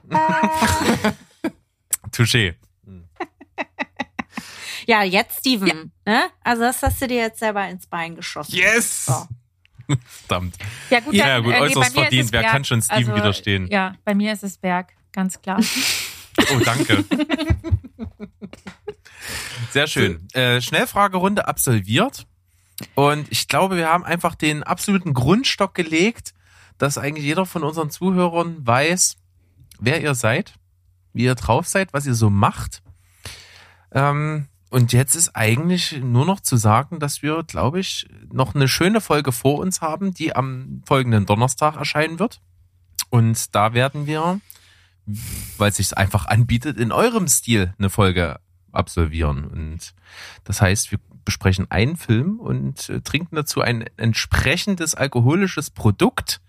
Äh, 0.10 1.12
Touché. 2.10 2.54
ja, 4.86 5.02
jetzt 5.04 5.38
Steven. 5.38 5.92
Ne? 6.04 6.24
Also 6.42 6.62
das 6.62 6.82
hast 6.82 7.00
du 7.00 7.06
dir 7.06 7.18
jetzt 7.18 7.38
selber 7.38 7.66
ins 7.68 7.86
Bein 7.86 8.16
geschossen. 8.16 8.54
Yes! 8.54 9.06
So. 9.06 9.26
Verdammt. 10.04 10.56
Ja, 10.90 11.00
gut, 11.00 11.14
Ja, 11.14 11.26
dann, 11.26 11.44
gut, 11.44 11.52
äh, 11.54 11.56
nee, 11.56 11.62
äußerst 11.62 11.76
mir 11.76 11.84
ist 11.84 11.94
verdient. 11.94 12.32
Wer 12.32 12.42
kann 12.44 12.64
schon 12.64 12.82
Steven 12.82 13.14
widerstehen? 13.14 13.68
Ja, 13.70 13.94
bei 14.04 14.14
mir 14.14 14.32
ist 14.32 14.42
es 14.42 14.58
Berg, 14.58 14.92
ganz 15.12 15.40
klar. 15.40 15.60
Oh, 16.50 16.58
danke. 16.64 17.04
Sehr 19.70 19.86
schön. 19.86 20.26
Äh, 20.32 20.62
Schnellfragerunde 20.62 21.46
absolviert. 21.46 22.26
Und 22.94 23.30
ich 23.30 23.48
glaube, 23.48 23.76
wir 23.76 23.88
haben 23.88 24.02
einfach 24.02 24.34
den 24.34 24.62
absoluten 24.62 25.12
Grundstock 25.12 25.74
gelegt, 25.74 26.32
dass 26.78 26.98
eigentlich 26.98 27.24
jeder 27.24 27.46
von 27.46 27.64
unseren 27.64 27.90
Zuhörern 27.90 28.66
weiß, 28.66 29.16
wer 29.78 30.00
ihr 30.00 30.14
seid, 30.14 30.54
wie 31.12 31.24
ihr 31.24 31.34
drauf 31.34 31.68
seid, 31.68 31.92
was 31.92 32.06
ihr 32.06 32.14
so 32.14 32.30
macht. 32.30 32.82
Ähm, 33.92 34.48
und 34.70 34.92
jetzt 34.92 35.14
ist 35.14 35.36
eigentlich 35.36 36.00
nur 36.00 36.24
noch 36.24 36.40
zu 36.40 36.56
sagen, 36.56 36.98
dass 36.98 37.22
wir, 37.22 37.42
glaube 37.42 37.78
ich, 37.78 38.08
noch 38.32 38.54
eine 38.54 38.68
schöne 38.68 39.02
Folge 39.02 39.30
vor 39.30 39.58
uns 39.58 39.82
haben, 39.82 40.14
die 40.14 40.34
am 40.34 40.82
folgenden 40.86 41.26
Donnerstag 41.26 41.76
erscheinen 41.76 42.18
wird. 42.18 42.40
Und 43.10 43.54
da 43.54 43.74
werden 43.74 44.06
wir 44.06 44.40
weil 45.58 45.70
es 45.70 45.76
sich 45.76 45.96
einfach 45.96 46.26
anbietet, 46.26 46.78
in 46.78 46.92
eurem 46.92 47.28
Stil 47.28 47.74
eine 47.78 47.90
Folge 47.90 48.38
absolvieren. 48.70 49.44
Und 49.44 49.94
das 50.44 50.60
heißt, 50.60 50.90
wir 50.90 50.98
besprechen 51.24 51.70
einen 51.70 51.96
Film 51.96 52.40
und 52.40 52.88
äh, 52.88 53.00
trinken 53.00 53.36
dazu 53.36 53.60
ein 53.60 53.84
entsprechendes 53.96 54.94
alkoholisches 54.94 55.70
Produkt. 55.70 56.40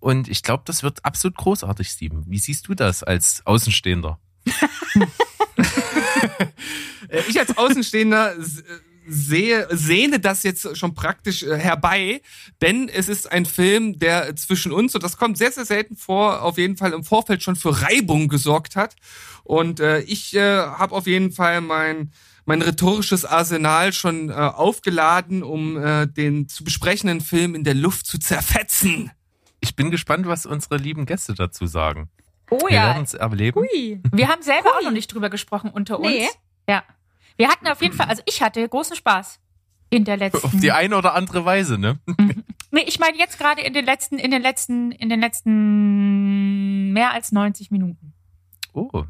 Und 0.00 0.28
ich 0.28 0.42
glaube, 0.42 0.62
das 0.66 0.82
wird 0.82 1.04
absolut 1.04 1.36
großartig, 1.36 1.88
Steven. 1.88 2.24
Wie 2.26 2.38
siehst 2.38 2.68
du 2.68 2.74
das 2.74 3.02
als 3.02 3.44
Außenstehender? 3.46 4.18
Äh, 7.08 7.22
Ich 7.28 7.38
als 7.38 7.56
Außenstehender 7.56 8.36
äh, 8.36 8.40
sehe, 9.06 9.66
sehne 9.70 10.20
das 10.20 10.42
jetzt 10.42 10.76
schon 10.76 10.94
praktisch 10.94 11.42
äh, 11.42 11.56
herbei, 11.56 12.20
denn 12.60 12.88
es 12.88 13.08
ist 13.08 13.30
ein 13.30 13.46
Film, 13.46 13.98
der 13.98 14.36
zwischen 14.36 14.72
uns, 14.72 14.94
und 14.94 15.02
das 15.02 15.16
kommt 15.16 15.38
sehr, 15.38 15.52
sehr 15.52 15.64
selten 15.64 15.96
vor, 15.96 16.42
auf 16.42 16.58
jeden 16.58 16.76
Fall 16.76 16.92
im 16.92 17.04
Vorfeld 17.04 17.42
schon 17.42 17.56
für 17.56 17.82
Reibung 17.82 18.28
gesorgt 18.28 18.76
hat. 18.76 18.96
Und 19.44 19.80
äh, 19.80 20.00
ich 20.00 20.34
äh, 20.34 20.40
habe 20.40 20.94
auf 20.94 21.06
jeden 21.06 21.32
Fall 21.32 21.60
mein 21.60 22.12
mein 22.48 22.62
rhetorisches 22.62 23.24
Arsenal 23.24 23.92
schon 23.92 24.30
äh, 24.30 24.32
aufgeladen, 24.32 25.42
um 25.42 25.76
äh, 25.76 26.06
den 26.06 26.48
zu 26.48 26.62
besprechenden 26.62 27.20
Film 27.20 27.56
in 27.56 27.64
der 27.64 27.74
Luft 27.74 28.06
zu 28.06 28.18
zerfetzen. 28.18 29.10
Ich 29.60 29.74
bin 29.74 29.90
gespannt, 29.90 30.26
was 30.26 30.46
unsere 30.46 30.76
lieben 30.76 31.06
Gäste 31.06 31.34
dazu 31.34 31.66
sagen. 31.66 32.08
Oh 32.48 32.58
Wir 32.68 32.76
werden 32.76 32.98
ja. 32.98 33.02
es 33.02 33.14
erleben. 33.14 33.60
Hui. 33.60 34.00
Wir 34.12 34.28
haben 34.28 34.42
selber 34.42 34.76
auch 34.76 34.82
noch 34.82 34.92
nicht 34.92 35.12
drüber 35.12 35.28
gesprochen 35.28 35.70
unter 35.70 35.98
uns. 35.98 36.08
Nee. 36.08 36.28
Ja. 36.68 36.84
Wir 37.36 37.48
hatten 37.48 37.66
auf 37.66 37.82
jeden 37.82 37.94
Fall, 37.94 38.06
also 38.08 38.22
ich 38.26 38.42
hatte 38.42 38.66
großen 38.68 38.96
Spaß 38.96 39.38
in 39.90 40.04
der 40.04 40.16
letzten. 40.16 40.44
Auf 40.44 40.52
die 40.56 40.72
eine 40.72 40.96
oder 40.96 41.14
andere 41.14 41.44
Weise, 41.44 41.78
ne? 41.78 41.98
nee, 42.70 42.84
ich 42.86 42.98
meine 42.98 43.16
jetzt 43.18 43.38
gerade 43.38 43.60
in 43.62 43.72
den 43.72 43.84
letzten, 43.84 44.18
in 44.18 44.30
den 44.30 44.42
letzten, 44.42 44.90
in 44.92 45.08
den 45.08 45.20
letzten 45.20 46.92
mehr 46.92 47.12
als 47.12 47.32
90 47.32 47.70
Minuten. 47.70 48.14
Oh. 48.72 49.04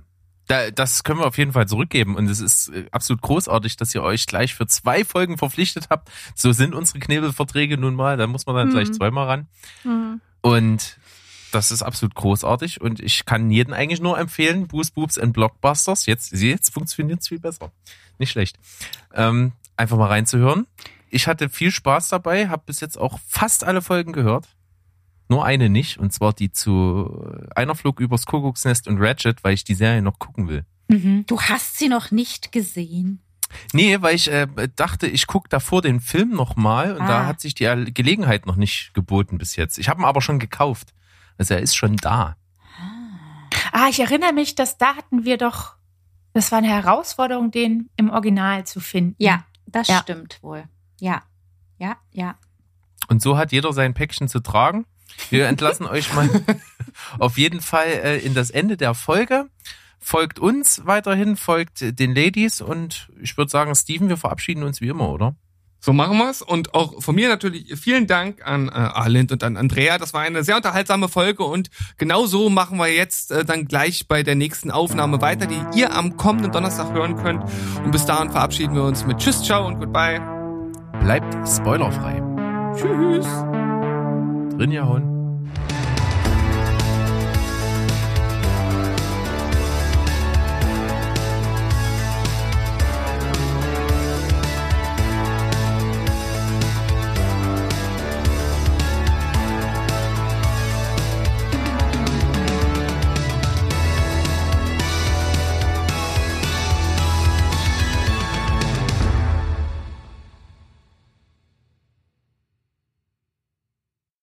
Da, 0.48 0.70
das 0.70 1.02
können 1.02 1.18
wir 1.18 1.26
auf 1.26 1.38
jeden 1.38 1.52
Fall 1.52 1.66
zurückgeben. 1.66 2.14
Und 2.14 2.28
es 2.28 2.40
ist 2.40 2.68
äh, 2.68 2.86
absolut 2.92 3.20
großartig, 3.22 3.76
dass 3.76 3.94
ihr 3.94 4.02
euch 4.02 4.26
gleich 4.26 4.54
für 4.54 4.66
zwei 4.68 5.04
Folgen 5.04 5.38
verpflichtet 5.38 5.88
habt. 5.90 6.08
So 6.36 6.52
sind 6.52 6.74
unsere 6.74 7.00
Knebelverträge 7.00 7.78
nun 7.78 7.94
mal. 7.96 8.16
Da 8.16 8.26
muss 8.28 8.46
man 8.46 8.54
dann 8.54 8.68
Mhm. 8.68 8.72
gleich 8.72 8.92
zweimal 8.92 9.26
ran. 9.26 9.48
Hm. 9.82 10.20
Und 10.42 10.98
das 11.56 11.70
ist 11.70 11.82
absolut 11.82 12.14
großartig. 12.14 12.80
Und 12.80 13.00
ich 13.00 13.24
kann 13.24 13.50
jeden 13.50 13.72
eigentlich 13.74 14.00
nur 14.00 14.18
empfehlen, 14.18 14.68
Boost 14.68 14.94
Boobs 14.94 15.18
and 15.18 15.32
Blockbusters. 15.32 16.06
Jetzt, 16.06 16.32
jetzt 16.32 16.72
funktioniert 16.72 17.20
es 17.20 17.28
viel 17.28 17.40
besser. 17.40 17.72
Nicht 18.18 18.30
schlecht. 18.30 18.56
Ähm, 19.14 19.52
einfach 19.76 19.96
mal 19.96 20.06
reinzuhören. 20.08 20.66
Ich 21.10 21.26
hatte 21.26 21.48
viel 21.48 21.70
Spaß 21.70 22.08
dabei, 22.08 22.48
habe 22.48 22.62
bis 22.66 22.80
jetzt 22.80 22.98
auch 22.98 23.18
fast 23.26 23.64
alle 23.64 23.82
Folgen 23.82 24.12
gehört. 24.12 24.46
Nur 25.28 25.44
eine 25.44 25.68
nicht, 25.68 25.98
und 25.98 26.12
zwar 26.12 26.32
die 26.32 26.52
zu 26.52 27.26
Einer 27.54 27.74
Flug 27.74 27.98
übers 28.00 28.26
Kuckucksnest 28.26 28.86
und 28.86 28.98
Ratchet, 29.00 29.42
weil 29.42 29.54
ich 29.54 29.64
die 29.64 29.74
Serie 29.74 30.02
noch 30.02 30.18
gucken 30.20 30.48
will. 30.48 30.64
Du 31.26 31.40
hast 31.40 31.78
sie 31.78 31.88
noch 31.88 32.10
nicht 32.12 32.52
gesehen. 32.52 33.20
Nee, 33.72 33.98
weil 34.02 34.14
ich 34.14 34.30
äh, 34.30 34.46
dachte, 34.76 35.06
ich 35.06 35.26
gucke 35.26 35.48
davor 35.48 35.82
den 35.82 36.00
Film 36.00 36.30
nochmal 36.30 36.92
und 36.92 37.00
da 37.00 37.22
Ah. 37.22 37.26
hat 37.26 37.40
sich 37.40 37.54
die 37.54 37.64
Gelegenheit 37.92 38.46
noch 38.46 38.56
nicht 38.56 38.92
geboten 38.94 39.38
bis 39.38 39.56
jetzt. 39.56 39.78
Ich 39.78 39.88
habe 39.88 40.00
ihn 40.00 40.04
aber 40.04 40.20
schon 40.22 40.38
gekauft. 40.38 40.92
Also 41.38 41.54
er 41.54 41.60
ist 41.60 41.76
schon 41.76 41.96
da. 41.96 42.36
Ah, 43.72 43.88
ich 43.88 44.00
erinnere 44.00 44.32
mich, 44.32 44.54
dass 44.54 44.78
da 44.78 44.96
hatten 44.96 45.24
wir 45.24 45.36
doch, 45.38 45.76
das 46.32 46.50
war 46.52 46.58
eine 46.58 46.68
Herausforderung, 46.68 47.50
den 47.50 47.90
im 47.96 48.10
Original 48.10 48.64
zu 48.66 48.80
finden. 48.80 49.14
Ja, 49.18 49.44
das 49.66 49.88
Ja. 49.88 49.98
stimmt 50.00 50.42
wohl. 50.42 50.64
Ja, 51.00 51.22
ja, 51.78 51.96
ja. 52.12 52.36
Und 53.08 53.20
so 53.22 53.36
hat 53.36 53.52
jeder 53.52 53.72
sein 53.72 53.94
Päckchen 53.94 54.28
zu 54.28 54.40
tragen. 54.40 54.86
Wir 55.30 55.46
entlassen 55.48 55.86
euch 55.86 56.12
mal 56.14 56.28
auf 57.18 57.36
jeden 57.38 57.60
Fall 57.60 57.86
äh, 57.86 58.18
in 58.18 58.34
das 58.34 58.50
Ende 58.50 58.76
der 58.76 58.94
Folge. 58.94 59.48
Folgt 59.98 60.38
uns 60.38 60.82
weiterhin, 60.86 61.36
folgt 61.36 61.98
den 61.98 62.14
Ladies 62.14 62.60
und 62.60 63.10
ich 63.20 63.36
würde 63.36 63.50
sagen, 63.50 63.74
Steven, 63.74 64.08
wir 64.08 64.16
verabschieden 64.16 64.62
uns 64.62 64.80
wie 64.80 64.88
immer, 64.88 65.08
oder? 65.10 65.34
So 65.86 65.92
machen 65.92 66.18
wir's. 66.18 66.42
Und 66.42 66.74
auch 66.74 67.00
von 67.00 67.14
mir 67.14 67.28
natürlich 67.28 67.78
vielen 67.78 68.08
Dank 68.08 68.44
an 68.44 68.66
äh, 68.66 68.72
Arlind 68.72 69.30
und 69.30 69.44
an 69.44 69.56
Andrea. 69.56 69.98
Das 69.98 70.12
war 70.12 70.22
eine 70.22 70.42
sehr 70.42 70.56
unterhaltsame 70.56 71.08
Folge 71.08 71.44
und 71.44 71.70
genau 71.96 72.26
so 72.26 72.50
machen 72.50 72.76
wir 72.76 72.88
jetzt 72.88 73.30
äh, 73.30 73.44
dann 73.44 73.66
gleich 73.68 74.08
bei 74.08 74.24
der 74.24 74.34
nächsten 74.34 74.72
Aufnahme 74.72 75.20
weiter, 75.20 75.46
die 75.46 75.78
ihr 75.78 75.94
am 75.94 76.16
kommenden 76.16 76.50
Donnerstag 76.50 76.92
hören 76.92 77.14
könnt. 77.14 77.44
Und 77.84 77.92
bis 77.92 78.04
dahin 78.04 78.32
verabschieden 78.32 78.74
wir 78.74 78.82
uns 78.82 79.06
mit 79.06 79.18
Tschüss, 79.18 79.44
ciao 79.44 79.64
und 79.64 79.78
goodbye. 79.78 80.20
Bleibt 81.02 81.32
spoilerfrei. 81.48 82.20
Tschüss. 82.74 83.26
Drin, 84.58 84.72
ja, 84.72 84.88
Hund. 84.88 85.15